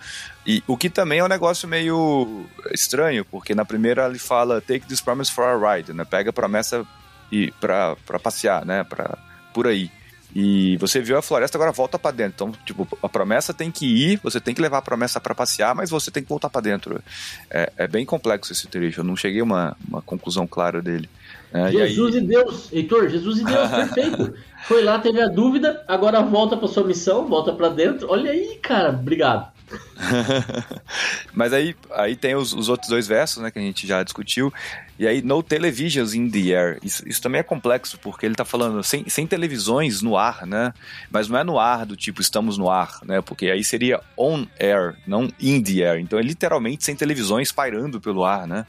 E 0.46 0.64
o 0.68 0.76
que 0.76 0.90
também 0.90 1.20
é 1.20 1.24
um 1.24 1.28
negócio 1.28 1.68
meio 1.68 2.46
estranho, 2.74 3.24
porque 3.26 3.54
na 3.54 3.64
primeira 3.66 4.08
ele 4.08 4.18
fala 4.20 4.60
take 4.60 4.86
this 4.88 5.02
promise 5.02 5.32
for 5.32 5.44
a 5.46 5.76
ride, 5.76 5.94
né? 5.94 6.04
Pega 6.04 6.32
a 6.32 6.34
promessa 6.34 6.86
e 7.32 7.52
pra, 7.60 7.96
pra 8.06 8.20
passear, 8.20 8.66
né? 8.66 8.84
Pra, 8.84 9.18
por 9.54 9.68
aí. 9.68 9.90
E 10.34 10.78
você 10.78 11.02
viu 11.02 11.18
a 11.18 11.22
floresta, 11.22 11.58
agora 11.58 11.74
volta 11.74 12.00
pra 12.00 12.10
dentro. 12.10 12.34
Então, 12.48 12.52
tipo, 12.66 12.88
a 13.04 13.10
promessa 13.10 13.54
tem 13.54 13.70
que 13.70 13.86
ir, 13.86 14.20
você 14.24 14.40
tem 14.40 14.56
que 14.56 14.62
levar 14.62 14.78
a 14.78 14.82
promessa 14.82 15.20
pra 15.20 15.36
passear, 15.36 15.76
mas 15.76 15.90
você 15.90 16.10
tem 16.10 16.24
que 16.24 16.30
voltar 16.30 16.50
pra 16.50 16.62
dentro. 16.62 17.04
É, 17.50 17.72
é 17.78 17.88
bem 17.88 18.06
complexo 18.06 18.54
esse 18.54 18.66
trecho, 18.68 19.02
eu 19.02 19.04
não 19.04 19.16
cheguei 19.16 19.42
a 19.42 19.44
uma, 19.44 19.76
uma 19.88 20.02
conclusão 20.02 20.48
clara 20.48 20.82
dele. 20.82 21.10
É, 21.54 21.72
e 21.74 21.82
aí- 21.82 21.90
Jesus 21.90 22.16
e 22.16 22.22
Deus, 22.22 22.72
Heitor, 22.72 23.10
Jesus 23.10 23.40
e 23.40 23.44
Deus, 23.44 23.68
perfeito. 23.94 24.34
Foi 24.68 24.82
lá, 24.82 25.00
teve 25.00 25.22
a 25.22 25.28
dúvida, 25.28 25.84
agora 25.86 26.22
volta 26.22 26.56
pra 26.56 26.68
sua 26.70 26.86
missão, 26.86 27.28
volta 27.28 27.52
pra 27.52 27.68
dentro. 27.68 28.10
Olha 28.10 28.32
aí, 28.32 28.58
cara, 28.62 28.90
obrigado. 28.90 29.51
Mas 31.34 31.54
aí, 31.54 31.76
aí 31.92 32.16
tem 32.16 32.36
os, 32.36 32.54
os 32.54 32.70
outros 32.70 32.90
dois 32.90 33.08
versos, 33.08 33.42
né, 33.42 33.52
que 33.52 33.60
a 33.60 33.62
gente 33.62 33.88
já 33.88 34.04
discutiu. 34.04 34.52
E 35.00 35.08
aí, 35.08 35.22
no 35.22 35.42
televisions 35.42 36.14
in 36.14 36.30
the 36.30 36.56
air. 36.56 36.80
Isso, 36.84 37.08
isso 37.08 37.22
também 37.22 37.40
é 37.40 37.44
complexo, 37.44 37.98
porque 38.00 38.26
ele 38.26 38.36
tá 38.36 38.46
falando 38.46 38.84
sem, 38.84 39.08
sem 39.10 39.26
televisões 39.26 40.02
no 40.02 40.16
ar, 40.16 40.46
né? 40.46 40.74
Mas 41.10 41.28
não 41.28 41.40
é 41.40 41.44
no 41.44 41.60
ar 41.60 41.86
do 41.86 41.96
tipo 41.96 42.22
estamos 42.22 42.58
no 42.58 42.70
ar, 42.70 43.00
né? 43.04 43.22
Porque 43.22 43.48
aí 43.48 43.64
seria 43.64 44.00
on 44.16 44.46
air, 44.60 44.96
não 45.08 45.28
in 45.40 45.62
the 45.64 45.84
air. 45.84 46.00
Então 46.00 46.20
é 46.20 46.22
literalmente 46.22 46.84
sem 46.84 46.96
televisões 46.96 47.52
pairando 47.52 48.00
pelo 48.00 48.24
ar, 48.24 48.48
né? 48.48 48.66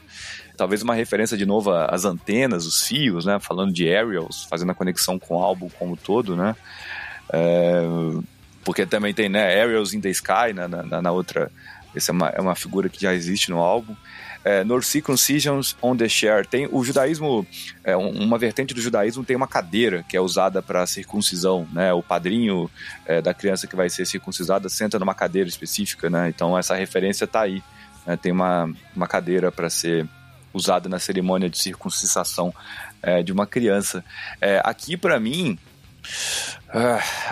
Talvez 0.57 0.81
uma 0.81 0.95
referência 0.95 1.37
de 1.37 1.45
novo 1.45 1.71
às 1.71 2.05
antenas, 2.05 2.65
os 2.65 2.87
fios, 2.87 3.25
né? 3.25 3.39
Falando 3.39 3.71
de 3.71 3.87
aerials, 3.87 4.45
fazendo 4.49 4.71
a 4.71 4.75
conexão 4.75 5.19
com 5.19 5.35
o 5.35 5.39
álbum 5.39 5.69
como 5.69 5.95
todo, 5.95 6.35
né? 6.35 6.55
É, 7.31 7.81
porque 8.63 8.85
também 8.85 9.13
tem, 9.13 9.29
né, 9.29 9.43
Aerials 9.61 9.93
in 9.93 10.01
the 10.01 10.09
Sky 10.09 10.53
na, 10.53 10.67
na, 10.67 11.01
na 11.01 11.11
outra. 11.11 11.51
Essa 11.95 12.11
é 12.11 12.13
uma, 12.13 12.29
é 12.29 12.41
uma 12.41 12.55
figura 12.55 12.89
que 12.89 12.99
já 13.01 13.13
existe 13.13 13.51
no 13.51 13.59
álbum. 13.59 13.95
É, 14.45 14.63
Nor 14.63 14.83
Circumcisions 14.83 15.75
on 15.81 15.95
the 15.95 16.09
Share. 16.09 16.45
Tem 16.45 16.67
o 16.69 16.83
judaísmo, 16.83 17.45
é, 17.83 17.95
um- 17.95 18.23
uma 18.23 18.37
vertente 18.37 18.73
do 18.73 18.81
judaísmo 18.81 19.23
tem 19.23 19.35
uma 19.37 19.47
cadeira 19.47 20.03
que 20.09 20.17
é 20.17 20.19
usada 20.19 20.61
para 20.61 20.85
circuncisão, 20.87 21.65
né? 21.71 21.93
O 21.93 22.03
padrinho 22.03 22.69
é, 23.05 23.21
da 23.21 23.33
criança 23.33 23.67
que 23.67 23.75
vai 23.75 23.89
ser 23.89 24.05
circuncisada 24.05 24.67
senta 24.67 24.99
numa 24.99 25.13
cadeira 25.13 25.47
específica, 25.47 26.09
né? 26.09 26.27
Então 26.29 26.57
essa 26.57 26.75
referência 26.75 27.25
tá 27.27 27.41
aí. 27.41 27.63
né? 28.05 28.17
Tem 28.17 28.31
uma, 28.33 28.69
uma 28.95 29.07
cadeira 29.07 29.49
para 29.51 29.69
ser 29.69 30.05
usada 30.53 30.89
na 30.89 30.99
cerimônia 30.99 31.49
de 31.49 31.57
circuncisação 31.57 32.53
é, 33.01 33.23
de 33.23 33.31
uma 33.31 33.47
criança. 33.47 34.03
É, 34.41 34.59
aqui 34.65 34.97
para 34.97 35.19
mim 35.21 35.57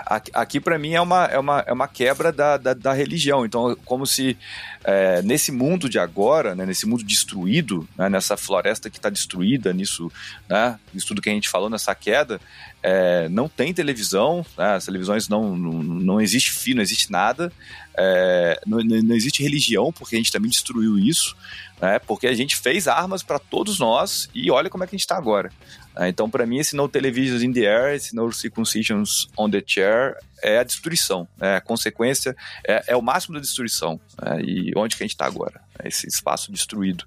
aqui, 0.05 0.31
aqui 0.33 0.59
para 0.59 0.77
mim 0.77 0.93
é 0.93 1.01
uma, 1.01 1.25
é 1.25 1.39
uma, 1.39 1.63
é 1.65 1.73
uma 1.73 1.87
quebra 1.87 2.31
da, 2.31 2.57
da, 2.57 2.73
da 2.73 2.93
religião. 2.93 3.45
Então, 3.45 3.75
como 3.85 4.05
se 4.05 4.37
é, 4.83 5.21
nesse 5.23 5.51
mundo 5.51 5.89
de 5.89 5.97
agora, 5.97 6.55
né, 6.55 6.65
nesse 6.65 6.85
mundo 6.85 7.03
destruído, 7.03 7.87
né, 7.97 8.07
nessa 8.07 8.37
floresta 8.37 8.89
que 8.89 8.97
está 8.97 9.09
destruída, 9.09 9.73
nisso, 9.73 10.11
né, 10.47 10.79
isso 10.93 11.07
tudo 11.07 11.21
que 11.21 11.29
a 11.29 11.33
gente 11.33 11.49
falou, 11.49 11.69
nessa 11.69 11.93
queda, 11.95 12.39
é, 12.83 13.27
não 13.29 13.49
tem 13.49 13.73
televisão, 13.73 14.45
né, 14.57 14.75
as 14.75 14.85
televisões 14.85 15.27
não, 15.27 15.57
não, 15.57 15.83
não 15.83 16.21
existe 16.21 16.51
fio, 16.51 16.75
não 16.75 16.81
existe 16.81 17.11
nada, 17.11 17.51
é, 17.97 18.59
não, 18.65 18.79
não 18.79 19.15
existe 19.15 19.41
religião, 19.41 19.91
porque 19.91 20.15
a 20.15 20.19
gente 20.19 20.31
também 20.31 20.49
destruiu 20.49 20.97
isso, 20.99 21.35
né, 21.81 21.99
porque 21.99 22.27
a 22.27 22.33
gente 22.33 22.55
fez 22.55 22.87
armas 22.87 23.23
para 23.23 23.39
todos 23.39 23.79
nós 23.79 24.29
e 24.33 24.51
olha 24.51 24.69
como 24.69 24.83
é 24.83 24.87
que 24.87 24.95
a 24.95 24.97
gente 24.97 25.05
está 25.05 25.17
agora. 25.17 25.51
Ah, 25.95 26.07
Então, 26.07 26.29
para 26.29 26.45
mim, 26.45 26.57
esse 26.57 26.75
No 26.75 26.87
Televisions 26.87 27.43
in 27.43 27.51
the 27.51 27.65
Air, 27.65 27.95
esse 27.95 28.15
No 28.15 28.31
Circumcisions 28.31 29.27
on 29.37 29.49
the 29.49 29.63
chair 29.65 30.15
é 30.43 30.57
a 30.57 30.63
destruição, 30.63 31.27
é 31.39 31.57
a 31.57 31.61
consequência, 31.61 32.35
é, 32.67 32.83
é 32.87 32.95
o 32.95 33.01
máximo 33.01 33.35
da 33.35 33.39
destruição. 33.39 33.99
né? 34.21 34.41
e 34.41 34.71
onde 34.75 34.95
que 34.95 35.03
a 35.03 35.05
gente 35.05 35.13
está 35.13 35.25
agora? 35.25 35.61
É 35.79 35.87
Esse 35.87 36.07
espaço 36.07 36.51
destruído. 36.51 37.05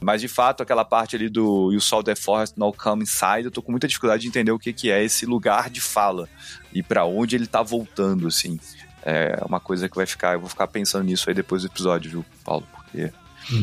Mas 0.00 0.20
de 0.20 0.28
fato, 0.28 0.62
aquela 0.62 0.84
parte 0.84 1.16
ali 1.16 1.28
do 1.28 1.72
You 1.72 1.80
Saw 1.80 2.02
the 2.02 2.14
Forest 2.14 2.58
Now 2.58 2.72
Come 2.72 3.04
Inside, 3.04 3.44
eu 3.44 3.50
tô 3.50 3.62
com 3.62 3.70
muita 3.70 3.86
dificuldade 3.86 4.22
de 4.22 4.28
entender 4.28 4.50
o 4.50 4.58
que, 4.58 4.72
que 4.72 4.90
é 4.90 5.02
esse 5.02 5.26
lugar 5.26 5.70
de 5.70 5.80
fala 5.80 6.28
e 6.72 6.82
para 6.82 7.04
onde 7.04 7.36
ele 7.36 7.46
tá 7.46 7.62
voltando, 7.62 8.26
assim. 8.26 8.58
É 9.02 9.38
uma 9.46 9.60
coisa 9.60 9.88
que 9.88 9.94
vai 9.94 10.06
ficar, 10.06 10.34
eu 10.34 10.40
vou 10.40 10.48
ficar 10.48 10.66
pensando 10.66 11.04
nisso 11.04 11.30
aí 11.30 11.34
depois 11.34 11.62
do 11.62 11.68
episódio, 11.68 12.10
viu, 12.10 12.24
Paulo? 12.44 12.66
Porque 12.74 13.12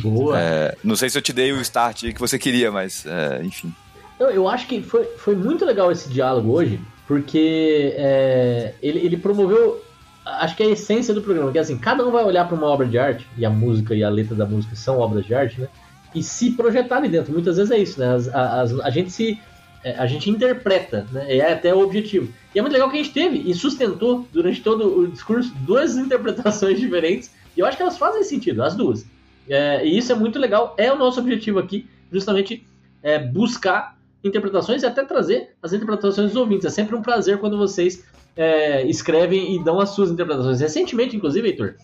Boa. 0.01 0.39
é, 0.39 0.77
não 0.83 0.95
sei 0.95 1.09
se 1.09 1.17
eu 1.17 1.21
te 1.21 1.33
dei 1.33 1.51
o 1.51 1.59
start 1.59 2.05
aí 2.05 2.13
que 2.13 2.19
você 2.19 2.39
queria, 2.39 2.71
mas 2.71 3.05
é, 3.05 3.43
enfim. 3.43 3.73
Eu, 4.19 4.29
eu 4.29 4.47
acho 4.47 4.67
que 4.67 4.81
foi, 4.81 5.03
foi 5.17 5.35
muito 5.35 5.65
legal 5.65 5.91
esse 5.91 6.07
diálogo 6.09 6.51
hoje, 6.51 6.79
porque 7.14 7.93
é, 7.95 8.74
ele, 8.82 8.99
ele 9.05 9.18
promoveu, 9.18 9.84
acho 10.26 10.55
que 10.57 10.64
a 10.64 10.66
essência 10.68 11.14
do 11.14 11.22
programa, 11.22 11.51
que 11.51 11.59
é 11.59 11.61
assim, 11.61 11.78
cada 11.78 12.03
um 12.07 12.09
vai 12.09 12.24
olhar 12.24 12.47
para 12.47 12.57
uma 12.57 12.66
obra 12.66 12.88
de 12.88 12.97
arte, 12.97 13.28
e 13.38 13.45
a 13.45 13.51
música 13.51 13.93
e 13.93 14.03
a 14.03 14.09
letra 14.09 14.34
da 14.36 14.47
música 14.47 14.76
são 14.76 14.97
obras 14.97 15.24
de 15.24 15.36
arte, 15.36 15.61
né? 15.61 15.68
E 16.16 16.24
se 16.24 16.51
projetar 16.53 16.97
ali 16.97 17.07
dentro. 17.09 17.32
Muitas 17.32 17.57
vezes 17.57 17.72
é 17.72 17.78
isso, 17.78 17.99
né? 17.99 18.16
As- 18.16 18.28
as- 18.28 18.80
a 18.80 18.89
gente 18.89 19.11
se. 19.11 19.39
é, 19.84 19.91
A 19.95 20.07
gente 20.07 20.28
interpreta, 20.28 21.05
né? 21.11 21.38
É 21.38 21.51
até 21.53 21.72
o 21.74 21.82
objetivo. 21.82 22.34
E 22.55 22.57
é 22.57 22.61
muito 22.64 22.74
legal 22.74 22.89
que 22.89 22.97
a 22.97 23.03
gente 23.03 23.14
teve 23.14 23.38
e 23.47 23.53
sustentou 23.53 24.28
durante 24.34 24.61
todo 24.61 24.99
o 25.01 25.07
discurso 25.07 25.53
duas 25.68 25.95
interpretações 25.97 26.80
diferentes. 26.80 27.30
E 27.55 27.59
eu 27.59 27.66
acho 27.68 27.78
que 27.78 27.84
elas 27.84 27.97
fazem 27.97 28.24
sentido, 28.24 28.64
as 28.64 28.76
duas. 28.76 29.05
É, 29.47 29.86
e 29.86 29.95
isso 29.97 30.11
é 30.11 30.16
muito 30.16 30.39
legal. 30.39 30.74
É 30.80 30.91
o 30.91 30.97
nosso 30.97 31.20
objetivo 31.20 31.59
aqui, 31.59 31.86
justamente 32.11 32.66
é, 33.03 33.20
buscar 33.20 33.95
interpretações 34.24 34.84
e 34.84 34.86
até 34.86 35.03
trazer 35.03 35.49
as 35.61 35.74
interpretações 35.74 36.28
dos 36.30 36.36
ouvintes. 36.38 36.65
É 36.65 36.69
sempre 36.69 36.95
um 36.95 37.01
prazer 37.01 37.38
quando 37.39 37.57
vocês 37.57 38.03
é, 38.36 38.86
escrevem 38.88 39.55
e 39.55 39.63
dão 39.63 39.80
as 39.80 39.89
suas 39.89 40.09
interpretações. 40.09 40.59
Recentemente, 40.59 41.15
inclusive, 41.15 41.47
Heitor, 41.47 41.76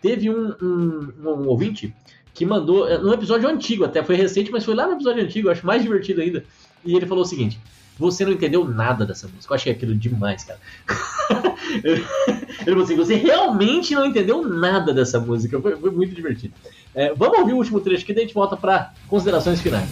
teve 0.00 0.30
um, 0.30 0.54
um- 0.60 1.12
um 1.24 1.48
ouvinte 1.48 1.94
que 2.34 2.44
mandou, 2.46 2.88
é, 2.88 2.96
num 2.98 3.12
episódio 3.12 3.48
antigo 3.48 3.84
até, 3.84 4.02
foi 4.02 4.16
recente, 4.16 4.50
mas 4.50 4.64
foi 4.64 4.74
lá 4.74 4.86
no 4.86 4.94
episódio 4.94 5.22
antigo, 5.22 5.50
acho 5.50 5.66
mais 5.66 5.82
divertido 5.82 6.20
ainda. 6.22 6.44
E 6.84 6.96
ele 6.96 7.06
falou 7.06 7.22
o 7.22 7.26
seguinte: 7.26 7.60
Você 7.98 8.24
não 8.24 8.32
entendeu 8.32 8.64
nada 8.64 9.04
dessa 9.06 9.28
música. 9.28 9.52
Eu 9.52 9.54
achei 9.54 9.72
aquilo 9.72 9.94
demais, 9.94 10.42
cara. 10.44 10.58
ele 11.84 12.02
falou 12.64 12.82
assim: 12.82 12.96
Você 12.96 13.14
realmente 13.14 13.94
não 13.94 14.06
entendeu 14.06 14.42
nada 14.48 14.92
dessa 14.92 15.20
música. 15.20 15.60
Foi, 15.60 15.76
foi 15.76 15.90
muito 15.90 16.14
divertido. 16.14 16.54
É, 16.94 17.12
vamos 17.14 17.38
ouvir 17.38 17.52
o 17.52 17.56
último 17.56 17.80
trecho 17.80 18.02
aqui, 18.02 18.12
daí 18.12 18.24
a 18.24 18.26
gente 18.26 18.34
volta 18.34 18.56
para 18.56 18.92
considerações 19.08 19.60
finais. 19.60 19.88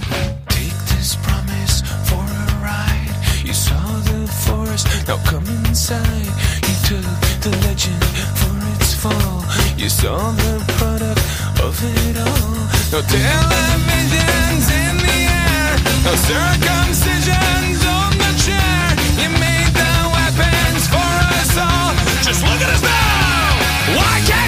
Now 5.11 5.19
come 5.25 5.47
inside. 5.67 6.31
You 6.69 6.77
took 6.87 7.07
the 7.43 7.51
legend 7.67 8.05
for 8.39 8.55
its 8.75 8.95
fall. 8.95 9.43
You 9.77 9.89
saw 9.89 10.19
the 10.45 10.55
product 10.79 11.21
of 11.67 11.75
it 11.99 12.17
all. 12.29 12.55
No 12.93 13.01
televisions 13.15 14.67
in 14.85 14.95
the 15.07 15.19
air, 15.43 15.73
no 16.07 16.15
circumcisions 16.31 17.81
on 17.99 18.11
the 18.23 18.33
chair. 18.45 18.83
You 19.23 19.29
made 19.45 19.73
the 19.83 19.95
weapons 20.15 20.85
for 20.95 21.13
us 21.39 21.53
all. 21.59 21.91
Just 22.27 22.43
look 22.47 22.61
at 22.65 22.71
us 22.77 22.83
now. 22.83 23.97
Why 23.99 24.15
can't 24.29 24.40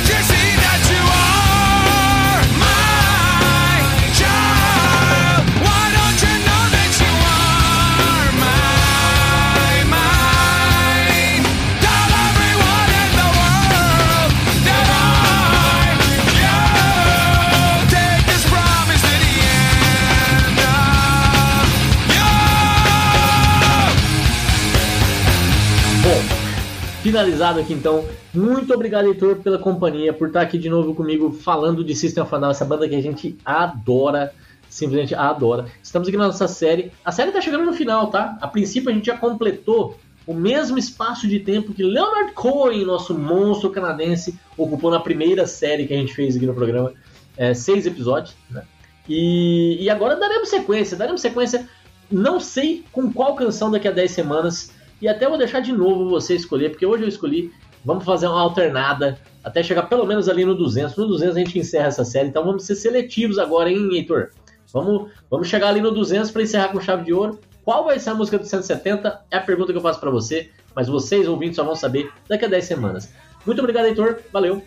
finalizado 27.03 27.59
aqui 27.59 27.73
então. 27.73 28.05
Muito 28.33 28.73
obrigado, 28.73 29.07
Heitor, 29.07 29.37
pela 29.37 29.59
companhia, 29.59 30.13
por 30.13 30.29
estar 30.29 30.41
aqui 30.41 30.57
de 30.57 30.71
novo 30.71 30.95
comigo 30.95 31.33
falando 31.33 31.83
de 31.83 31.95
System 31.97 32.23
of 32.23 32.35
a 32.35 32.39
Down, 32.39 32.51
essa 32.51 32.65
banda 32.65 32.89
que 32.89 32.95
a 32.95 33.03
gente 33.03 33.37
adora, 33.45 34.33
simplesmente 34.71 35.15
adora. 35.15 35.67
Estamos 35.83 36.07
aqui 36.07 36.17
na 36.17 36.29
nossa 36.29 36.47
série. 36.47 36.93
A 37.05 37.11
série 37.11 37.33
tá 37.33 37.41
chegando 37.41 37.65
no 37.65 37.73
final, 37.73 38.09
tá? 38.09 38.39
A 38.41 38.47
princípio 38.47 38.89
a 38.89 38.93
gente 38.93 39.07
já 39.07 39.17
completou 39.17 39.99
o 40.25 40.33
mesmo 40.33 40.79
espaço 40.79 41.27
de 41.27 41.41
tempo 41.41 41.75
que 41.75 41.83
Leonard 41.83 42.33
Cohen, 42.33 42.85
nosso 42.85 43.19
monstro 43.19 43.71
canadense, 43.71 44.39
ocupou 44.57 44.89
na 44.89 45.01
primeira 45.01 45.45
série 45.45 45.87
que 45.87 45.93
a 45.93 45.97
gente 45.97 46.15
fez 46.15 46.37
aqui 46.37 46.47
no 46.47 46.55
programa. 46.55 46.93
É, 47.37 47.53
seis 47.53 47.85
episódios, 47.85 48.37
né? 48.49 48.63
E, 49.09 49.79
e 49.81 49.91
agora 49.91 50.15
daremos 50.15 50.49
sequência, 50.49 50.97
daremos 50.97 51.21
sequência. 51.21 51.69
Não 52.09 52.39
sei 52.39 52.85
com 52.93 53.13
qual 53.13 53.35
canção 53.35 53.71
daqui 53.71 53.89
a 53.89 53.91
10 53.91 54.11
semanas. 54.11 54.71
E 55.03 55.09
até 55.09 55.29
vou 55.29 55.37
deixar 55.37 55.59
de 55.59 55.73
novo 55.73 56.09
você 56.09 56.37
escolher, 56.37 56.71
porque 56.71 56.87
hoje 56.87 57.03
eu 57.03 57.09
escolhi. 57.09 57.53
Vamos 57.85 58.05
fazer 58.05 58.29
uma 58.29 58.41
alternada 58.41 59.19
até 59.43 59.61
chegar 59.61 59.83
pelo 59.83 60.07
menos 60.07 60.29
ali 60.29 60.45
no 60.45 60.55
200. 60.55 60.97
No 60.97 61.09
200 61.09 61.37
a 61.37 61.39
gente 61.41 61.59
encerra 61.59 61.89
essa 61.89 62.05
série, 62.05 62.29
então 62.29 62.45
vamos 62.45 62.65
ser 62.65 62.77
seletivos 62.77 63.37
agora, 63.37 63.69
hein, 63.69 63.97
Heitor? 63.97 64.31
Vamos, 64.73 65.11
vamos 65.29 65.49
chegar 65.49 65.69
ali 65.69 65.81
no 65.81 65.91
200 65.91 66.31
para 66.31 66.43
encerrar 66.43 66.69
com 66.69 66.81
chave 66.81 67.05
de 67.05 67.13
ouro. 67.13 67.41
Qual 67.65 67.85
vai 67.85 67.99
ser 67.99 68.11
a 68.11 68.15
música 68.15 68.39
do 68.39 68.47
170? 68.47 69.25
É 69.29 69.37
a 69.37 69.41
pergunta 69.41 69.73
que 69.73 69.79
eu 69.79 69.83
faço 69.83 69.99
para 69.99 70.11
você, 70.11 70.51
mas 70.75 70.87
vocês 70.87 71.27
ouvintes 71.27 71.57
só 71.57 71.65
vão 71.65 71.75
saber 71.75 72.09
daqui 72.29 72.45
a 72.45 72.49
10 72.49 72.65
semanas. 72.65 73.13
Muito 73.45 73.59
obrigado, 73.59 73.87
Heitor. 73.87 74.21
Valeu. 74.33 74.63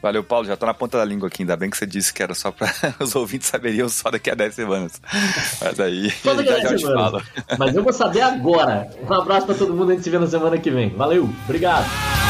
Valeu, 0.00 0.22
Paulo. 0.22 0.46
Já 0.46 0.56
tô 0.56 0.64
na 0.66 0.74
ponta 0.74 0.98
da 0.98 1.04
língua 1.04 1.28
aqui. 1.28 1.42
Ainda 1.42 1.56
bem 1.56 1.68
que 1.70 1.76
você 1.76 1.86
disse 1.86 2.12
que 2.12 2.22
era 2.22 2.34
só 2.34 2.50
pra. 2.50 2.72
Os 3.00 3.14
ouvintes 3.16 3.48
saberiam 3.48 3.88
só 3.88 4.10
daqui 4.10 4.30
a 4.30 4.34
10 4.34 4.54
semanas. 4.54 5.00
Mas 5.60 5.80
aí. 5.80 6.10
Só 6.22 6.34
daqui 6.34 6.48
a 6.50 6.52
já, 6.52 6.60
já 6.62 6.68
10 6.68 6.72
eu 6.72 6.78
te 6.78 6.86
semanas. 6.86 7.10
falo. 7.10 7.22
Mas 7.58 7.74
eu 7.74 7.82
vou 7.82 7.92
saber 7.92 8.20
agora. 8.20 8.88
Um 9.08 9.12
abraço 9.14 9.46
para 9.46 9.54
todo 9.54 9.74
mundo, 9.74 9.90
a 9.90 9.94
gente 9.94 10.04
se 10.04 10.10
vê 10.10 10.18
na 10.18 10.26
semana 10.26 10.58
que 10.58 10.70
vem. 10.70 10.90
Valeu, 10.90 11.28
obrigado. 11.44 12.27